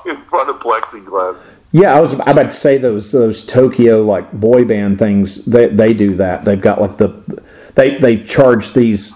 [0.05, 1.39] in front of plexiglass.
[1.71, 5.45] Yeah, I was I'm about to say those those Tokyo like boy band things.
[5.45, 6.45] They they do that.
[6.45, 7.43] They've got like the
[7.75, 9.13] they they charge these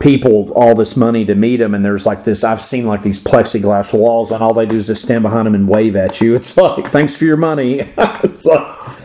[0.00, 2.42] people all this money to meet them, and there's like this.
[2.42, 5.54] I've seen like these plexiglass walls, and all they do is just stand behind them
[5.54, 6.34] and wave at you.
[6.42, 7.80] It's like thanks for your money.
[7.98, 9.01] it's like,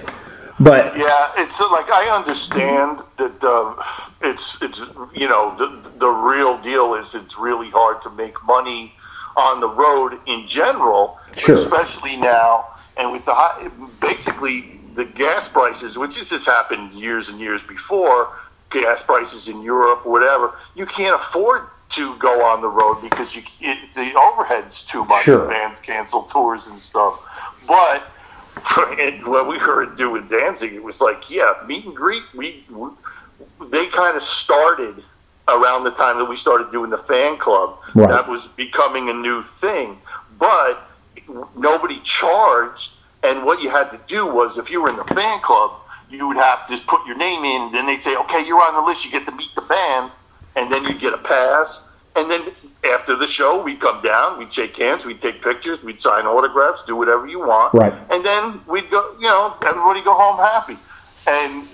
[0.60, 3.76] but Yeah, it's like I understand that uh,
[4.22, 4.80] it's it's
[5.14, 8.94] you know the the real deal is it's really hard to make money
[9.36, 11.56] on the road in general, Sure.
[11.58, 12.66] especially now
[12.98, 13.70] and with the high,
[14.02, 18.36] basically the gas prices, which has just happened years and years before,
[18.72, 23.36] gas prices in Europe or whatever, you can't afford to go on the road because
[23.36, 25.24] you it, the overhead's too much.
[25.24, 25.48] Sure.
[25.48, 28.04] Bands cancel tours and stuff, but
[29.00, 32.24] and when we were doing dancing, it was like, yeah, meet and greet.
[32.36, 32.90] We, we
[33.70, 35.04] they kind of started
[35.48, 37.78] around the time that we started doing the fan club.
[37.96, 38.10] Right.
[38.10, 39.98] That was becoming a new thing,
[40.38, 40.90] but
[41.56, 42.94] nobody charged.
[43.24, 45.72] And what you had to do was, if you were in the fan club,
[46.10, 47.72] you would have to put your name in.
[47.72, 49.06] Then they'd say, okay, you're on the list.
[49.06, 50.12] You get to meet the band,
[50.56, 51.82] and then you'd get a pass.
[52.18, 52.52] And then
[52.84, 56.82] after the show, we'd come down, we'd shake hands, we'd take pictures, we'd sign autographs,
[56.88, 57.74] do whatever you want.
[57.76, 57.94] Right.
[58.10, 60.78] And then we'd go, you know, everybody go home happy.
[61.28, 61.68] And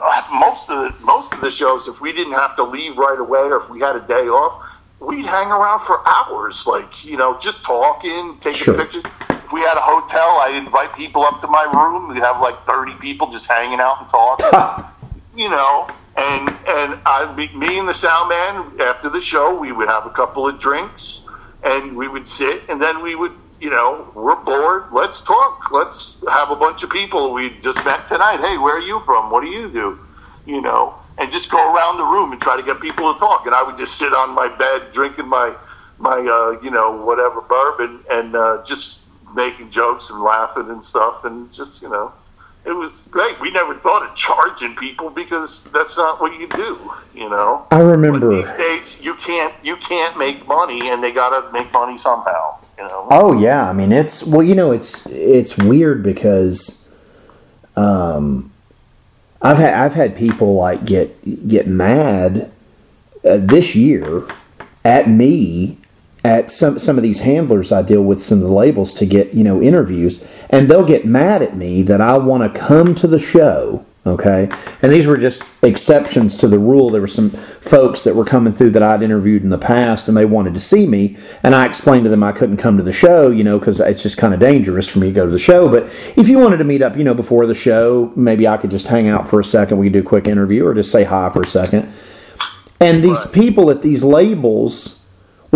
[0.00, 3.18] uh, most of the most of the shows, if we didn't have to leave right
[3.18, 4.66] away, or if we had a day off,
[5.00, 8.76] we'd hang around for hours, like you know, just talking, taking Sure.
[8.76, 9.02] pictures.
[9.28, 12.08] If we had a hotel, I'd invite people up to my room.
[12.08, 14.86] We'd have like thirty people just hanging out and talking
[15.36, 19.88] you know, and and I, me, and the sound man after the show, we would
[19.88, 21.20] have a couple of drinks,
[21.62, 24.92] and we would sit, and then we would, you know, we're bored.
[24.92, 25.70] Let's talk.
[25.70, 28.40] Let's have a bunch of people we just met tonight.
[28.40, 29.30] Hey, where are you from?
[29.30, 29.98] What do you do?
[30.46, 33.46] You know, and just go around the room and try to get people to talk.
[33.46, 35.54] And I would just sit on my bed drinking my
[35.98, 38.98] my uh, you know whatever bourbon and uh, just
[39.34, 42.12] making jokes and laughing and stuff, and just you know
[42.64, 43.40] it was great.
[43.40, 47.66] We never thought of charging people because that's not what you do, you know.
[47.70, 48.42] I remember.
[48.42, 52.58] But these days, you can't you can't make money, and they gotta make money somehow,
[52.78, 53.08] you know.
[53.10, 56.90] Oh yeah, I mean it's well, you know, it's it's weird because
[57.76, 58.52] um
[59.40, 62.52] I've had I've had people like get get mad
[63.24, 64.26] uh, this year
[64.84, 65.79] at me
[66.22, 69.34] at some some of these handlers I deal with some of the labels to get,
[69.34, 73.06] you know, interviews and they'll get mad at me that I want to come to
[73.06, 74.48] the show Okay.
[74.80, 76.88] And these were just exceptions to the rule.
[76.88, 80.16] There were some folks that were coming through that I'd interviewed in the past and
[80.16, 81.18] they wanted to see me.
[81.42, 84.02] And I explained to them I couldn't come to the show, you know, because it's
[84.02, 85.68] just kind of dangerous for me to go to the show.
[85.68, 85.84] But
[86.16, 88.88] if you wanted to meet up, you know, before the show, maybe I could just
[88.88, 89.76] hang out for a second.
[89.76, 91.92] We could do a quick interview or just say hi for a second.
[92.80, 94.99] And these people at these labels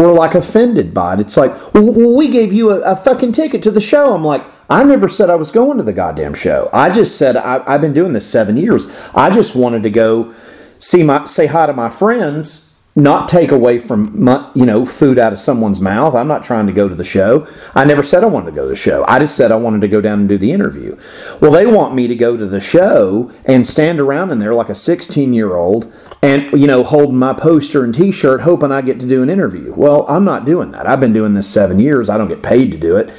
[0.02, 1.20] were like offended by it.
[1.20, 4.14] It's like, well, we gave you a, a fucking ticket to the show.
[4.14, 6.70] I'm like, I never said I was going to the goddamn show.
[6.72, 8.86] I just said I, I've been doing this seven years.
[9.14, 10.34] I just wanted to go
[10.78, 12.63] see my say hi to my friends,
[12.96, 16.14] not take away from you know food out of someone's mouth.
[16.14, 17.46] I'm not trying to go to the show.
[17.74, 19.04] I never said I wanted to go to the show.
[19.08, 20.96] I just said I wanted to go down and do the interview.
[21.40, 24.68] Well, they want me to go to the show and stand around in there like
[24.68, 25.92] a 16 year old
[26.22, 29.74] and you know holding my poster and T-shirt, hoping I get to do an interview.
[29.74, 30.86] Well, I'm not doing that.
[30.86, 32.08] I've been doing this seven years.
[32.08, 33.12] I don't get paid to do it.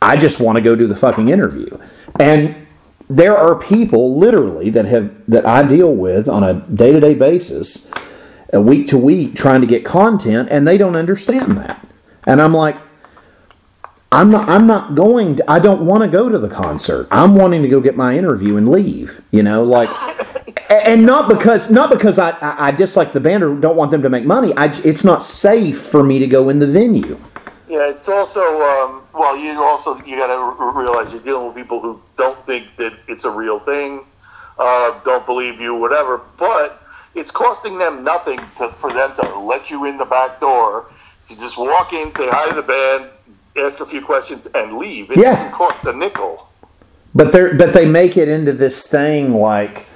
[0.00, 1.76] I just want to go do the fucking interview.
[2.18, 2.66] And
[3.10, 8.00] there are people literally that have that I deal with on a day-to-day basis, a
[8.54, 11.86] week to week trying to get content and they don't understand that.
[12.26, 12.76] And I'm like
[14.10, 17.08] I'm not I'm not going to I don't want to go to the concert.
[17.10, 19.90] I'm wanting to go get my interview and leave, you know, like
[20.70, 24.10] and not because not because I, I, dislike the band or don't want them to
[24.10, 24.52] make money.
[24.56, 27.18] I, it's not safe for me to go in the venue.
[27.68, 31.80] Yeah, it's also um, well, you also you got to realize you're dealing with people
[31.80, 34.04] who don't think that it's a real thing,
[34.58, 36.22] uh, don't believe you, whatever.
[36.38, 36.82] But
[37.18, 40.86] it's costing them nothing to, for them to let you in the back door
[41.28, 43.10] to just walk in, say hi to the band,
[43.56, 45.10] ask a few questions, and leave.
[45.10, 45.34] It Yeah.
[45.34, 46.46] doesn't cost a nickel.
[47.14, 49.86] But they but they make it into this thing like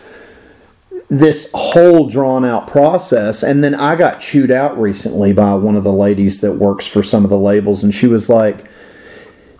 [1.08, 5.84] this whole drawn out process and then I got chewed out recently by one of
[5.84, 8.64] the ladies that works for some of the labels and she was like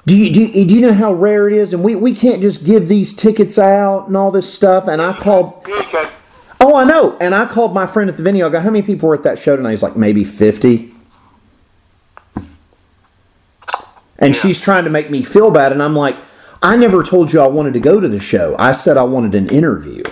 [0.07, 2.41] do you, do you, do you know how rare it is and we, we can't
[2.41, 5.82] just give these tickets out and all this stuff and I called Yeah, you can.
[6.73, 8.83] Oh I know and I called my friend at the venue I go how many
[8.83, 10.93] people were at that show tonight he's like maybe 50
[14.19, 16.17] and she's trying to make me feel bad and I'm like
[16.63, 19.35] I never told you I wanted to go to the show I said I wanted
[19.35, 20.03] an interview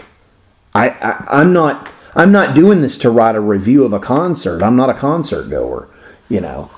[0.74, 4.62] I, I I'm not I'm not doing this to write a review of a concert.
[4.62, 5.88] I'm not a concert goer,
[6.28, 6.70] you know.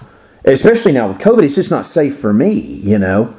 [0.45, 3.35] Especially now with COVID, it's just not safe for me, you know.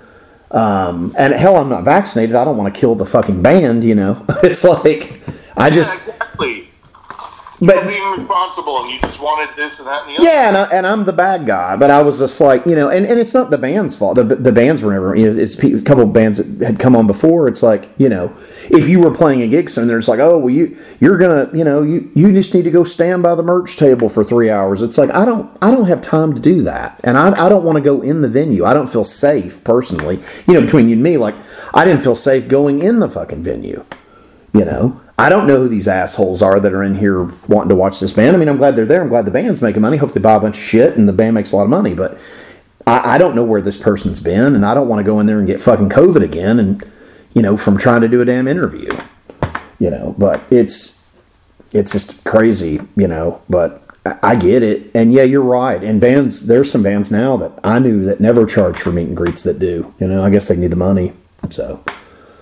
[0.50, 2.36] Um, and hell, I'm not vaccinated.
[2.36, 4.26] I don't want to kill the fucking band, you know.
[4.44, 5.22] It's like
[5.58, 6.68] I just Yeah, exactly.
[7.62, 10.24] but You're being responsible, and you just wanted this and that and the other.
[10.26, 12.90] Yeah, and, I, and I'm the bad guy, but I was just like, you know,
[12.90, 14.16] and, and it's not the band's fault.
[14.16, 16.96] The, the bands were never, you know, it's a couple of bands that had come
[16.96, 17.48] on before.
[17.48, 18.36] It's like, you know,
[18.70, 21.64] if you were playing a gig somewhere, it's like, oh, well, you you're gonna, you
[21.64, 24.82] know, you you just need to go stand by the merch table for three hours.
[24.82, 27.64] It's like I don't I don't have time to do that, and I I don't
[27.64, 28.66] want to go in the venue.
[28.66, 30.20] I don't feel safe personally.
[30.48, 31.36] You know, between you and me, like
[31.74, 33.86] I didn't feel safe going in the fucking venue.
[34.54, 37.76] You know, I don't know who these assholes are that are in here wanting to
[37.76, 38.36] watch this band.
[38.36, 39.02] I mean, I'm glad they're there.
[39.02, 39.98] I'm glad the band's making money.
[39.98, 41.94] Hope they buy a bunch of shit and the band makes a lot of money.
[41.94, 42.20] But
[42.88, 45.28] I, I don't know where this person's been, and I don't want to go in
[45.28, 46.60] there and get fucking COVID again.
[46.60, 46.84] And
[47.34, 48.90] you know, from trying to do a damn interview.
[49.80, 51.04] You know, but it's
[51.72, 52.82] it's just crazy.
[52.96, 53.80] You know, but.
[54.06, 55.82] I I get it, and yeah, you're right.
[55.82, 59.16] And bands, there's some bands now that I knew that never charge for meet and
[59.16, 59.96] greets that do.
[59.98, 61.14] You know, I guess they need the money.
[61.50, 61.82] So,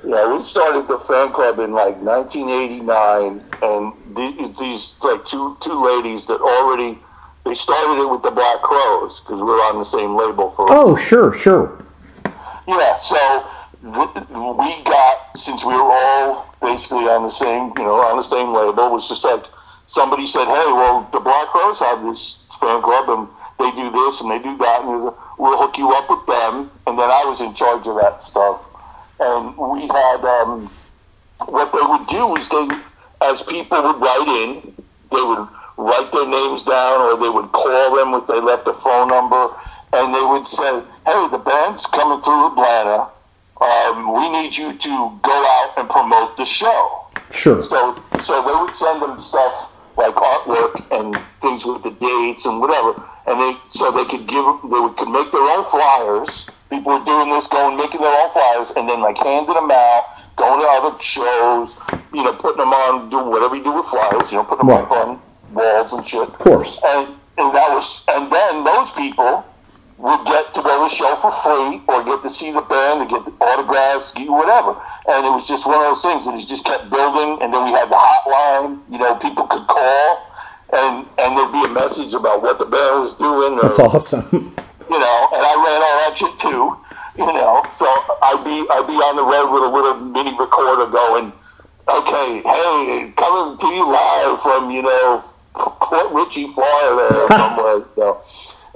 [0.03, 3.93] Yeah, we started the fan club in like 1989, and
[4.57, 6.97] these like two two ladies that already
[7.45, 10.65] they started it with the Black Crowes because we were on the same label for.
[10.69, 11.83] oh, sure, sure,
[12.67, 13.45] Yeah, so
[13.81, 18.23] th- we got since we were all basically on the same you know on the
[18.23, 19.43] same label it was just like
[19.87, 23.27] somebody said, hey, well the Black Crowes have this fan club and
[23.59, 26.97] they do this and they do that and we'll hook you up with them, and
[26.97, 28.67] then I was in charge of that stuff,
[29.21, 30.25] and we had.
[30.25, 30.69] Um,
[31.47, 32.67] what they would do is they,
[33.21, 34.73] as people would write in,
[35.11, 38.73] they would write their names down or they would call them if they left a
[38.73, 39.49] phone number
[39.93, 43.07] and they would say, hey, the band's coming through Atlanta.
[43.59, 47.07] Um, we need you to go out and promote the show.
[47.31, 47.61] sure.
[47.61, 52.59] So, so they would send them stuff like artwork and things with the dates and
[52.59, 56.47] whatever, and they so they could give they would could make their own flyers.
[56.71, 60.05] People were doing this, going making their own flyers, and then like handing them out,
[60.37, 61.75] going to other shows,
[62.13, 64.77] you know, putting them on, doing whatever you do with flyers, you know, putting them
[64.77, 64.83] Right.
[64.85, 65.19] up on
[65.51, 66.21] walls and shit.
[66.29, 66.79] Of course.
[66.85, 67.07] And
[67.37, 69.43] and that was and then those people
[69.97, 73.01] would get to go to the show for free or get to see the band
[73.01, 74.75] and get the autographs, get whatever.
[75.07, 77.41] And it was just one of those things that it just kept building.
[77.43, 80.25] And then we had the hotline, you know, people could call
[80.73, 83.59] and and there'd be a message about what the band was doing.
[83.59, 84.55] Or, That's awesome.
[84.91, 86.75] you know, and I ran all that shit too,
[87.15, 87.63] you know.
[87.71, 91.31] So I'd be I'd be on the road with a little mini recorder going,
[91.87, 95.23] okay, hey, coming to you live from you know
[95.55, 97.87] Port Richey, Florida, or somewhere.
[97.95, 98.21] So,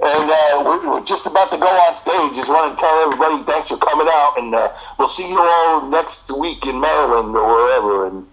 [0.00, 2.32] and uh, we're, we're just about to go on stage.
[2.32, 5.84] Just want to tell everybody thanks for coming out, and uh, we'll see you all
[5.88, 8.24] next week in Maryland or wherever, and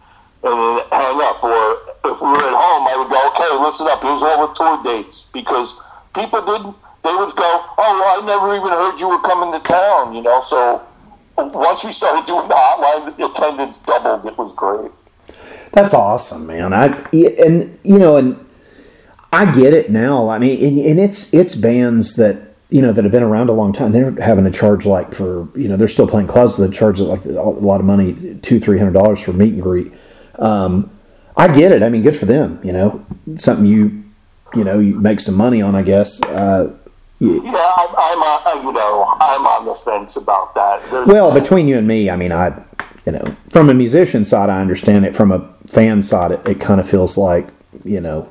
[0.44, 1.44] and then hang up.
[1.44, 4.00] Or if we were at home, I would go, okay, listen up.
[4.00, 5.76] Here's all the tour dates because
[6.16, 6.76] people didn't.
[7.04, 10.22] They would go, oh, well, I never even heard you were coming to town, you
[10.22, 10.42] know.
[10.48, 10.82] So
[11.38, 14.26] once we started doing the hotline, the attendance doubled.
[14.26, 14.92] It was great.
[15.72, 16.72] That's awesome, man.
[16.72, 18.46] I and you know, and
[19.32, 20.30] I get it now.
[20.30, 23.54] I mean, and, and it's it's bands that you know that have been around a
[23.54, 23.92] long time.
[23.92, 27.26] They're having to charge like for you know they're still playing clubs that charge like
[27.26, 29.92] a lot of money, two three hundred dollars for meet and greet.
[30.38, 30.92] Um,
[31.36, 31.82] I get it.
[31.82, 32.60] I mean, good for them.
[32.64, 33.06] You know,
[33.36, 34.04] something you
[34.54, 35.74] you know you make some money on.
[35.74, 36.22] I guess.
[36.22, 36.78] Uh,
[37.24, 40.82] Yeah, I'm, I'm on, you know, I'm on the fence about that.
[40.92, 42.64] There's, well, between you and me, I mean, I
[43.06, 45.16] you know, from a musician side, I understand it.
[45.16, 47.48] From a fan side, it, it kind of feels like
[47.84, 48.30] you know.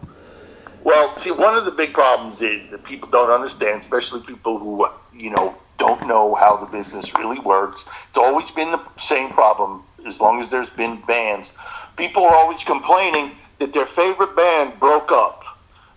[0.84, 4.88] Well, see, one of the big problems is that people don't understand, especially people who,
[5.14, 7.84] you know, don't know how the business really works.
[8.08, 11.52] It's always been the same problem as long as there's been bands.
[11.96, 15.41] People are always complaining that their favorite band broke up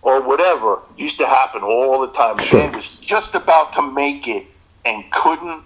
[0.06, 0.78] or whatever.
[0.96, 2.38] Used to happen all the time.
[2.38, 2.60] Sure.
[2.60, 4.46] band was just about to make it
[4.84, 5.64] and couldn't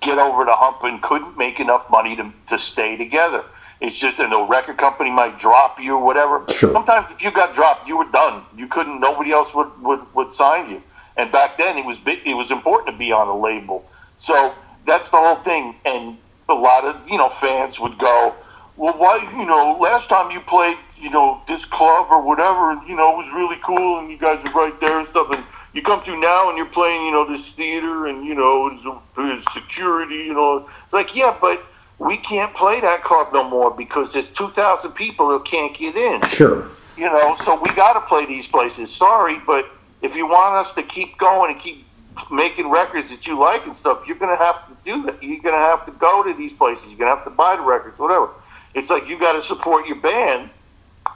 [0.00, 3.44] get over the hump and couldn't make enough money to, to stay together.
[3.82, 6.42] It's just that the record company might drop you or whatever.
[6.48, 6.72] Sure.
[6.72, 8.42] Sometimes if you got dropped, you were done.
[8.56, 8.98] You couldn't.
[8.98, 10.82] Nobody else would, would, would sign you.
[11.18, 13.84] And back then, it was big, it was important to be on a label.
[14.16, 14.54] So
[14.86, 15.74] that's the whole thing.
[15.84, 16.16] And
[16.48, 18.34] a lot of you know fans would go,
[18.76, 22.96] well, why you know last time you played you know this club or whatever, you
[22.96, 25.42] know it was really cool, and you guys were right there and stuff, and
[25.72, 28.82] you come through now and you're playing you know this theater and you know it's,
[29.18, 31.62] it's security, you know it's like yeah, but
[31.98, 36.20] we can't play that club no more because there's 2,000 people that can't get in
[36.28, 36.68] Sure.
[36.98, 38.92] you know, so we got to play these places.
[38.92, 39.66] Sorry, but
[40.02, 41.86] if you want us to keep going and keep
[42.30, 45.22] making records that you like and stuff, you're going to have to do that.
[45.22, 46.84] You're going to have to go to these places.
[46.88, 48.28] You're going to have to buy the records, whatever.
[48.76, 50.50] It's like you got to support your band,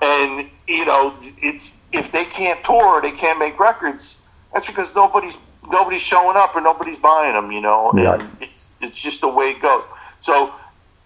[0.03, 4.19] and you know, it's if they can't tour, they can't make records.
[4.53, 5.37] That's because nobody's
[5.71, 7.53] nobody's showing up or nobody's buying them.
[7.53, 9.85] You know, and it's it's just the way it goes.
[10.21, 10.53] So.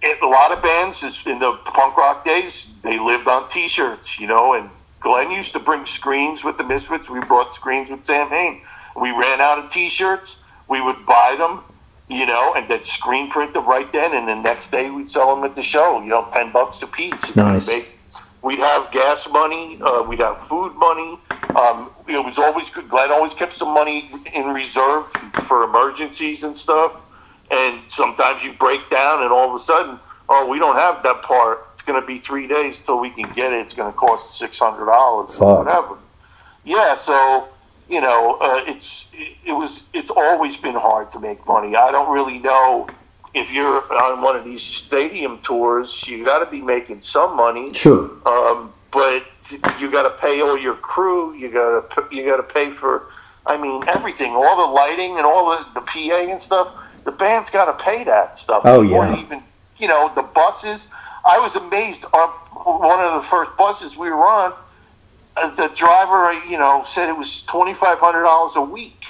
[0.07, 4.21] It, a lot of bands is in the punk rock days, they lived on T-shirts,
[4.21, 4.53] you know.
[4.53, 4.69] And
[5.01, 7.09] Glenn used to bring screens with the Misfits.
[7.09, 8.61] We brought screens with Samhain.
[9.01, 10.37] We ran out of T-shirts.
[10.69, 11.65] We would buy them,
[12.09, 14.15] you know, and then screen print them right then.
[14.15, 16.87] And the next day we'd sell them at the show, you know, ten bucks a
[16.87, 17.35] piece.
[17.37, 17.69] Nice.
[17.69, 17.99] We'd, make,
[18.43, 19.79] we'd have gas money.
[19.81, 21.19] Uh, we'd have food money.
[21.57, 22.89] Um, it was always good.
[22.89, 25.07] Glenn always kept some money in reserve
[25.47, 26.93] for emergencies and stuff.
[27.51, 29.99] And sometimes you break down, and all of a sudden,
[30.29, 31.69] oh, we don't have that part.
[31.75, 33.61] It's going to be three days till we can get it.
[33.61, 35.59] It's going to cost six hundred dollars, Fuck.
[35.67, 35.99] whatever.
[36.65, 37.49] Yeah, so
[37.95, 41.77] you know, uh, it's it, it was it's always been hard to make money.
[41.77, 42.89] I don't really know
[43.35, 47.73] if you're on one of these stadium tours, you got to be making some money.
[47.73, 48.11] Sure.
[48.27, 49.25] Um, but
[49.79, 51.35] you got to pay all your crew.
[51.35, 53.11] You got to you got to pay for,
[53.47, 56.75] I mean, everything, all the lighting and all the, the PA and stuff.
[57.05, 58.63] The band's got to pay that stuff.
[58.65, 59.21] Oh, yeah.
[59.21, 59.43] Even
[59.79, 60.89] you know the buses.
[61.25, 62.07] I was amazed.
[62.13, 62.29] On
[62.91, 64.57] one of the first buses we were on, uh,
[65.37, 69.05] Uh, the driver, you know, said it was twenty five hundred dollars a week.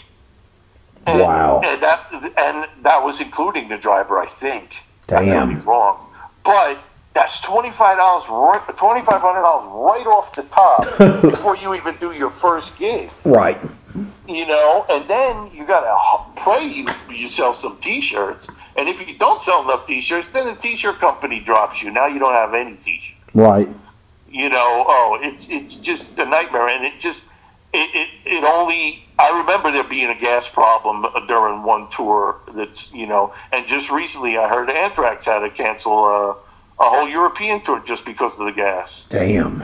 [1.07, 1.61] And, Wow.
[1.65, 2.07] And that
[2.39, 4.75] and that was including the driver, I think.
[5.11, 5.99] I could be wrong,
[6.45, 6.79] but
[7.13, 10.83] that's twenty five dollars, right, twenty five hundred dollars right off the top
[11.23, 13.11] before you even do your first gig.
[13.25, 13.59] Right.
[14.27, 15.95] You know, and then you gotta
[16.41, 20.61] pray you you sell some T-shirts, and if you don't sell enough T-shirts, then the
[20.61, 21.91] T-shirt company drops you.
[21.91, 23.69] Now you don't have any T-shirts Right.
[24.35, 27.23] You know, oh, it's it's just a nightmare, and it just
[27.73, 29.07] it, it, it only.
[29.17, 32.41] I remember there being a gas problem during one tour.
[32.53, 36.37] That's you know, and just recently I heard Anthrax had to cancel a, a
[36.79, 39.07] whole European tour just because of the gas.
[39.09, 39.63] Damn.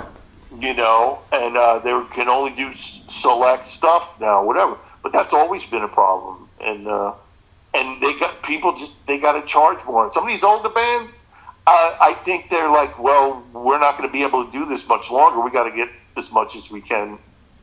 [0.56, 4.78] You know, and uh, they can only do select stuff now, whatever.
[5.02, 7.14] But that's always been a problem, and uh,
[7.74, 10.12] and they got people just they got to charge more.
[10.12, 11.24] Some of these older bands,
[11.70, 14.86] uh, I think they're like, well, we're not going to be able to do this
[14.88, 15.40] much longer.
[15.40, 17.16] We got to get as much as we can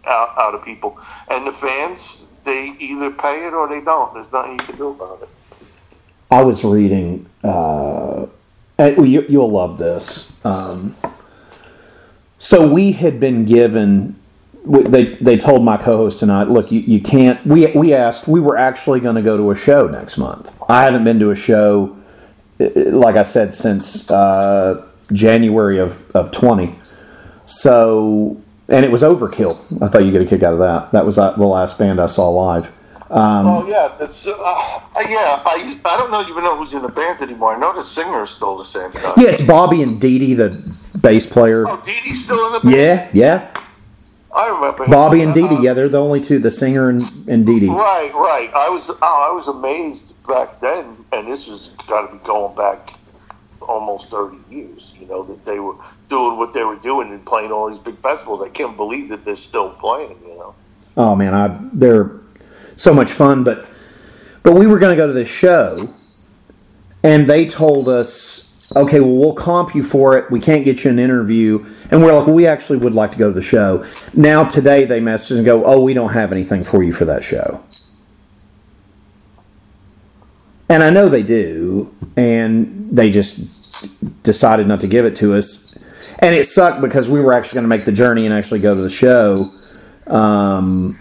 [0.05, 0.97] out, out of people.
[1.29, 4.13] And the fans, they either pay it or they don't.
[4.13, 5.29] There's nothing you can do about it.
[6.31, 7.29] I was reading.
[7.43, 8.27] Uh,
[8.79, 10.31] you, you'll love this.
[10.45, 10.95] Um,
[12.39, 14.15] so we had been given.
[14.65, 17.45] They they told my co-host tonight, look, you, you can't.
[17.45, 18.27] We we asked.
[18.27, 20.53] We were actually going to go to a show next month.
[20.69, 21.96] I haven't been to a show,
[22.59, 26.75] like I said, since uh, January of of twenty.
[27.45, 28.37] So
[28.69, 29.81] and it was Overkill.
[29.81, 30.91] I thought you get a kick out of that.
[30.91, 32.71] That was uh, the last band I saw live.
[33.09, 35.41] oh yeah, that's uh, uh, yeah.
[35.45, 37.55] I I don't know even know who's in the band anymore.
[37.55, 39.13] I know the singer is still the same guy.
[39.17, 41.67] Yeah, it's Bobby and Dee Dee, the bass player.
[41.67, 42.75] Oh, Dee Dee's still in the band.
[42.75, 43.63] Yeah, yeah.
[44.35, 44.91] I remember him.
[44.91, 47.61] Bobby and Dee Dee, Uh, yeah, they're the only two, the singer and, and Dee
[47.61, 47.69] Dee.
[47.69, 48.51] Right, right.
[48.53, 52.55] I was oh, I was amazed back then, and this has got to be going
[52.55, 52.93] back
[53.61, 54.93] almost thirty years.
[54.99, 55.75] You know that they were
[56.09, 58.41] doing what they were doing and playing all these big festivals.
[58.41, 60.17] I can't believe that they're still playing.
[60.21, 60.55] You know.
[60.95, 62.11] Oh man, I they're
[62.75, 63.67] so much fun, but
[64.43, 65.75] but we were going to go to this show,
[67.03, 70.31] and they told us, okay, well we'll comp you for it.
[70.31, 73.17] We can't get you an interview, and we're like, well, we actually would like to
[73.17, 73.85] go to the show.
[74.15, 77.23] Now today they message and go, oh, we don't have anything for you for that
[77.23, 77.63] show.
[80.69, 85.77] And I know they do, and they just decided not to give it to us.
[86.19, 88.75] And it sucked because we were actually going to make the journey and actually go
[88.75, 89.35] to the show.
[90.13, 90.99] Um,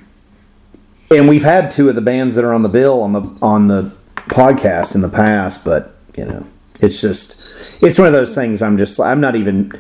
[1.11, 3.69] and we've had two of the bands that are on the bill on the on
[3.69, 3.95] the
[4.29, 6.47] podcast in the past, but you know,
[6.81, 8.63] it's just it's one of those things.
[8.63, 9.73] I'm just I'm not even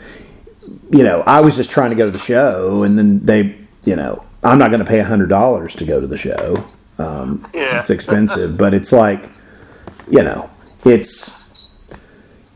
[0.90, 3.96] you know I was just trying to go to the show, and then they you
[3.96, 6.64] know I'm not going to pay a hundred dollars to go to the show.
[6.98, 7.78] Um, Yeah.
[7.80, 9.32] It's expensive, but it's like
[10.10, 10.50] you know
[10.84, 11.34] it's.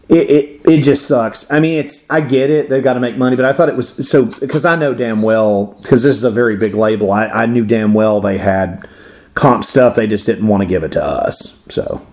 [0.09, 1.49] It, it, it just sucks.
[1.52, 2.68] I mean, it's I get it.
[2.68, 5.23] They've got to make money, but I thought it was so because I know damn
[5.23, 7.12] well because this is a very big label.
[7.12, 8.84] I, I knew damn well they had
[9.34, 9.94] comp stuff.
[9.94, 11.65] They just didn't want to give it to us.
[11.70, 12.05] So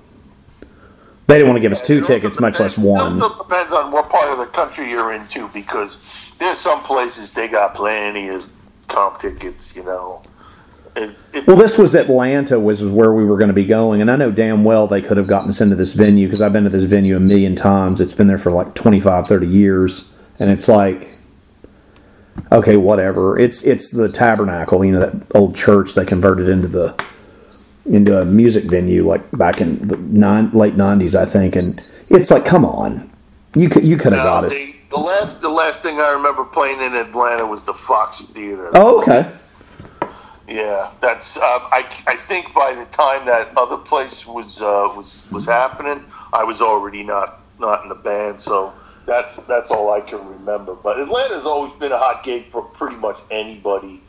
[1.25, 3.37] they didn't want to give us two tickets, much less depends- It one.
[3.39, 5.97] depends on what part of the country you're into because
[6.37, 8.43] there's some places they got plenty of
[8.89, 9.75] comp tickets.
[9.75, 10.21] You know.
[10.97, 14.09] It's, it's, Well, this was Atlanta, was where we were going to be going, and
[14.09, 16.63] I know damn well they could have gotten us into this venue because I've been
[16.63, 18.01] to this venue a million times.
[18.01, 21.11] It's been there for like 25, 30 years, and it's like,
[22.51, 23.37] okay, whatever.
[23.39, 26.95] It's it's the Tabernacle, you know, that old church they converted into the
[27.85, 31.67] into a music venue like back in the nine, late nineties, I think, and
[32.09, 33.09] it's like, come on,
[33.55, 34.53] You could you could have Now, got us.
[34.53, 38.69] the, the last the last thing I remember playing in Atlanta was the Fox Theater.
[38.73, 39.31] Oh, okay.
[40.47, 41.35] Yeah, that's.
[41.37, 46.03] Um, I, I think by the time that other place was uh, was was happening,
[46.31, 48.39] I was already not not in the band.
[48.39, 48.73] So
[49.05, 50.73] that's that's all I can remember.
[50.73, 54.01] But Atlanta's always been a hot gig for pretty much anybody,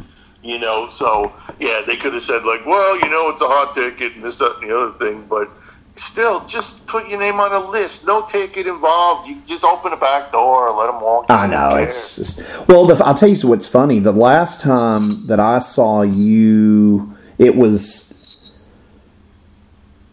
[0.43, 0.87] you know.
[0.89, 4.23] So yeah, they could have said like, well, you know, it's a hot ticket and
[4.23, 5.51] this that and the other thing, but.
[5.99, 8.07] Still, just put your name on a list.
[8.07, 9.29] No ticket involved.
[9.29, 11.29] You just open the back door, let them walk.
[11.29, 11.35] in.
[11.35, 12.87] I know it's just well.
[12.87, 13.99] The, I'll tell you what's funny.
[13.99, 18.61] The last time that I saw you, it was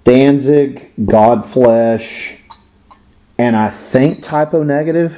[0.05, 2.39] Danzig, Godflesh,
[3.38, 5.11] and I think Type O Negative.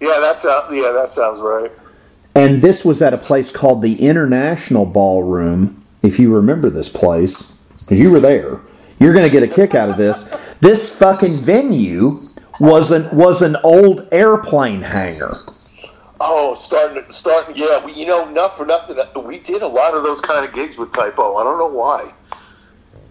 [0.00, 1.70] yeah, that's uh, yeah, that sounds right.
[2.34, 5.84] And this was at a place called the International Ballroom.
[6.02, 8.60] If you remember this place, because you were there,
[9.02, 10.24] you're going to get a kick out of this.
[10.60, 12.20] This fucking venue
[12.60, 15.34] was an was an old airplane hangar.
[16.20, 17.84] Oh, starting, starting, yeah.
[17.84, 18.96] We, you know, not for nothing.
[19.24, 21.36] We did a lot of those kind of gigs with Type O.
[21.36, 22.12] I don't know why.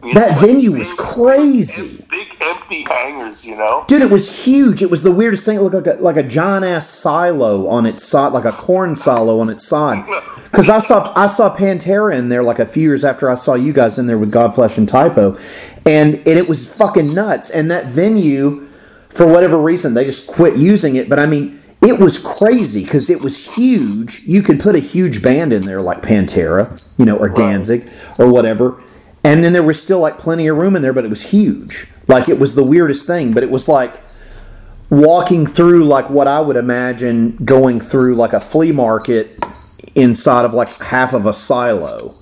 [0.04, 2.04] You That know, venue big- was crazy.
[2.10, 3.86] Big empty hangars, you know.
[3.88, 4.82] Dude, it was huge.
[4.82, 5.58] It was the weirdest thing.
[5.58, 8.96] It looked like a, like a giant ass silo on its side, like a corn
[8.96, 10.04] silo on its side.
[10.52, 13.54] Because I saw I saw Pantera in there like a few years after I saw
[13.54, 15.40] you guys in there with Godflesh and Type O,
[15.86, 17.50] and and it was fucking nuts.
[17.52, 18.68] And that venue,
[19.08, 21.08] for whatever reason, they just quit using it.
[21.08, 24.24] But I mean, it was crazy because it was huge.
[24.28, 26.68] You could put a huge band in there like Pantera,
[27.00, 27.90] you know, or Danzig
[28.20, 28.78] or whatever.
[29.24, 31.88] And then there was still like plenty of room in there, but it was huge.
[32.08, 34.00] Like it was the weirdest thing, but it was like
[34.90, 39.38] walking through like what I would imagine going through like a flea market
[39.96, 42.14] inside of like half of a silo.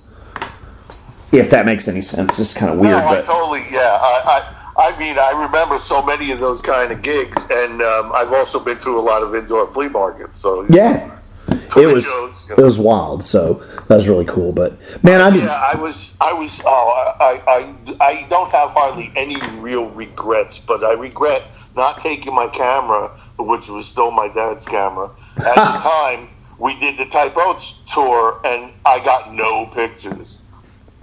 [1.32, 3.98] If that makes any sense, it's kind of weird, no, I totally, yeah.
[4.00, 8.10] I, I, I mean, I remember so many of those kind of gigs, and um,
[8.12, 10.40] I've also been through a lot of indoor flea markets.
[10.40, 11.19] So yeah,
[11.50, 13.24] it was shows, you it was wild.
[13.24, 13.54] So
[13.88, 14.52] that was really cool.
[14.52, 15.46] But man, I didn't.
[15.46, 20.60] Yeah, I was, I was, oh, I, I, I don't have hardly any real regrets,
[20.60, 21.42] but I regret
[21.76, 25.10] not taking my camera, which was still my dad's camera.
[25.36, 27.36] At the time, we did the Type
[27.92, 30.38] tour, and I got no pictures.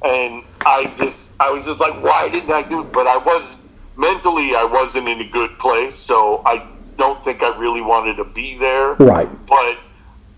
[0.04, 2.94] And I just, I was just like, why didn't I do it?
[2.94, 3.56] But I was,
[3.96, 6.68] mentally, I wasn't in a good place, so I
[6.98, 9.30] don't think I really wanted to be there Right.
[9.48, 9.78] but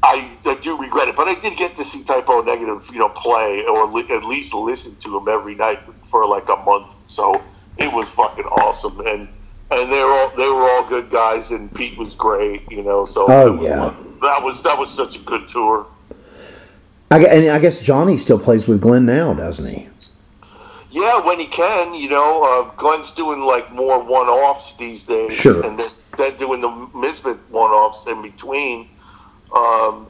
[0.01, 1.15] I, I do regret it.
[1.15, 4.23] But I did get to see Type O Negative, you know, play or li- at
[4.23, 5.79] least listen to him every night
[6.09, 6.93] for like a month.
[7.07, 7.43] So
[7.77, 9.27] it was fucking awesome, and
[9.71, 13.05] and they were all they were all good guys, and Pete was great, you know.
[13.05, 13.93] So Oh, was- yeah.
[14.21, 15.85] that was that was such a good tour.
[17.11, 19.87] I, and I guess Johnny still plays with Glenn now, doesn't he?
[20.91, 25.63] Yeah, when he can, you know, uh, Glenn's doing like more one-offs these days, Sure.
[25.65, 25.87] and then,
[26.17, 28.89] then doing the Misfit one-offs in between.
[29.53, 30.07] Um,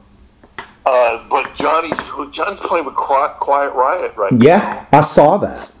[0.86, 1.98] uh, but Johnny's
[2.32, 4.44] John's playing with Quiet, Quiet Riot right now.
[4.44, 5.72] Yeah, I saw that.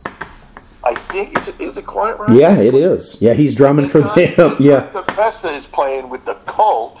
[0.84, 2.32] I think is it, is it Quiet Riot?
[2.32, 3.20] Yeah, it is.
[3.20, 4.56] Yeah, he's drumming for them.
[4.60, 4.80] Yeah.
[4.80, 7.00] Professor is playing with the Cult,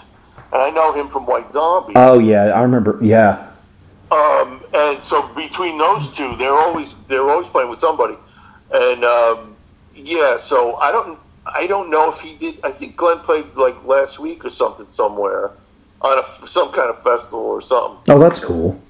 [0.52, 1.92] and I know him from White Zombie.
[1.96, 2.98] Oh yeah, I remember.
[3.02, 3.50] Yeah.
[4.10, 8.16] Um, and so between those two, they're always they're always playing with somebody,
[8.72, 9.56] and um,
[9.94, 10.36] yeah.
[10.38, 12.60] So I don't I don't know if he did.
[12.64, 15.52] I think Glenn played like last week or something somewhere
[16.02, 17.98] on a, some kind of festival or something.
[18.14, 18.80] Oh, that's cool.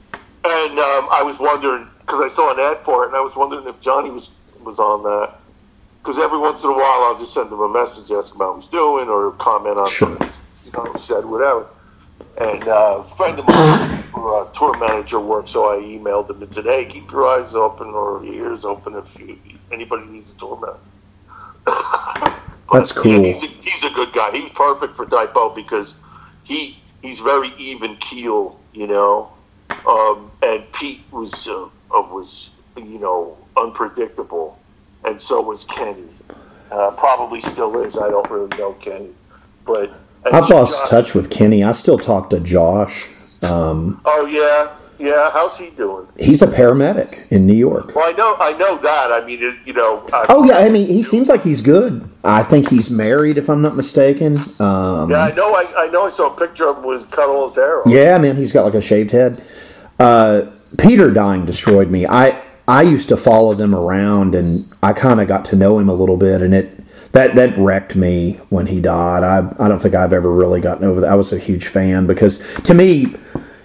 [0.45, 3.37] And um, I was wondering because I saw an ad for it, and I was
[3.37, 4.31] wondering if Johnny was
[4.65, 5.35] was on that.
[6.03, 8.59] Because every once in a while, I'll just send him a message, ask him how
[8.59, 10.09] he's doing, or comment on Sure.
[10.09, 10.31] something
[10.65, 11.67] you know, said, whatever.
[12.39, 16.43] And uh, a friend of mine, who, uh, tour manager, works, so I emailed him
[16.43, 19.37] and said, "Hey, keep your eyes open or your ears open if you,
[19.73, 22.37] anybody needs a tour manager."
[22.73, 23.25] That's cool.
[23.25, 24.31] he's, a, he's a good guy.
[24.33, 25.93] He's perfect for Type O because
[26.45, 29.31] he he's very even keel, you know.
[29.87, 34.59] Um, and Pete was uh, uh, was you know unpredictable,
[35.05, 36.05] and so was Kenny.
[36.71, 37.97] Uh, probably still is.
[37.99, 39.11] I don't really know Kenny,
[39.65, 39.93] but
[40.27, 41.63] I've lost Josh- touch with Kenny.
[41.65, 43.09] I still talk to Josh.
[43.45, 44.71] Um, Oh yeah,
[45.01, 45.31] yeah.
[45.33, 46.07] How's he doing?
[46.19, 47.95] he's a paramedic in New York.
[47.95, 49.13] Well, I know I know that.
[49.13, 50.07] I mean, you know.
[50.13, 52.09] I, Oh yeah, I mean he seems like he's good.
[52.23, 54.37] I think he's married, if I'm not mistaken.
[54.61, 55.55] Um, Yeah, I know.
[55.55, 56.07] I, I know.
[56.07, 57.81] I saw a picture of him with cut all his hair.
[57.81, 57.87] off.
[57.89, 59.41] Yeah, man, he's got like a shaved head.
[59.99, 62.07] Uh, Peter dying destroyed me.
[62.07, 64.47] I I used to follow them around, and
[64.83, 66.81] I kind of got to know him a little bit, and it
[67.13, 69.25] that that wrecked me when he died.
[69.25, 71.11] I I don't think I've ever really gotten over that.
[71.11, 73.15] I was a huge fan because to me,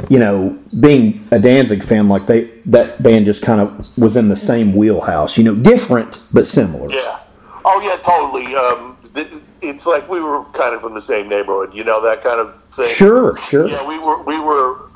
[0.09, 4.29] you know, being a Danzig fan, like they that band just kind of was in
[4.29, 5.37] the same wheelhouse.
[5.37, 6.91] You know, different but similar.
[6.91, 7.19] Yeah.
[7.63, 8.55] Oh yeah, totally.
[8.55, 12.23] Um, th- it's like we were kind of from the same neighborhood, you know, that
[12.23, 12.93] kind of thing.
[12.93, 13.67] Sure, sure.
[13.67, 14.89] Yeah, we were we were,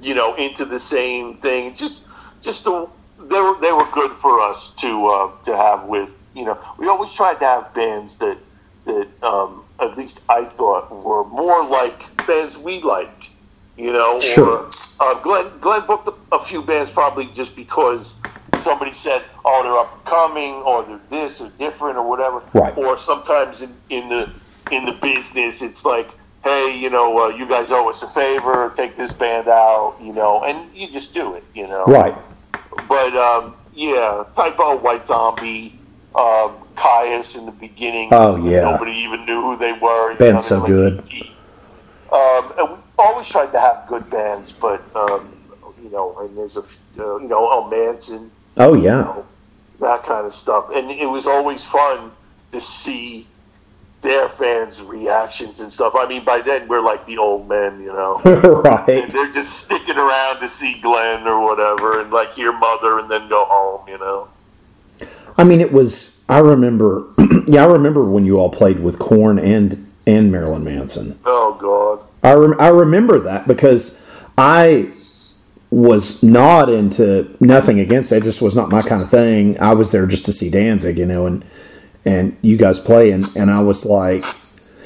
[0.00, 1.74] you know, into the same thing.
[1.74, 2.02] Just
[2.40, 6.10] just the they were they were good for us to uh, to have with.
[6.34, 8.38] You know, we always tried to have bands that
[8.84, 13.21] that um, at least I thought were more like bands we like.
[13.76, 14.66] You know, Sure.
[14.66, 14.68] or
[15.00, 18.14] uh, Glenn Glenn booked a, few bands probably just because
[18.60, 22.42] somebody said, "Oh, they're up and coming," or they're this or different or whatever.
[22.52, 22.76] Right.
[22.76, 24.30] Or sometimes in, in the
[24.70, 26.10] in the business, it's like,
[26.44, 28.74] "Hey, you know, uh, you guys owe us a favor.
[28.76, 31.84] Take this band out," you know, and you just do it, you know.
[31.86, 32.14] Right.
[32.88, 35.78] But um, yeah, Type O White Zombie,
[36.14, 38.08] um, Kyuss in the beginning.
[38.12, 38.60] Oh, yeah.
[38.60, 40.14] Nobody even knew who they were.
[40.18, 41.04] know, so they're good.
[42.12, 45.36] Um, always tried to have good bands, but um,
[45.82, 46.64] you know, and there's a
[46.98, 49.22] uh, you know, El Manson, Oh yeah.
[49.80, 52.12] that kind of stuff, and it was always fun
[52.52, 53.26] to see
[54.02, 55.94] their fans' reactions and stuff.
[55.96, 58.20] I mean, by then we're like the old men, you know.
[58.24, 59.10] And right.
[59.10, 63.28] they're just sticking around to see Glenn or whatever, and like hear Mother, and then
[63.28, 63.88] go home.
[63.88, 64.28] You know.
[65.38, 66.24] I mean, it was.
[66.28, 67.08] I remember.
[67.46, 71.18] yeah, I remember when you all played with Korn and and Marilyn Manson.
[71.24, 72.06] Oh God.
[72.22, 74.00] I rem- I remember that because
[74.38, 74.90] I
[75.70, 78.16] was not into nothing against it.
[78.18, 79.58] It just was not my kind of thing.
[79.58, 81.44] I was there just to see Danzig, you know, and
[82.04, 84.22] and you guys play, and and I was like,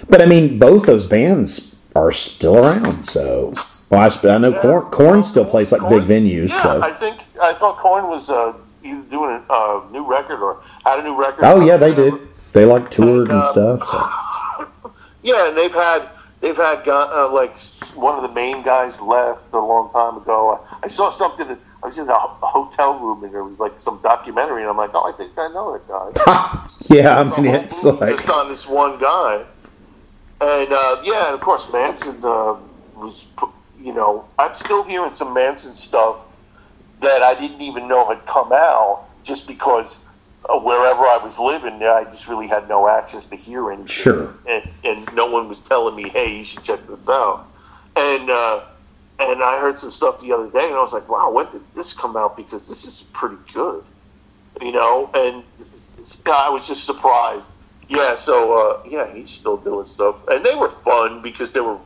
[0.08, 2.90] but I mean, both those bands are still around.
[3.06, 3.52] So,
[3.90, 6.50] well, I, sp- I know Korn, Korn still plays like big venues.
[6.50, 8.52] Yeah, so, I think I thought Korn was uh,
[8.84, 11.44] either doing a uh, new record or had a new record.
[11.44, 12.14] oh yeah, they did.
[12.52, 13.84] They like toured and And, stuff.
[13.86, 14.92] So.
[15.22, 16.08] Yeah, and they've had
[16.40, 17.58] they've had uh, like
[17.94, 20.64] one of the main guys left a long time ago.
[20.82, 21.48] I saw something.
[21.48, 24.76] that- I was in a, hotel room and there was like some documentary, and I'm
[24.76, 26.66] like, oh, I think I know that guy.
[26.88, 29.44] Yeah, I mean, it's like just on this one guy.
[30.40, 32.56] And uh, yeah, and of course Manson uh,
[32.96, 33.26] was,
[33.80, 36.16] you know, I'm still hearing some Manson stuff
[37.00, 39.98] that I didn't even know had come out just because
[40.48, 43.86] wherever I was living, I just really had no access to hear anything.
[43.86, 44.34] Sure.
[44.46, 47.46] And, and no one was telling me, hey, you should check this out.
[47.96, 48.60] And uh,
[49.18, 51.62] and I heard some stuff the other day, and I was like, wow, when did
[51.74, 52.36] this come out?
[52.36, 53.82] Because this is pretty good,
[54.60, 55.10] you know.
[55.14, 55.42] And
[56.26, 57.48] I was just surprised.
[57.88, 61.78] Yeah, so uh, yeah, he's still doing stuff, and they were fun because they were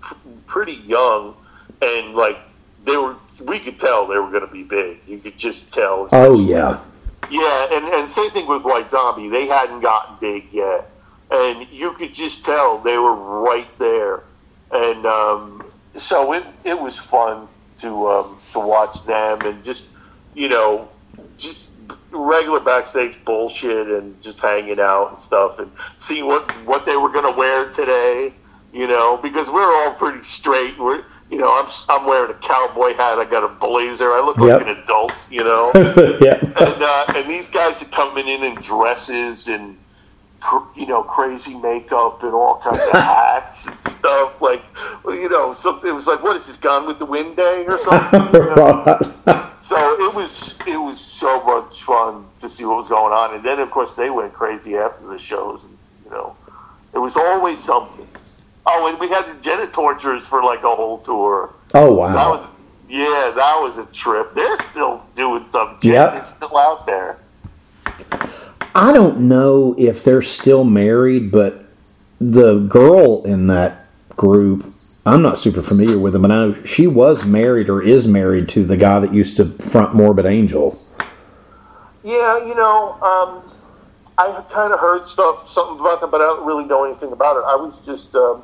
[0.00, 0.14] pr-
[0.46, 1.36] pretty young,
[1.82, 2.38] and like
[2.84, 3.16] they were.
[3.40, 4.98] We could tell they were going to be big.
[5.06, 6.08] You could just tell.
[6.12, 6.80] oh yeah,
[7.30, 9.28] Yeah, and, and same thing with White Zombie.
[9.28, 10.90] They hadn't gotten big yet,
[11.30, 14.22] and you could just tell they were right there.
[14.70, 17.48] And um, so it it was fun
[17.80, 19.84] to um, to watch them and just
[20.34, 20.88] you know
[21.36, 21.70] just
[22.10, 27.10] regular backstage bullshit and just hanging out and stuff and see what what they were
[27.10, 28.32] gonna wear today.
[28.72, 30.78] You know, because we're all pretty straight.
[30.78, 33.18] We're you know I'm I'm wearing a cowboy hat.
[33.18, 34.12] I got a blazer.
[34.12, 34.60] I look Yep.
[34.60, 35.12] like an adult.
[35.30, 35.72] You know
[36.20, 36.38] yeah.
[36.42, 39.76] and uh, and these guys are coming in in dresses and
[40.40, 44.40] cr- you know crazy makeup and all kinds of hats and stuff.
[44.40, 44.62] Like
[45.04, 45.88] well, you know, something.
[45.90, 46.56] It was like, what is this?
[46.56, 48.34] Gone with the Wind Day or something?
[48.40, 49.50] you know?
[49.60, 53.44] So it was it was so much fun to see what was going on, and
[53.44, 56.34] then of course they went crazy after the shows, and you know,
[56.94, 58.06] it was always something.
[58.70, 61.54] Oh, and we had the Genitorturers for like a whole tour.
[61.74, 62.30] Oh That wow.
[62.32, 62.48] was
[62.88, 64.34] yeah, that was a trip.
[64.34, 65.82] They're still doing stuff.
[65.82, 66.12] Yep.
[66.12, 67.20] Janet is still out there.
[68.74, 71.66] I don't know if they're still married, but
[72.20, 74.72] the girl in that group,
[75.04, 78.48] I'm not super familiar with them, but I know she was married or is married
[78.50, 80.76] to the guy that used to front Morbid Angel.
[82.04, 83.52] Yeah, you know, um,
[84.16, 87.36] I kind of heard stuff, something about them, but I don't really know anything about
[87.36, 87.44] it.
[87.46, 88.42] I was just, um,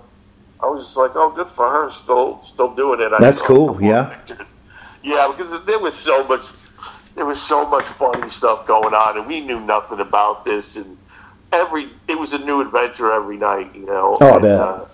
[0.65, 3.13] I was just like, oh, good for her, still, still doing it.
[3.13, 4.05] I That's cool, yeah.
[4.05, 4.47] pictures.
[5.03, 6.41] Yeah, because there was so much,
[7.15, 10.97] there was so much funny stuff going on, and we knew nothing about this, and
[11.53, 14.17] every, it was a new adventure every night, you know.
[14.23, 14.45] Oh, and.
[14.47, 14.85] Uh,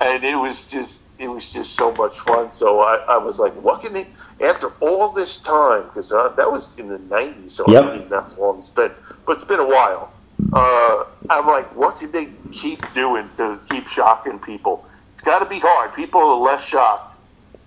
[0.00, 2.50] and it was just, it was just so much fun.
[2.50, 4.08] So I, I was like, what can they?
[4.40, 7.84] After all this time, because uh, that was in the '90s, so Yep.
[7.84, 8.90] I even that's long it's been,
[9.24, 10.12] but it's been a while.
[10.52, 14.84] Uh, I'm like, what can they keep doing to keep shocking people?
[15.22, 15.94] It's got to be hard.
[15.94, 17.14] People are less shocked.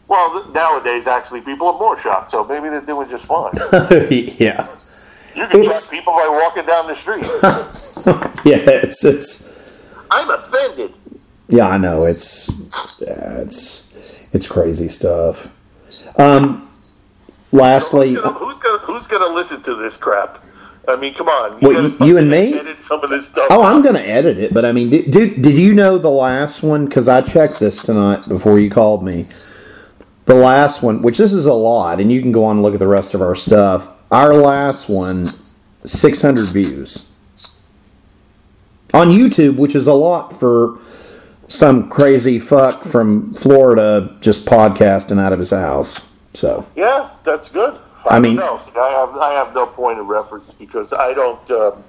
[0.10, 3.54] Well, th- nowadays, actually, people are more shocked, so maybe they're doing just fine.
[4.12, 4.68] yeah.
[5.34, 7.24] You can It's- shock people by walking down the street.
[8.46, 9.72] Yeah, it's it's
[10.12, 10.94] I'm offended.
[11.48, 12.04] yeah, I know.
[12.04, 12.50] It's
[13.02, 13.88] yeah, it's
[14.34, 15.48] it's crazy stuff.
[16.20, 16.70] Um
[17.54, 20.44] lastly, Who's gonna, who's gonna who's gonna listen to this crap?
[20.88, 21.60] I mean, come on.
[21.60, 22.54] Gotta you- you and me?
[22.54, 23.48] Edit some of this stuff.
[23.50, 26.62] Oh, I'm gonna edit it, but I mean, did did, did you know the last
[26.64, 26.86] one?
[26.86, 29.28] Because I checked this tonight before you called me.
[30.26, 32.74] The last one, which this is a lot, and you can go on and look
[32.74, 33.88] at the rest of our stuff.
[34.12, 35.26] Our last one,
[35.86, 37.12] 600 views
[38.94, 40.80] on YouTube, which is a lot for
[41.48, 46.14] some crazy fuck from Florida just podcasting out of his house.
[46.32, 47.78] So Yeah, that's good.
[48.06, 48.40] I I, mean-.
[48.40, 51.84] I have I have no point of reference because I don't um,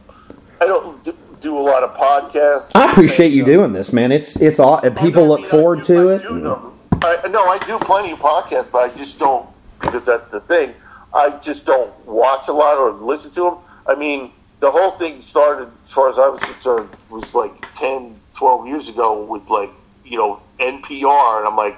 [0.61, 2.73] I don't do a lot of podcasts.
[2.75, 4.13] I appreciate you doing this, man.
[4.13, 6.23] It's it's all people I look mean, forward do- to it.
[6.23, 6.73] do.
[7.03, 9.47] I, no, I do plenty of podcasts, but I just don't
[9.81, 10.75] because that's the thing.
[11.13, 13.55] I just don't watch a lot or listen to them.
[13.87, 18.19] I mean, the whole thing started, as far as I was concerned, was like 10,
[18.35, 19.71] 12 years ago with like
[20.05, 21.77] you know NPR, and I'm like,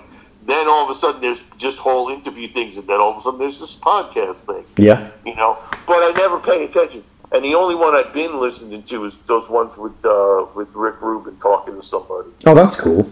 [0.48, 3.20] then all of a sudden there's just whole interview things, and then all of a
[3.22, 5.10] sudden there's this podcast thing Yeah.
[5.24, 5.58] you know.
[5.86, 7.04] But I never pay attention.
[7.30, 11.02] And the only one I've been listening to is those ones with uh, with Rick
[11.02, 12.30] Rubin talking to somebody.
[12.46, 13.06] Oh, that's cool.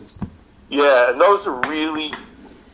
[0.71, 2.13] Yeah, and those are really,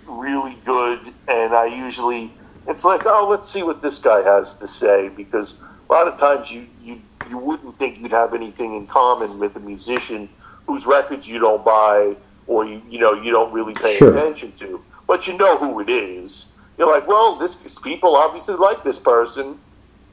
[0.07, 1.01] really good.
[1.29, 2.33] And I usually,
[2.69, 5.57] it's like, oh, let's see what this guy has to say because
[5.91, 9.57] a lot of times you you you wouldn't think you'd have anything in common with
[9.57, 10.29] a musician
[10.67, 12.15] whose records you don't buy
[12.47, 14.17] or you you know you don't really pay Sure.
[14.17, 16.47] attention to, but you know who it is.
[16.79, 19.59] You're like, well, this people obviously like this person,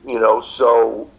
[0.06, 1.10] you know, so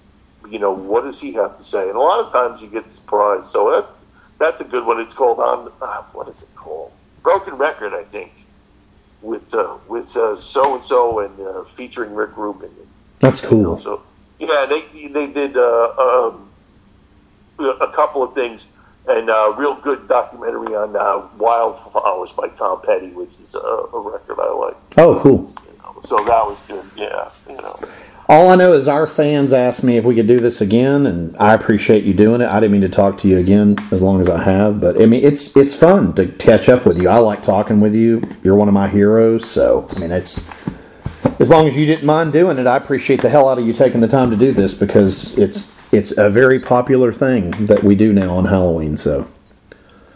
[0.49, 1.89] you know what does he have to say?
[1.89, 3.47] And a lot of times you get surprised.
[3.47, 3.91] So that's
[4.39, 5.01] that's a good one.
[5.01, 6.93] It's called on uh, what is it called?
[7.23, 8.33] Broken Record, I think,
[9.23, 10.37] with uh, with so
[10.75, 12.71] and so and uh, featuring Rick Rubin.
[13.19, 13.79] That's cool.
[13.79, 14.03] So
[14.39, 16.49] yeah, they they did uh, um,
[17.59, 18.67] a couple of things
[19.11, 24.01] and a real good documentary on uh, Wildflowers by Tom Petty, which is a, a
[24.01, 24.77] record I like.
[24.97, 25.39] Oh, cool.
[25.41, 26.01] You know.
[26.01, 26.85] So that was good.
[26.97, 27.79] Yeah, you know.
[28.29, 31.37] All I know is our fans asked me if we could do this again, and
[31.39, 32.47] I appreciate you doing it.
[32.47, 35.07] I didn't mean to talk to you again as long as I have, but I
[35.07, 37.09] mean it's it's fun to catch up with you.
[37.09, 38.23] I like talking with you.
[38.45, 40.71] You're one of my heroes, so I mean it's
[41.41, 42.69] as long as you didn't mind doing it.
[42.69, 45.70] I appreciate the hell out of you taking the time to do this because it's
[45.93, 48.97] it's a very popular thing that we do now on Halloween.
[48.97, 49.27] So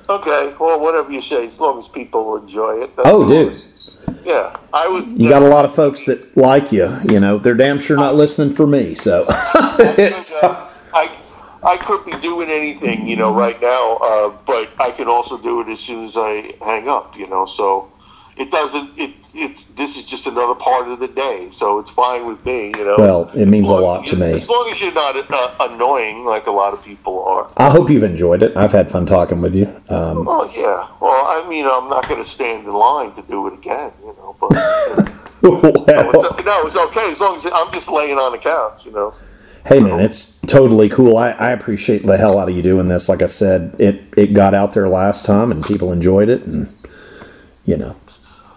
[0.08, 2.90] Okay, well, whatever you say, as long as people enjoy it.
[2.98, 3.56] oh, dude,
[4.24, 5.06] Yeah, I was.
[5.08, 6.94] you got a lot of folks that like you.
[7.04, 8.94] You know they're damn sure not listening for me.
[8.94, 10.32] So it's.
[10.32, 11.10] uh, I
[11.62, 15.62] I could be doing anything, you know, right now, uh, but I can also do
[15.62, 17.46] it as soon as I hang up, you know.
[17.46, 17.90] So
[18.36, 18.98] it doesn't.
[18.98, 22.72] It it's this is just another part of the day, so it's fine with me,
[22.76, 22.96] you know.
[22.96, 24.32] Well, it means a lot to me.
[24.32, 27.50] As long as you're not uh, annoying like a lot of people are.
[27.56, 28.56] I hope you've enjoyed it.
[28.56, 29.66] I've had fun talking with you.
[29.88, 30.88] Um, Oh yeah.
[31.00, 34.14] Well, I mean, I'm not going to stand in line to do it again, you
[34.18, 34.36] know.
[34.40, 34.50] But
[35.42, 38.92] well, it's, no, it's okay as long as I'm just laying on the couch, you
[38.92, 39.14] know.
[39.66, 41.16] hey man, it's totally cool.
[41.16, 43.08] I, I appreciate the hell out of you doing this.
[43.08, 46.74] Like I said, it it got out there last time and people enjoyed it, and
[47.64, 47.96] you know,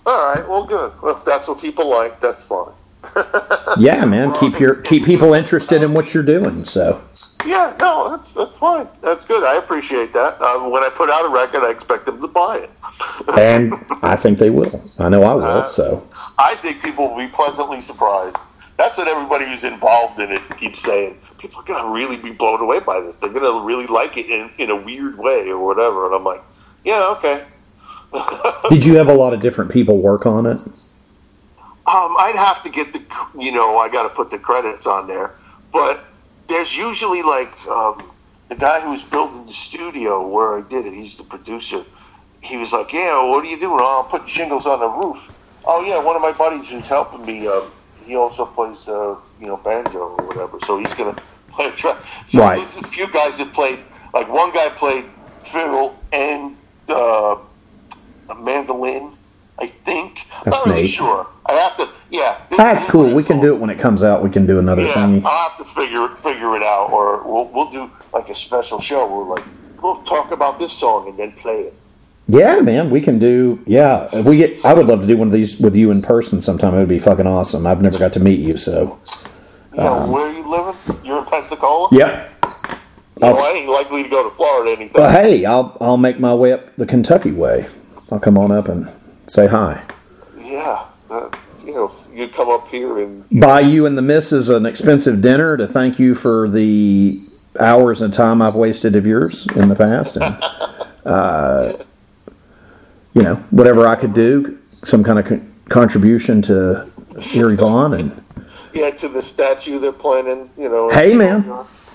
[0.08, 0.48] All right.
[0.48, 0.94] Well, good.
[1.02, 2.72] Well, if that's what people like, that's fine.
[3.78, 6.64] yeah, man, keep your keep people interested in what you're doing.
[6.64, 7.04] So
[7.46, 8.88] Yeah, no, that's that's fine.
[9.02, 9.44] That's good.
[9.44, 10.42] I appreciate that.
[10.42, 12.72] Um, when I put out a record, I expect them to buy it.
[13.38, 14.68] and I think they will.
[15.00, 15.66] I know I will.
[15.66, 18.38] So I think people will be pleasantly surprised.
[18.78, 21.20] That's what everybody who's involved in it keeps saying.
[21.38, 23.18] People are gonna really be blown away by this.
[23.18, 26.06] They're gonna really like it in, in a weird way or whatever.
[26.06, 26.44] And I'm like,
[26.84, 27.46] yeah, okay.
[28.70, 30.60] Did you have a lot of different people work on it?
[31.86, 33.02] Um, I'd have to get the,
[33.40, 35.32] you know, I got to put the credits on there.
[35.72, 36.04] But
[36.50, 38.12] there's usually like um,
[38.50, 40.94] the guy who was building the studio where I did it.
[40.94, 41.84] He's the producer.
[42.42, 43.80] He was like, "Yeah, what are you doing?
[43.82, 45.30] Oh, I'm putting shingles on the roof."
[45.66, 47.48] Oh yeah, one of my buddies who's helping me.
[47.48, 47.62] Uh,
[48.06, 50.58] he also plays, uh, you know, banjo or whatever.
[50.66, 51.16] So he's gonna
[51.52, 51.98] play a track.
[52.26, 52.58] So Right.
[52.58, 53.80] there's a few guys that played.
[54.14, 55.06] Like one guy played
[55.46, 56.56] fiddle and
[56.88, 57.36] uh,
[58.30, 59.14] a mandolin.
[59.60, 60.28] I think.
[60.46, 60.90] That's Not really neat.
[60.92, 61.28] sure.
[61.48, 61.90] I have to.
[62.12, 62.40] Yeah.
[62.56, 63.12] That's cool.
[63.16, 64.22] We can do it when it comes out.
[64.22, 65.24] We can do another Yeah, thingy.
[65.26, 69.08] I'll have to figure figure it out, or we'll we'll do like a special show
[69.08, 69.44] where like
[69.82, 71.74] we'll talk about this song and then play it.
[72.28, 73.60] Yeah, man, we can do.
[73.66, 74.64] Yeah, if we get.
[74.64, 76.76] I would love to do one of these with you in person sometime.
[76.76, 77.66] It would be fucking awesome.
[77.66, 79.00] I've never got to meet you, so.
[79.74, 81.06] You know, um, where are you living?
[81.06, 81.90] You're in Pensacola.
[81.92, 82.46] Yep.
[83.20, 85.02] So I ain't likely to go to Florida anytime.
[85.02, 87.66] Well, hey, I'll I'll make my way up the Kentucky way.
[88.12, 88.90] I'll come on up and
[89.28, 89.84] say hi.
[90.38, 90.86] Yeah.
[91.10, 91.30] Uh,
[91.66, 95.58] you know, you come up here and Buy you and the missus an expensive dinner
[95.58, 97.20] to thank you for the
[97.60, 100.24] hours and time I've wasted of yours in the past, and
[101.06, 101.74] uh,
[103.14, 106.90] you know whatever I could do, some kind of con- contribution to
[107.34, 108.24] Eerie Von, and
[108.74, 110.50] Yeah, to the statue they're planning.
[110.58, 110.90] You know.
[110.90, 111.44] Hey, man.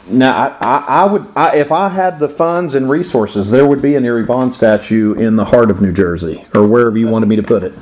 [0.09, 3.81] Now, I, I, I would, I, if I had the funds and resources, there would
[3.81, 7.27] be an Eerie Von statue in the heart of New Jersey, or wherever you wanted
[7.27, 7.73] me to put it.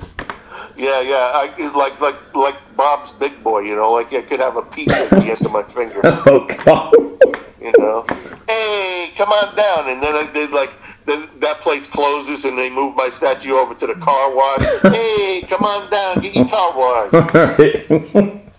[0.77, 1.33] Yeah, yeah.
[1.35, 3.61] I like like like Bob's Big Boy.
[3.61, 6.01] You know, like I could have a peak at the end of my finger.
[6.05, 6.93] Oh God!
[7.61, 8.05] You know,
[8.49, 10.71] hey, come on down, and then I did like.
[11.41, 14.65] That place closes, and they move my statue over to the car wash.
[14.83, 18.45] hey, come on down, get your car washed.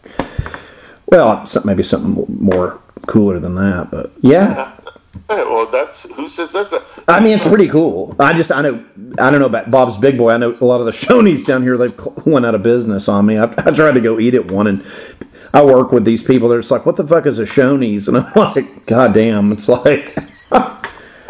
[1.12, 4.78] well, maybe something more cooler than that, but yeah.
[5.30, 6.84] Hey, well, that's who says that's the.
[7.08, 8.16] I mean, it's pretty cool.
[8.20, 8.84] I just, I know,
[9.20, 10.32] I don't know about Bob's Big Boy.
[10.32, 11.94] I know a lot of the Shoney's down here, they've
[12.26, 13.38] went out of business on me.
[13.38, 14.86] I, I tried to go eat at one, and
[15.54, 16.50] I work with these people.
[16.50, 18.08] They're just like, what the fuck is a Shoney's?
[18.08, 19.52] And I'm like, God damn.
[19.52, 20.12] It's like,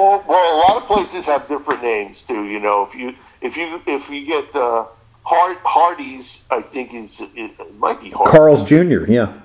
[0.01, 2.45] Well, well, a lot of places have different names too.
[2.45, 4.87] You know, if you if you if you get uh,
[5.23, 8.29] Hard Hardee's, I think is it, might be Hard.
[8.29, 9.39] Carl's Jr., yeah.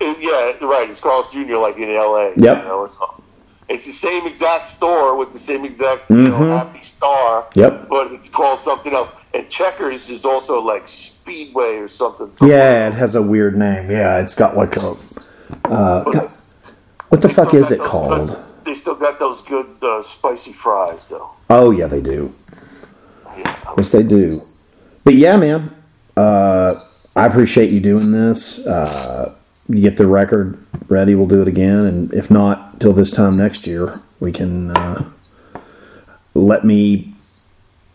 [0.00, 0.86] yeah, right.
[0.90, 1.56] It's Carl's Jr.
[1.56, 2.30] Like in L.A.
[2.30, 2.38] Yep.
[2.38, 2.98] You know, it's,
[3.68, 7.44] it's the same exact store with the same exact you know, happy star.
[7.44, 7.60] Mm-hmm.
[7.60, 7.88] Yep.
[7.88, 9.10] But it's called something else.
[9.32, 12.34] And Checkers is also like Speedway or something.
[12.34, 13.90] something Yeah, it has a weird name.
[13.90, 16.26] Yeah, it's got like a, uh, God,
[17.08, 18.46] what the fuck is it those called?
[18.64, 21.30] they still got those good uh, spicy fries though.
[21.48, 22.32] Oh, yeah, they do.
[23.36, 23.74] Yeah.
[23.76, 24.30] Yes, they do.
[25.04, 25.74] But yeah, man,
[26.16, 26.72] uh,
[27.16, 28.64] I appreciate you doing this.
[28.66, 29.34] Uh,
[29.68, 31.86] you get the record ready, we'll do it again.
[31.86, 35.10] And if not, till this time next year, we can uh,
[36.34, 37.14] let me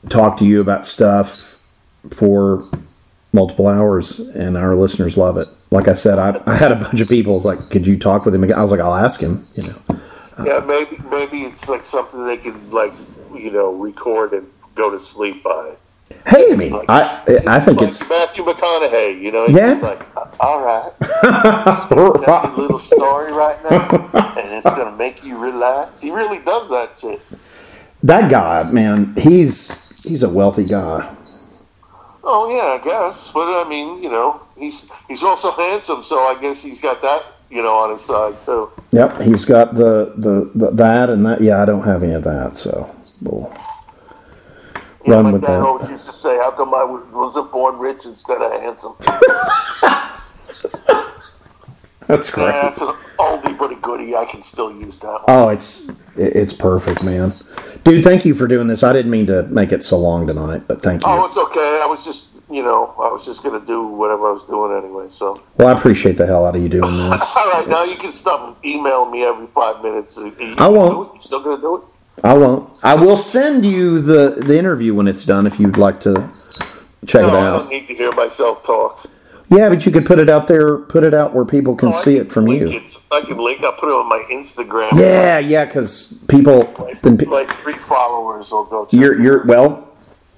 [0.10, 1.62] talk to you about stuff
[2.12, 2.60] for
[3.34, 5.46] multiple hours, and our listeners love it.
[5.72, 8.26] Like I said, I, I had a bunch of people was like, "Could you talk
[8.26, 11.68] with him?" again?" I was like, "I'll ask him." You know, Yeah, maybe maybe it's
[11.68, 12.94] like something they can like
[13.34, 15.74] you know record and go to sleep by.
[16.28, 19.48] Hey, I mean, I I think like it's Matthew McConaughey, you know.
[19.48, 19.74] He's Yeah.
[19.82, 20.04] like,
[20.40, 23.90] all right, got a little story right now,
[24.38, 26.00] and it's gonna make you relax.
[26.02, 27.22] He really does that shit.
[28.04, 29.14] that guy, man.
[29.18, 29.68] He's
[30.04, 31.16] he's a wealthy guy.
[32.24, 33.32] Oh yeah, I guess.
[33.32, 37.24] But I mean, you know, he's he's also handsome, so I guess he's got that
[37.50, 38.72] you know on his side too.
[38.92, 41.42] Yep, he's got the, the, the that and that.
[41.42, 43.75] Yeah, I don't have any of that, so we'll You know,
[45.12, 45.62] run my with dad that.
[45.62, 48.94] always used to say, "How come I was- wasn't born rich instead of handsome?"
[52.08, 52.50] That's great.
[52.54, 54.16] Yeah, an oldie but a goodie.
[54.16, 55.24] I can still use that one.
[55.28, 57.32] Oh, it's it's perfect, man.
[57.84, 58.84] Dude, thank you for doing this.
[58.84, 61.08] I didn't mean to make it so long tonight, but thank you.
[61.12, 61.80] Oh, it's okay.
[61.82, 65.08] I was just, you know, I was just gonna do whatever I was doing anyway.
[65.10, 67.36] So, Well, I appreciate the hell out of you doing this.
[67.36, 70.20] all right, now you can stop emailing me every five minutes.
[70.20, 71.16] I won't.
[71.16, 71.82] You still gonna do it?
[72.24, 72.80] I won't.
[72.84, 76.30] I will send you the the interview when it's done if you'd like to
[77.06, 77.54] check No, it out.
[77.56, 79.06] I don't need to hear myself talk.
[79.48, 81.92] Yeah, but you could put it out there, put it out where people can Oh,
[81.92, 82.68] see it from you.
[82.68, 82.98] It.
[83.12, 83.64] I can link.
[83.64, 84.90] I'll put it on my Instagram.
[85.00, 86.64] Yeah, yeah, because people,
[87.04, 88.88] then pe- Like three followers will go.
[88.92, 89.88] you're you're well,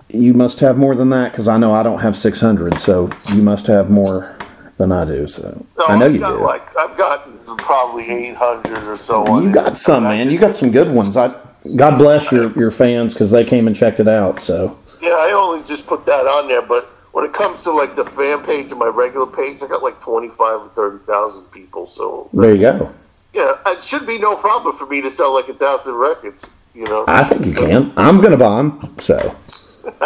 [0.09, 3.09] you must have more than that because I know I don't have six hundred, so
[3.33, 4.35] you must have more
[4.77, 5.25] than I do.
[5.27, 6.43] So No, I know I've you got do.
[6.43, 9.25] Like I've got probably eight hundred or so.
[9.25, 9.53] on You it.
[9.53, 10.29] got some, man.
[10.29, 11.15] You got some good ones.
[11.15, 11.33] I
[11.75, 14.39] God bless your your fans because they came and checked it out.
[14.39, 17.95] So Yeah, I only just put that on there, but when it comes to like
[17.95, 21.43] the fan page and my regular page, I got like twenty five or thirty thousand
[21.51, 21.87] people.
[21.87, 22.93] So there you go.
[23.33, 26.45] yeah, it should be no problem for me to sell like a thousand records.
[26.75, 27.91] You know, I think you can.
[27.97, 28.95] I'm gonna buy them.
[28.99, 29.17] So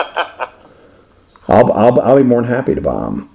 [1.48, 3.30] I'll I'll I'll be more than happy to buy them.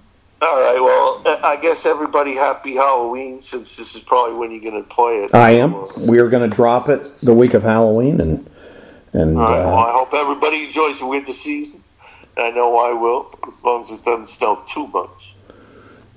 [0.46, 0.80] All right.
[0.80, 5.24] Well, I guess everybody happy Halloween since this is probably when you're going to play
[5.24, 5.34] it.
[5.34, 5.84] I am.
[6.08, 8.50] We are gonna drop it the week of Halloween and
[9.12, 9.64] and All right.
[9.64, 11.82] Well, uh, I hope everybody enjoys the winter season.
[12.36, 15.34] I know I will, as long as it doesn't snow too much.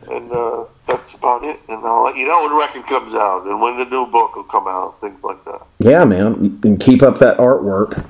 [0.09, 1.59] And uh, that's about it.
[1.69, 4.35] And I'll let you know when the record comes out and when the new book
[4.35, 5.61] will come out, things like that.
[5.79, 8.05] yeah, man, and keep up that artwork.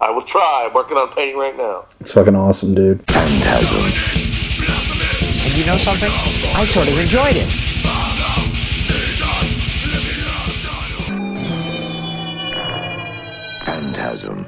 [0.00, 0.66] I will try.
[0.66, 1.86] I'm working on painting right now.
[2.00, 3.02] It's fucking awesome, dude.
[5.44, 6.08] And you know something?
[6.56, 7.46] I sort of enjoyed it.
[13.64, 14.46] Phantasm.